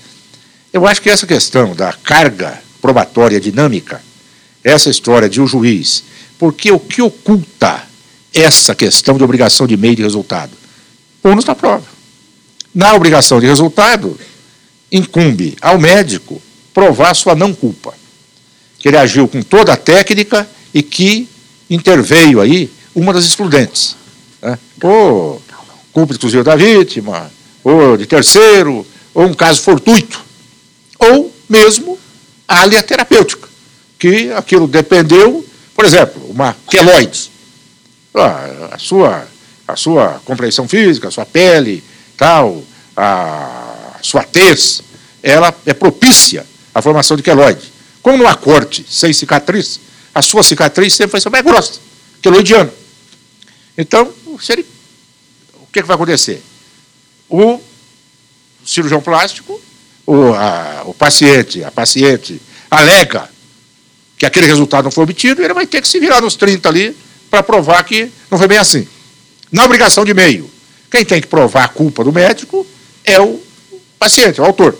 Eu 0.73 0.85
acho 0.85 1.01
que 1.01 1.09
essa 1.09 1.25
questão 1.25 1.75
da 1.75 1.93
carga 1.93 2.61
probatória 2.81 3.39
dinâmica, 3.39 4.01
essa 4.63 4.89
história 4.89 5.29
de 5.29 5.39
o 5.39 5.43
um 5.43 5.47
juiz, 5.47 6.03
porque 6.37 6.71
o 6.71 6.79
que 6.79 7.01
oculta 7.01 7.83
essa 8.33 8.73
questão 8.73 9.17
de 9.17 9.23
obrigação 9.23 9.67
de 9.67 9.77
meio 9.77 9.95
de 9.95 10.01
resultado? 10.01 10.51
Ônus 11.23 11.45
da 11.45 11.53
prova. 11.53 11.85
Na 12.73 12.93
obrigação 12.93 13.39
de 13.39 13.45
resultado, 13.45 14.17
incumbe 14.91 15.55
ao 15.61 15.79
médico 15.79 16.41
provar 16.73 17.13
sua 17.13 17.35
não 17.35 17.53
culpa. 17.53 17.93
Que 18.77 18.87
ele 18.89 18.97
agiu 18.97 19.27
com 19.27 19.41
toda 19.41 19.73
a 19.73 19.77
técnica 19.77 20.47
e 20.73 20.81
que 20.81 21.27
interveio 21.69 22.41
aí 22.41 22.69
uma 22.95 23.13
das 23.13 23.25
excludentes. 23.25 23.95
Né? 24.41 24.57
Ou 24.81 25.41
culpa 25.93 26.13
exclusiva 26.13 26.43
da 26.43 26.55
vítima, 26.55 27.31
ou 27.63 27.97
de 27.97 28.05
terceiro, 28.05 28.85
ou 29.13 29.25
um 29.25 29.33
caso 29.33 29.61
fortuito, 29.61 30.23
ou 30.97 31.33
mesmo 31.49 31.97
a 32.47 32.67
terapêutica, 32.81 33.47
que 33.99 34.31
aquilo 34.31 34.67
dependeu, 34.67 35.45
por 35.75 35.85
exemplo, 35.85 36.21
uma 36.29 36.55
queloide, 36.67 37.29
a, 38.13 38.77
sua, 38.77 39.27
a 39.67 39.75
sua 39.75 40.21
compreensão 40.25 40.67
física, 40.67 41.07
a 41.07 41.11
sua 41.11 41.25
pele, 41.25 41.83
tal, 42.17 42.63
a 42.95 43.70
sua 44.01 44.23
tez, 44.23 44.81
ela 45.21 45.53
é 45.65 45.73
propícia 45.73 46.45
à 46.73 46.81
formação 46.81 47.15
de 47.17 47.23
queloide. 47.23 47.71
Como 48.01 48.17
numa 48.17 48.35
corte 48.35 48.85
sem 48.89 49.13
cicatriz, 49.13 49.79
a 50.13 50.21
sua 50.21 50.43
cicatriz 50.43 50.93
sempre 50.93 51.13
vai 51.13 51.21
ser 51.21 51.29
mais 51.29 51.43
grossa, 51.43 51.79
queloidiana. 52.21 52.73
Então, 53.77 54.11
ele, 54.49 54.65
o 55.55 55.67
que, 55.71 55.79
é 55.79 55.81
que 55.81 55.87
vai 55.87 55.95
acontecer? 55.95 56.43
O 57.29 57.59
cirurgião 58.65 59.01
plástico, 59.01 59.59
o, 60.05 60.33
a, 60.33 60.83
o 60.85 60.93
paciente, 60.93 61.63
a 61.63 61.71
paciente 61.71 62.41
alega 62.69 63.29
que 64.17 64.25
aquele 64.25 64.45
resultado 64.45 64.85
não 64.85 64.91
foi 64.91 65.03
obtido, 65.03 65.41
ele 65.41 65.53
vai 65.53 65.65
ter 65.65 65.81
que 65.81 65.87
se 65.87 65.99
virar 65.99 66.21
nos 66.21 66.35
30 66.35 66.69
ali 66.69 66.95
para 67.29 67.41
provar 67.41 67.83
que 67.83 68.11
não 68.29 68.37
foi 68.37 68.47
bem 68.47 68.57
assim. 68.57 68.87
Na 69.51 69.65
obrigação 69.65 70.05
de 70.05 70.13
meio, 70.13 70.49
quem 70.91 71.03
tem 71.03 71.21
que 71.21 71.27
provar 71.27 71.63
a 71.63 71.67
culpa 71.67 72.03
do 72.03 72.11
médico 72.11 72.67
é 73.03 73.19
o 73.19 73.41
paciente, 74.01 74.41
o 74.41 74.43
autor. 74.43 74.75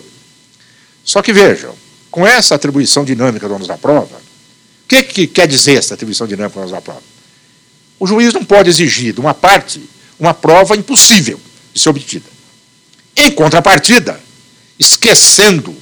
Só 1.04 1.22
que 1.22 1.32
vejam, 1.32 1.72
com 2.10 2.26
essa 2.26 2.56
atribuição 2.56 3.04
dinâmica 3.04 3.46
do 3.46 3.54
ônus 3.54 3.68
da 3.68 3.78
prova, 3.78 4.16
o 4.16 4.88
que, 4.88 5.00
que 5.04 5.26
quer 5.28 5.46
dizer 5.46 5.78
essa 5.78 5.94
atribuição 5.94 6.26
dinâmica 6.26 6.54
do 6.54 6.58
ônus 6.58 6.72
da 6.72 6.80
prova? 6.80 7.02
O 8.00 8.06
juiz 8.06 8.34
não 8.34 8.44
pode 8.44 8.68
exigir 8.68 9.14
de 9.14 9.20
uma 9.20 9.32
parte 9.32 9.80
uma 10.18 10.34
prova 10.34 10.76
impossível 10.76 11.40
de 11.72 11.80
ser 11.80 11.88
obtida. 11.88 12.26
Em 13.16 13.30
contrapartida, 13.30 14.18
esquecendo 14.78 15.74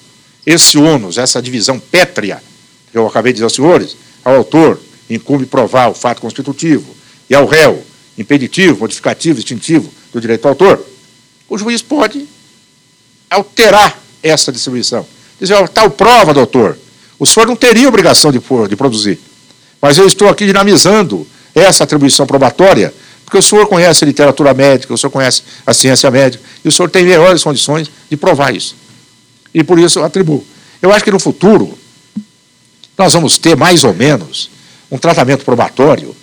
esse 0.44 0.76
ônus, 0.76 1.16
essa 1.16 1.40
divisão 1.40 1.78
pétrea, 1.78 2.42
que 2.92 2.98
eu 2.98 3.06
acabei 3.06 3.32
de 3.32 3.36
dizer 3.36 3.44
aos 3.44 3.54
senhores, 3.54 3.96
ao 4.22 4.36
autor 4.36 4.80
incumbe 5.08 5.46
provar 5.46 5.88
o 5.88 5.94
fato 5.94 6.20
constitutivo 6.20 6.94
e 7.28 7.34
ao 7.34 7.46
réu 7.46 7.84
impeditivo, 8.18 8.80
modificativo, 8.80 9.38
extintivo 9.38 9.90
do 10.12 10.20
direito 10.20 10.44
ao 10.44 10.50
autor, 10.50 10.84
o 11.48 11.56
juiz 11.56 11.80
pode 11.80 12.26
alterar 13.30 13.98
essa 14.22 14.50
distribuição. 14.50 15.06
Dizer, 15.38 15.68
tal 15.68 15.88
prova, 15.88 16.34
doutor, 16.34 16.76
o 17.18 17.24
senhor 17.24 17.46
não 17.46 17.56
teria 17.56 17.88
obrigação 17.88 18.32
de, 18.32 18.40
de 18.68 18.76
produzir, 18.76 19.18
mas 19.80 19.96
eu 19.96 20.06
estou 20.06 20.28
aqui 20.28 20.44
dinamizando 20.44 21.26
essa 21.54 21.84
atribuição 21.84 22.26
probatória, 22.26 22.92
porque 23.24 23.38
o 23.38 23.42
senhor 23.42 23.66
conhece 23.66 24.04
a 24.04 24.06
literatura 24.06 24.52
médica, 24.52 24.92
o 24.92 24.98
senhor 24.98 25.10
conhece 25.10 25.42
a 25.64 25.72
ciência 25.72 26.10
médica, 26.10 26.42
e 26.64 26.68
o 26.68 26.72
senhor 26.72 26.90
tem 26.90 27.04
melhores 27.04 27.42
condições 27.42 27.90
de 28.10 28.16
provar 28.16 28.54
isso. 28.54 28.74
E 29.54 29.62
por 29.62 29.78
isso 29.78 30.00
eu 30.00 30.04
atribuo. 30.04 30.44
Eu 30.82 30.92
acho 30.92 31.04
que 31.04 31.10
no 31.10 31.20
futuro 31.20 31.78
nós 32.96 33.12
vamos 33.12 33.38
ter 33.38 33.56
mais 33.56 33.84
ou 33.84 33.94
menos 33.94 34.50
um 34.90 34.98
tratamento 34.98 35.44
probatório 35.44 36.14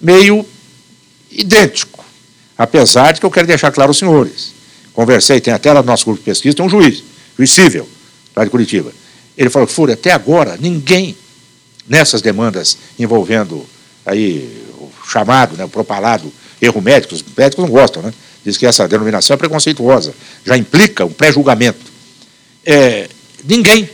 meio 0.00 0.46
idêntico, 1.30 2.04
apesar 2.56 3.12
de 3.12 3.20
que 3.20 3.26
eu 3.26 3.30
quero 3.30 3.46
deixar 3.46 3.70
claro 3.70 3.90
aos 3.90 3.98
senhores. 3.98 4.52
Conversei, 4.92 5.40
tem 5.40 5.52
até 5.52 5.72
lá 5.72 5.80
no 5.80 5.86
nosso 5.86 6.04
grupo 6.04 6.20
de 6.20 6.24
pesquisa, 6.24 6.56
tem 6.56 6.64
um 6.64 6.68
juiz, 6.68 7.02
juiz 7.36 7.50
civil, 7.50 7.88
lá 8.36 8.44
de 8.44 8.50
Curitiba. 8.50 8.92
Ele 9.36 9.48
falou, 9.48 9.66
Fúria, 9.66 9.94
até 9.94 10.10
agora 10.12 10.58
ninguém 10.60 11.16
nessas 11.88 12.20
demandas 12.20 12.76
envolvendo 12.98 13.64
aí 14.04 14.66
o 14.78 14.90
chamado, 15.06 15.56
né, 15.56 15.64
o 15.64 15.68
propalado 15.68 16.32
erro 16.60 16.80
médico, 16.80 17.14
os 17.14 17.24
médicos 17.36 17.64
não 17.64 17.70
gostam, 17.70 18.02
né? 18.02 18.12
Diz 18.44 18.56
que 18.56 18.66
essa 18.66 18.86
denominação 18.86 19.34
é 19.34 19.36
preconceituosa, 19.36 20.14
já 20.44 20.56
implica 20.56 21.04
um 21.04 21.12
pré-julgamento. 21.12 21.80
É, 22.64 23.08
ninguém 23.44 23.88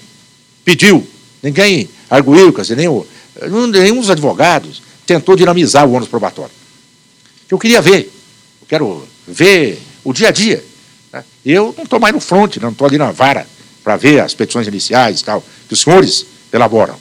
pediu, 0.65 1.07
ninguém 1.43 1.89
arguiu, 2.11 2.53
quer 2.53 2.63
dizer, 2.63 2.77
nem 2.77 2.89
o, 2.89 3.07
nenhum 3.71 4.01
dos 4.01 4.11
advogados 4.11 4.83
tentou 5.07 5.37
dinamizar 5.37 5.87
o 5.87 5.93
ônus 5.93 6.09
probatório. 6.09 6.53
Eu 7.51 7.59
queria 7.59 7.81
ver, 7.81 8.13
eu 8.61 8.67
quero 8.67 9.09
ver 9.27 9.81
o 10.05 10.13
dia 10.13 10.29
a 10.29 10.31
dia. 10.31 10.65
Né? 11.13 11.25
Eu 11.45 11.75
não 11.77 11.85
estou 11.85 12.01
mais 12.01 12.15
no 12.15 12.21
fronte, 12.21 12.61
não 12.61 12.71
estou 12.71 12.87
ali 12.87 12.99
na 12.99 13.11
vara 13.11 13.47
para 13.83 13.97
ver 13.97 14.21
as 14.21 14.35
petições 14.35 14.67
iniciais 14.67 15.21
e 15.21 15.25
tal, 15.25 15.45
que 15.67 15.75
os 15.75 15.81
senhores 15.81 16.27
elaboram. 16.53 16.97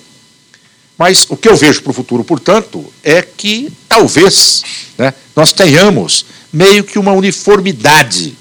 Mas 0.97 1.26
o 1.30 1.38
que 1.38 1.47
eu 1.47 1.55
vejo 1.55 1.82
para 1.84 1.91
o 1.91 1.93
futuro, 1.93 2.24
portanto, 2.24 2.91
é 3.03 3.22
que 3.22 3.72
talvez 3.88 4.64
né, 4.97 5.14
nós 5.36 5.53
tenhamos 5.53 6.26
meio 6.51 6.84
que 6.84 6.97
uma 6.97 7.12
uniformidade 7.12 8.36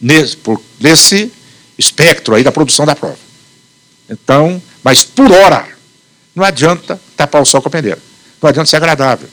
nesse, 0.00 0.36
por, 0.36 0.60
nesse 0.78 1.32
espectro 1.76 2.34
aí 2.34 2.44
da 2.44 2.52
produção 2.52 2.86
da 2.86 2.94
prova. 2.94 3.18
Então, 4.08 4.62
mas 4.82 5.04
por 5.04 5.32
hora, 5.32 5.66
não 6.34 6.44
adianta 6.44 7.00
tapar 7.16 7.42
o 7.42 7.44
sol 7.44 7.62
com 7.62 7.68
a 7.68 7.70
peneira. 7.70 7.98
Não 8.40 8.48
adianta 8.48 8.68
ser 8.68 8.76
agradável. 8.76 9.28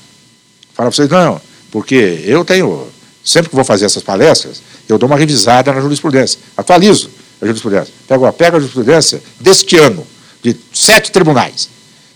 Fala 0.73 0.89
para 0.89 0.95
vocês, 0.95 1.09
não, 1.09 1.39
porque 1.69 2.23
eu 2.25 2.45
tenho, 2.45 2.87
sempre 3.23 3.49
que 3.49 3.55
vou 3.55 3.65
fazer 3.65 3.85
essas 3.85 4.01
palestras, 4.01 4.61
eu 4.87 4.97
dou 4.97 5.07
uma 5.07 5.17
revisada 5.17 5.71
na 5.71 5.81
jurisprudência, 5.81 6.39
atualizo 6.55 7.09
a 7.41 7.45
jurisprudência. 7.45 7.93
Pego, 8.07 8.31
pego 8.33 8.57
a 8.57 8.59
jurisprudência 8.59 9.21
deste 9.39 9.77
ano, 9.77 10.05
de 10.43 10.55
sete 10.73 11.11
tribunais, 11.11 11.69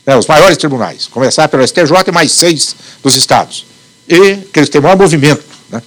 né, 0.06 0.16
os 0.16 0.28
maiores 0.28 0.58
tribunais, 0.58 1.08
começar 1.08 1.48
pelo 1.48 1.68
STJ 1.68 1.92
e 2.08 2.12
mais 2.12 2.32
seis 2.32 2.76
dos 3.04 3.16
estados, 3.16 3.66
e 4.08 4.38
que 4.38 4.60
eles 4.60 4.70
têm 4.70 4.82
maior 4.82 4.98
movimento. 4.98 5.44
Né, 5.70 5.82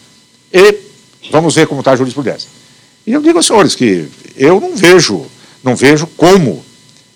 e 0.52 0.76
vamos 1.30 1.54
ver 1.54 1.66
como 1.66 1.80
está 1.80 1.92
a 1.92 1.96
jurisprudência. 1.96 2.48
E 3.06 3.12
eu 3.12 3.22
digo 3.22 3.38
aos 3.38 3.46
senhores 3.46 3.74
que 3.74 4.08
eu 4.36 4.60
não 4.60 4.76
vejo, 4.76 5.24
não 5.62 5.76
vejo 5.76 6.06
como 6.16 6.64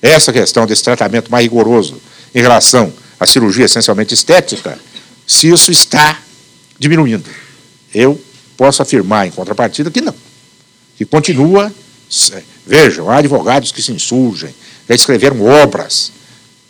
essa 0.00 0.32
questão 0.32 0.66
desse 0.66 0.82
tratamento 0.82 1.30
mais 1.30 1.44
rigoroso 1.44 2.00
em 2.34 2.40
relação 2.40 2.92
à 3.18 3.26
cirurgia 3.26 3.64
essencialmente 3.64 4.14
estética, 4.14 4.78
se 5.26 5.48
isso 5.48 5.70
está 5.70 6.18
diminuindo. 6.78 7.28
Eu 7.94 8.20
posso 8.56 8.82
afirmar, 8.82 9.26
em 9.26 9.30
contrapartida, 9.30 9.90
que 9.90 10.00
não. 10.00 10.14
Que 10.96 11.04
continua. 11.04 11.72
Vejam, 12.66 13.10
há 13.10 13.16
advogados 13.16 13.72
que 13.72 13.82
se 13.82 13.90
insurgem, 13.92 14.54
já 14.88 14.94
escreveram 14.94 15.40
obras 15.42 16.12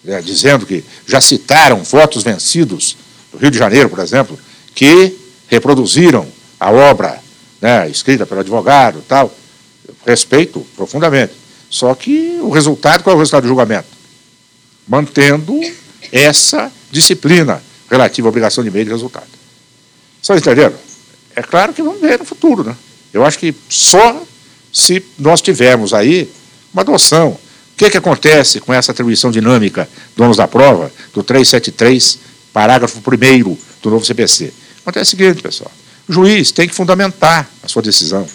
é, 0.07 0.21
dizendo 0.21 0.67
que 0.67 0.85
já 1.07 1.21
citaram 1.21 1.83
votos 1.83 2.23
vencidos 2.23 2.97
do 3.31 3.39
Rio 3.39 3.51
de 3.51 3.59
Janeiro, 3.59 3.89
por 3.89 3.99
exemplo, 3.99 4.39
que 4.75 5.17
reproduziram 5.49 6.27
a 6.59 6.71
obra 6.71 7.21
né, 7.61 7.89
escrita 7.89 8.27
pelo 8.27 8.41
advogado 8.41 9.03
tal. 9.07 9.33
Respeito 10.07 10.67
profundamente. 10.77 11.33
Só 11.71 11.95
que 11.95 12.39
o 12.43 12.51
resultado, 12.51 13.03
qual 13.03 13.15
é 13.15 13.17
o 13.17 13.19
resultado 13.19 13.43
do 13.43 13.49
julgamento? 13.49 13.89
Mantendo 14.87 15.61
essa 16.11 16.71
disciplina 16.91 17.63
relativa 17.89 18.29
à 18.29 18.31
obrigação 18.31 18.65
de 18.65 18.71
meio 18.71 18.85
de 18.85 18.91
resultado. 18.91 19.27
Vocês 20.21 20.41
entenderam? 20.41 20.75
É 21.35 21.43
claro 21.43 21.73
que 21.73 21.83
vamos 21.83 22.01
ver 22.01 22.19
no 22.19 22.25
futuro, 22.25 22.65
né? 22.65 22.77
Eu 23.13 23.25
acho 23.25 23.39
que 23.39 23.55
só 23.69 24.23
se 24.73 25.05
nós 25.19 25.41
tivermos 25.43 25.93
aí 25.93 26.31
uma 26.73 26.83
adoção. 26.83 27.31
O 27.31 27.77
que, 27.77 27.91
que 27.91 27.97
acontece 27.97 28.61
com 28.61 28.73
essa 28.73 28.93
atribuição 28.93 29.31
dinâmica 29.31 29.89
donos 30.17 30.37
da 30.37 30.47
prova, 30.49 30.93
do 31.13 31.23
373, 31.23 32.19
parágrafo 32.53 32.99
1 32.99 33.59
do 33.83 33.91
novo 33.91 34.05
CPC? 34.05 34.53
Acontece 34.81 35.15
o 35.15 35.19
seguinte, 35.19 35.43
pessoal. 35.43 35.71
O 36.09 36.13
juiz 36.13 36.51
tem 36.53 36.69
que 36.69 36.75
fundamentar 36.75 37.49
a 37.63 37.69
sua 37.69 37.83
decisão. 37.83 38.27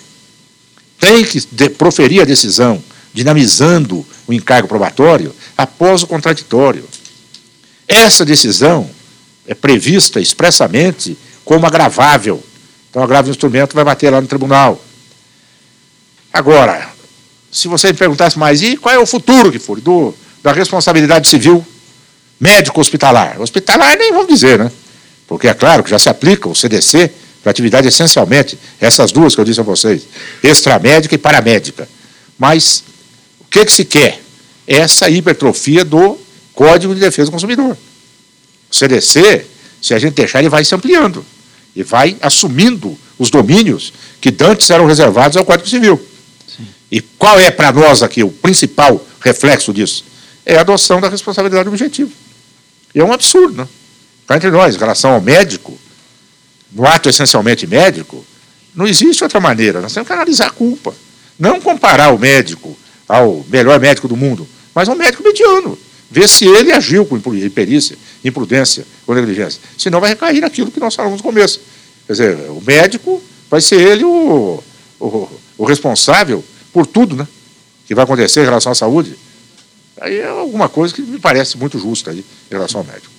Tem 1.00 1.24
que 1.24 1.42
de, 1.52 1.70
proferir 1.70 2.22
a 2.22 2.26
decisão, 2.26 2.84
dinamizando 3.14 4.06
o 4.28 4.34
encargo 4.34 4.68
probatório 4.68 5.34
após 5.58 6.04
o 6.04 6.08
contraditório. 6.08 6.86
Essa 7.88 8.26
decisão 8.26 8.90
é 9.48 9.54
prevista 9.54 10.20
expressamente 10.20 11.18
como 11.46 11.66
agravável. 11.66 12.44
Então, 12.98 13.04
agravo 13.06 13.28
do 13.28 13.30
instrumento 13.30 13.76
vai 13.76 13.84
bater 13.84 14.10
lá 14.10 14.20
no 14.20 14.26
tribunal. 14.26 14.84
Agora, 16.34 16.90
se 17.52 17.68
você 17.68 17.90
me 17.90 17.94
perguntasse 17.94 18.40
mais, 18.40 18.64
e 18.64 18.76
qual 18.76 18.96
é 18.96 18.98
o 18.98 19.06
futuro 19.06 19.52
que 19.52 19.60
for 19.60 19.80
do, 19.80 20.16
da 20.42 20.52
responsabilidade 20.52 21.30
civil 21.30 21.64
médico-hospitalar? 22.40 23.40
Hospitalar 23.40 23.96
nem 24.00 24.12
vamos 24.12 24.28
dizer, 24.28 24.58
né? 24.58 24.72
Porque 25.28 25.48
é 25.48 25.54
claro 25.54 25.84
que 25.84 25.92
já 25.92 26.00
se 26.00 26.10
aplica 26.10 26.50
o 26.50 26.56
CDC 26.56 27.12
para 27.44 27.52
atividade 27.52 27.88
essencialmente, 27.88 28.58
essas 28.82 29.12
duas 29.12 29.36
que 29.36 29.42
eu 29.42 29.46
disse 29.46 29.60
a 29.60 29.64
vocês, 29.64 30.08
extramédica 30.42 31.14
e 31.14 31.20
paramédica. 31.20 31.88
Mas 32.36 32.84
o 33.40 33.46
que, 33.46 33.64
que 33.64 33.72
se 33.72 33.86
quer? 33.86 34.20
Essa 34.66 35.08
hipertrofia 35.08 35.86
do 35.86 36.18
Código 36.52 36.96
de 36.96 37.02
Defesa 37.02 37.28
do 37.28 37.34
Consumidor. 37.34 37.78
O 38.72 38.76
CDC, 38.76 39.46
se 39.80 39.94
a 39.94 40.00
gente 40.00 40.16
deixar, 40.16 40.40
ele 40.40 40.50
vai 40.50 40.66
se 40.66 40.74
ampliando 40.74 41.24
e 41.78 41.84
vai 41.84 42.18
assumindo 42.22 42.98
os 43.20 43.30
domínios 43.30 43.94
que 44.20 44.36
antes 44.42 44.68
eram 44.72 44.88
reservados 44.88 45.38
ao 45.38 45.46
Código 45.46 45.70
Civil. 45.70 46.04
Sim. 46.48 46.66
E 46.92 47.00
qual 47.00 47.40
é 47.40 47.52
para 47.52 47.72
nós 47.72 48.02
aqui 48.02 48.24
o 48.24 48.32
principal 48.32 49.06
reflexo 49.22 49.72
disso? 49.72 50.04
É 50.44 50.58
a 50.58 50.62
adoção 50.62 51.00
da 51.00 51.08
responsabilidade 51.08 51.70
objetiva. 51.70 52.10
E 52.96 53.00
é 53.00 53.06
um 53.06 53.14
absurdo, 53.14 53.58
né? 53.58 53.68
Cá 54.26 54.38
entre 54.38 54.50
nós, 54.50 54.76
em 54.76 54.80
relação 54.80 55.14
ao 55.14 55.22
médico, 55.22 55.78
no 56.72 56.84
ato 56.88 57.10
essencialmente 57.10 57.68
médico, 57.68 58.26
não 58.74 58.88
existe 58.88 59.24
outra 59.24 59.40
maneira. 59.40 59.80
Nós 59.80 59.94
temos 59.94 60.08
que 60.08 60.14
analisar 60.14 60.48
a 60.48 60.52
culpa. 60.52 60.96
Não 61.38 61.62
comparar 61.62 62.12
o 62.12 62.18
médico 62.18 62.76
ao 63.08 63.46
melhor 63.48 63.80
médico 63.80 64.08
do 64.08 64.18
mundo, 64.18 64.50
mas 64.74 64.90
ao 64.90 64.96
médico 64.96 65.22
mediano 65.22 65.78
ver 66.10 66.28
se 66.28 66.46
ele 66.46 66.72
agiu 66.72 67.06
com 67.06 67.18
imperícia, 67.18 67.98
imprudência 68.24 68.86
ou 69.06 69.16
negligência. 69.16 69.62
Senão 69.78 70.00
vai 70.00 70.12
recair 70.12 70.42
naquilo 70.42 70.72
que 70.72 70.80
nós 70.80 70.96
falamos 70.96 71.18
no 71.18 71.24
começo. 71.24 71.62
Quer 72.06 72.14
dizer, 72.14 72.38
o 72.50 72.62
médico 72.66 73.22
vai 73.50 73.62
ser 73.62 73.80
ele 73.82 74.04
o, 74.04 74.64
o, 75.00 75.30
o 75.58 75.66
responsável 75.66 76.44
por 76.72 76.86
tudo 76.86 77.16
né, 77.16 77.28
que 77.86 77.94
vai 77.94 78.04
acontecer 78.04 78.42
em 78.42 78.46
relação 78.46 78.72
à 78.72 78.76
saúde. 78.76 79.18
Aí 80.00 80.20
é 80.20 80.28
alguma 80.28 80.70
coisa 80.70 80.94
que 80.94 81.02
me 81.02 81.20
parece 81.20 81.58
muito 81.58 81.80
justa 81.80 82.12
aí, 82.12 82.20
em 82.20 82.54
relação 82.54 82.82
ao 82.82 82.86
médico. 82.86 83.18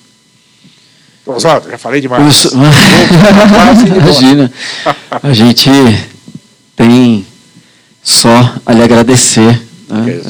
Oswaldo, 1.26 1.70
já 1.70 1.76
falei 1.76 2.00
demais. 2.00 2.26
Isso, 2.26 2.50
imagina. 3.96 4.50
A 5.22 5.32
gente 5.34 5.68
tem 6.74 7.26
só 8.02 8.54
a 8.64 8.72
lhe 8.72 8.82
agradecer. 8.82 9.60
Né? 9.88 10.22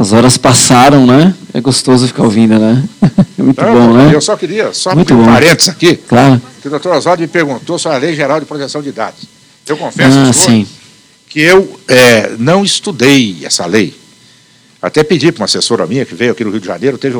As 0.00 0.14
horas 0.14 0.38
passaram, 0.38 1.06
né? 1.06 1.34
É 1.52 1.60
gostoso 1.60 2.06
ficar 2.06 2.22
ouvindo, 2.22 2.58
né? 2.58 2.82
É 3.38 3.42
muito 3.42 3.62
Não, 3.62 3.72
bom, 3.72 3.92
né? 3.94 4.14
Eu 4.14 4.20
só 4.20 4.34
queria, 4.36 4.72
só 4.72 4.94
muito 4.94 5.14
um 5.14 5.24
parênteses 5.24 5.68
aqui. 5.70 5.96
Claro. 5.96 6.40
Que 6.60 6.68
o 6.68 6.70
doutor 6.70 6.94
Oswaldo 6.94 7.20
me 7.20 7.28
perguntou 7.28 7.78
sobre 7.78 7.96
a 7.96 8.00
Lei 8.00 8.14
Geral 8.14 8.40
de 8.40 8.46
Proteção 8.46 8.82
de 8.82 8.92
Dados. 8.92 9.24
Eu 9.66 9.76
confesso 9.76 10.18
ah, 10.18 10.32
senhor, 10.32 10.66
que 11.28 11.40
eu 11.40 11.80
é, 11.88 12.34
não 12.38 12.62
estudei 12.64 13.38
essa 13.42 13.64
lei. 13.66 13.94
Até 14.80 15.02
pedi 15.02 15.32
para 15.32 15.40
uma 15.40 15.44
assessora 15.46 15.86
minha 15.86 16.04
que 16.04 16.14
veio 16.14 16.32
aqui 16.32 16.44
no 16.44 16.50
Rio 16.50 16.60
de 16.60 16.66
Janeiro, 16.66 16.98
teve, 16.98 17.18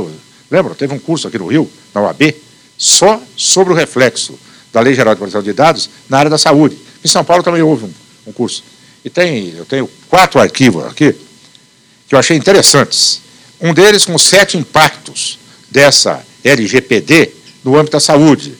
lembra? 0.50 0.74
Teve 0.74 0.94
um 0.94 0.98
curso 0.98 1.28
aqui 1.28 1.38
no 1.38 1.48
Rio, 1.48 1.70
na 1.94 2.02
UAB, 2.02 2.34
só 2.76 3.20
sobre 3.36 3.72
o 3.72 3.76
reflexo 3.76 4.38
da 4.72 4.80
Lei 4.80 4.94
Geral 4.94 5.14
de 5.14 5.18
Proteção 5.18 5.42
de 5.42 5.52
Dados 5.52 5.88
na 6.08 6.18
área 6.18 6.30
da 6.30 6.38
saúde. 6.38 6.78
Em 7.04 7.08
São 7.08 7.24
Paulo 7.24 7.42
também 7.42 7.62
houve 7.62 7.84
um, 7.84 7.92
um 8.26 8.32
curso. 8.32 8.62
E 9.04 9.10
tem, 9.10 9.54
eu 9.56 9.64
tenho 9.66 9.88
quatro 10.08 10.40
arquivos 10.40 10.84
aqui 10.86 11.14
que 12.11 12.16
eu 12.16 12.18
achei 12.18 12.36
interessantes. 12.36 13.22
Um 13.61 13.72
deles 13.72 14.04
com 14.04 14.18
sete 14.18 14.58
impactos 14.58 15.38
dessa 15.70 16.20
LGPD 16.42 17.30
no 17.62 17.76
âmbito 17.76 17.92
da 17.92 18.00
saúde. 18.00 18.58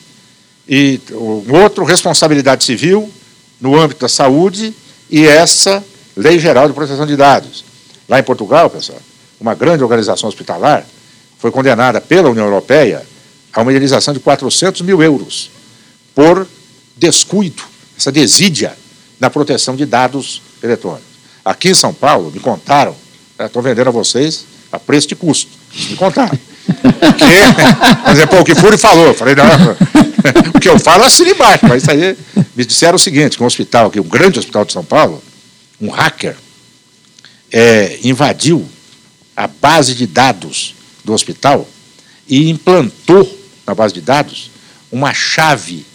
E 0.67 1.01
um 1.11 1.61
outro, 1.61 1.83
responsabilidade 1.83 2.63
civil 2.63 3.11
no 3.59 3.77
âmbito 3.77 3.99
da 3.99 4.07
saúde 4.07 4.73
e 5.09 5.27
essa 5.27 5.83
Lei 6.15 6.39
Geral 6.39 6.69
de 6.69 6.73
Proteção 6.73 7.05
de 7.05 7.17
Dados. 7.17 7.65
Lá 8.07 8.19
em 8.19 8.23
Portugal, 8.23 8.69
pessoal, 8.69 9.01
uma 9.37 9.53
grande 9.53 9.83
organização 9.83 10.29
hospitalar 10.29 10.85
foi 11.37 11.51
condenada 11.51 11.99
pela 11.99 12.29
União 12.29 12.45
Europeia 12.45 13.05
a 13.51 13.61
uma 13.61 13.71
indenização 13.71 14.13
de 14.13 14.21
400 14.21 14.81
mil 14.81 15.03
euros 15.03 15.51
por 16.15 16.47
descuido, 16.95 17.63
essa 17.97 18.13
desídia 18.13 18.77
na 19.19 19.29
proteção 19.29 19.75
de 19.75 19.85
dados 19.85 20.41
eletrônicos. 20.63 21.11
Aqui 21.43 21.71
em 21.71 21.73
São 21.73 21.93
Paulo, 21.93 22.31
me 22.31 22.39
contaram 22.39 23.00
Estou 23.45 23.61
vendendo 23.61 23.87
a 23.87 23.91
vocês 23.91 24.45
a 24.71 24.79
preço 24.79 25.07
de 25.07 25.15
custo. 25.15 25.51
Me 25.89 25.95
contar. 25.95 26.29
Porque, 26.29 28.03
por 28.03 28.11
exemplo, 28.11 28.39
o 28.39 28.43
que 28.43 28.55
Fúrio 28.55 28.77
falou, 28.77 29.07
eu 29.07 29.13
falei, 29.13 29.35
não, 29.35 29.45
o 30.55 30.59
que 30.59 30.69
eu 30.69 30.79
falo 30.79 31.03
é 31.03 31.07
assina 31.07 31.31
embaixo, 31.31 31.65
mas 31.67 31.81
isso 31.81 31.91
aí 31.91 32.17
me 32.55 32.65
disseram 32.65 32.95
o 32.95 32.99
seguinte, 32.99 33.37
que 33.37 33.43
um 33.43 33.45
hospital 33.45 33.87
aqui, 33.87 33.99
um 33.99 34.07
grande 34.07 34.39
hospital 34.39 34.63
de 34.63 34.71
São 34.71 34.83
Paulo, 34.83 35.21
um 35.79 35.89
hacker 35.89 36.35
é, 37.51 37.99
invadiu 38.03 38.65
a 39.35 39.47
base 39.47 39.95
de 39.95 40.05
dados 40.05 40.75
do 41.03 41.13
hospital 41.13 41.67
e 42.27 42.49
implantou 42.49 43.39
na 43.65 43.73
base 43.73 43.93
de 43.93 44.01
dados 44.01 44.51
uma 44.91 45.13
chave, 45.13 45.85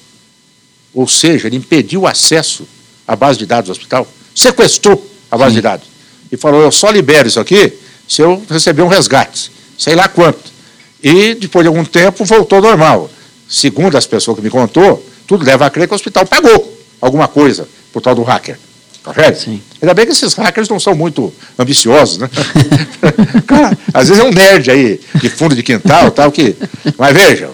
ou 0.93 1.07
seja, 1.07 1.47
ele 1.47 1.57
impediu 1.57 2.03
o 2.03 2.07
acesso 2.07 2.67
à 3.07 3.15
base 3.15 3.39
de 3.39 3.47
dados 3.47 3.69
do 3.69 3.73
hospital, 3.73 4.07
sequestrou 4.35 5.11
a 5.31 5.39
base 5.39 5.51
Sim. 5.51 5.57
de 5.57 5.63
dados 5.63 5.96
e 6.31 6.37
falou: 6.37 6.63
Eu 6.63 6.73
só 6.73 6.91
libero 6.91 7.29
isso 7.29 7.41
aqui 7.41 7.73
se 8.09 8.23
eu 8.23 8.43
receber 8.49 8.83
um 8.83 8.89
resgate, 8.89 9.51
sei 9.79 9.95
lá 9.95 10.09
quanto. 10.09 10.57
E 11.03 11.35
depois 11.35 11.65
de 11.65 11.69
algum 11.69 11.85
tempo 11.85 12.25
voltou 12.25 12.57
ao 12.57 12.63
normal. 12.63 13.11
Segundo 13.49 13.97
as 13.97 14.07
pessoas 14.07 14.37
que 14.37 14.43
me 14.43 14.51
contou, 14.51 15.05
tudo 15.27 15.45
leva 15.45 15.67
a 15.67 15.71
crer 15.71 15.87
que 15.87 15.93
o 15.93 15.97
hospital 15.97 16.27
pagou 16.27 16.77
alguma 17.01 17.29
coisa 17.29 17.69
por 17.93 18.01
tal 18.01 18.15
do 18.15 18.23
hacker. 18.23 18.59
Confere? 19.03 19.37
Sim. 19.37 19.63
Ainda 19.81 19.95
bem 19.95 20.05
que 20.05 20.11
esses 20.11 20.35
hackers 20.35 20.69
não 20.69 20.81
são 20.81 20.93
muito 20.93 21.33
ambiciosos, 21.57 22.19
né? 22.19 22.29
Cara, 23.47 23.79
às 23.95 24.09
vezes 24.09 24.23
é 24.23 24.27
um 24.27 24.33
nerd 24.33 24.69
aí, 24.69 25.01
de 25.15 25.29
fundo 25.29 25.55
de 25.55 25.63
quintal 25.63 26.11
tal, 26.11 26.33
que. 26.33 26.57
Mas 26.99 27.15
vejam, 27.15 27.51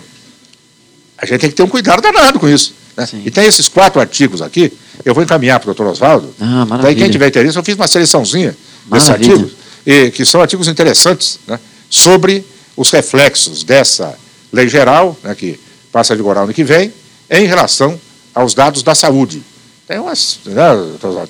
a 1.18 1.26
gente 1.26 1.40
tem 1.40 1.50
que 1.50 1.56
ter 1.56 1.62
um 1.62 1.68
cuidado 1.68 2.00
danado 2.00 2.40
com 2.40 2.48
isso. 2.48 2.74
Né? 2.96 3.08
E 3.24 3.30
tem 3.30 3.46
esses 3.46 3.68
quatro 3.68 4.00
artigos 4.00 4.42
aqui, 4.42 4.72
eu 5.04 5.14
vou 5.14 5.22
encaminhar 5.22 5.58
para 5.58 5.70
o 5.70 5.74
doutor 5.74 5.92
Oswaldo. 5.92 6.34
Ah, 6.40 6.64
maravilha. 6.64 6.82
Daí 6.82 6.94
quem 6.94 7.10
tiver 7.10 7.28
interesse, 7.28 7.56
eu 7.56 7.64
fiz 7.64 7.74
uma 7.74 7.88
seleçãozinha 7.88 8.56
desses 8.86 9.08
Maravilha. 9.08 9.32
artigos, 9.32 9.52
e, 9.86 10.10
que 10.10 10.24
são 10.24 10.40
artigos 10.40 10.68
interessantes 10.68 11.38
né, 11.46 11.58
sobre 11.88 12.44
os 12.76 12.90
reflexos 12.90 13.64
dessa 13.64 14.14
lei 14.52 14.68
geral, 14.68 15.16
né, 15.22 15.34
que 15.34 15.58
passa 15.90 16.12
a 16.12 16.16
vigorar 16.16 16.44
ano 16.44 16.52
que 16.52 16.64
vem, 16.64 16.92
em 17.30 17.46
relação 17.46 17.98
aos 18.34 18.54
dados 18.54 18.82
da 18.82 18.94
saúde. 18.94 19.42
Tem 19.86 19.98
umas. 19.98 20.38
Né, 20.46 20.62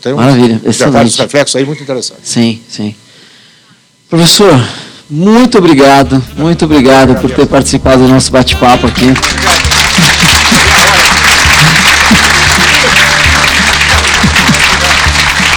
tem 0.00 0.12
uns 0.14 0.78
detalhes, 0.78 1.16
reflexos 1.16 1.56
aí 1.56 1.64
muito 1.64 1.82
interessantes. 1.82 2.28
Sim, 2.28 2.60
sim. 2.68 2.94
Professor, 4.08 4.52
muito 5.08 5.58
obrigado, 5.58 6.22
muito 6.36 6.64
obrigado 6.64 7.20
por 7.20 7.30
ter 7.30 7.46
participado 7.46 8.02
do 8.02 8.08
nosso 8.08 8.30
bate-papo 8.30 8.86
aqui. 8.86 9.06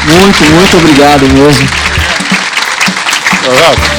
Muito, 0.06 0.46
muito 0.52 0.78
obrigado 0.78 1.28
mesmo. 1.34 1.68
Oswaldo, 3.48 3.95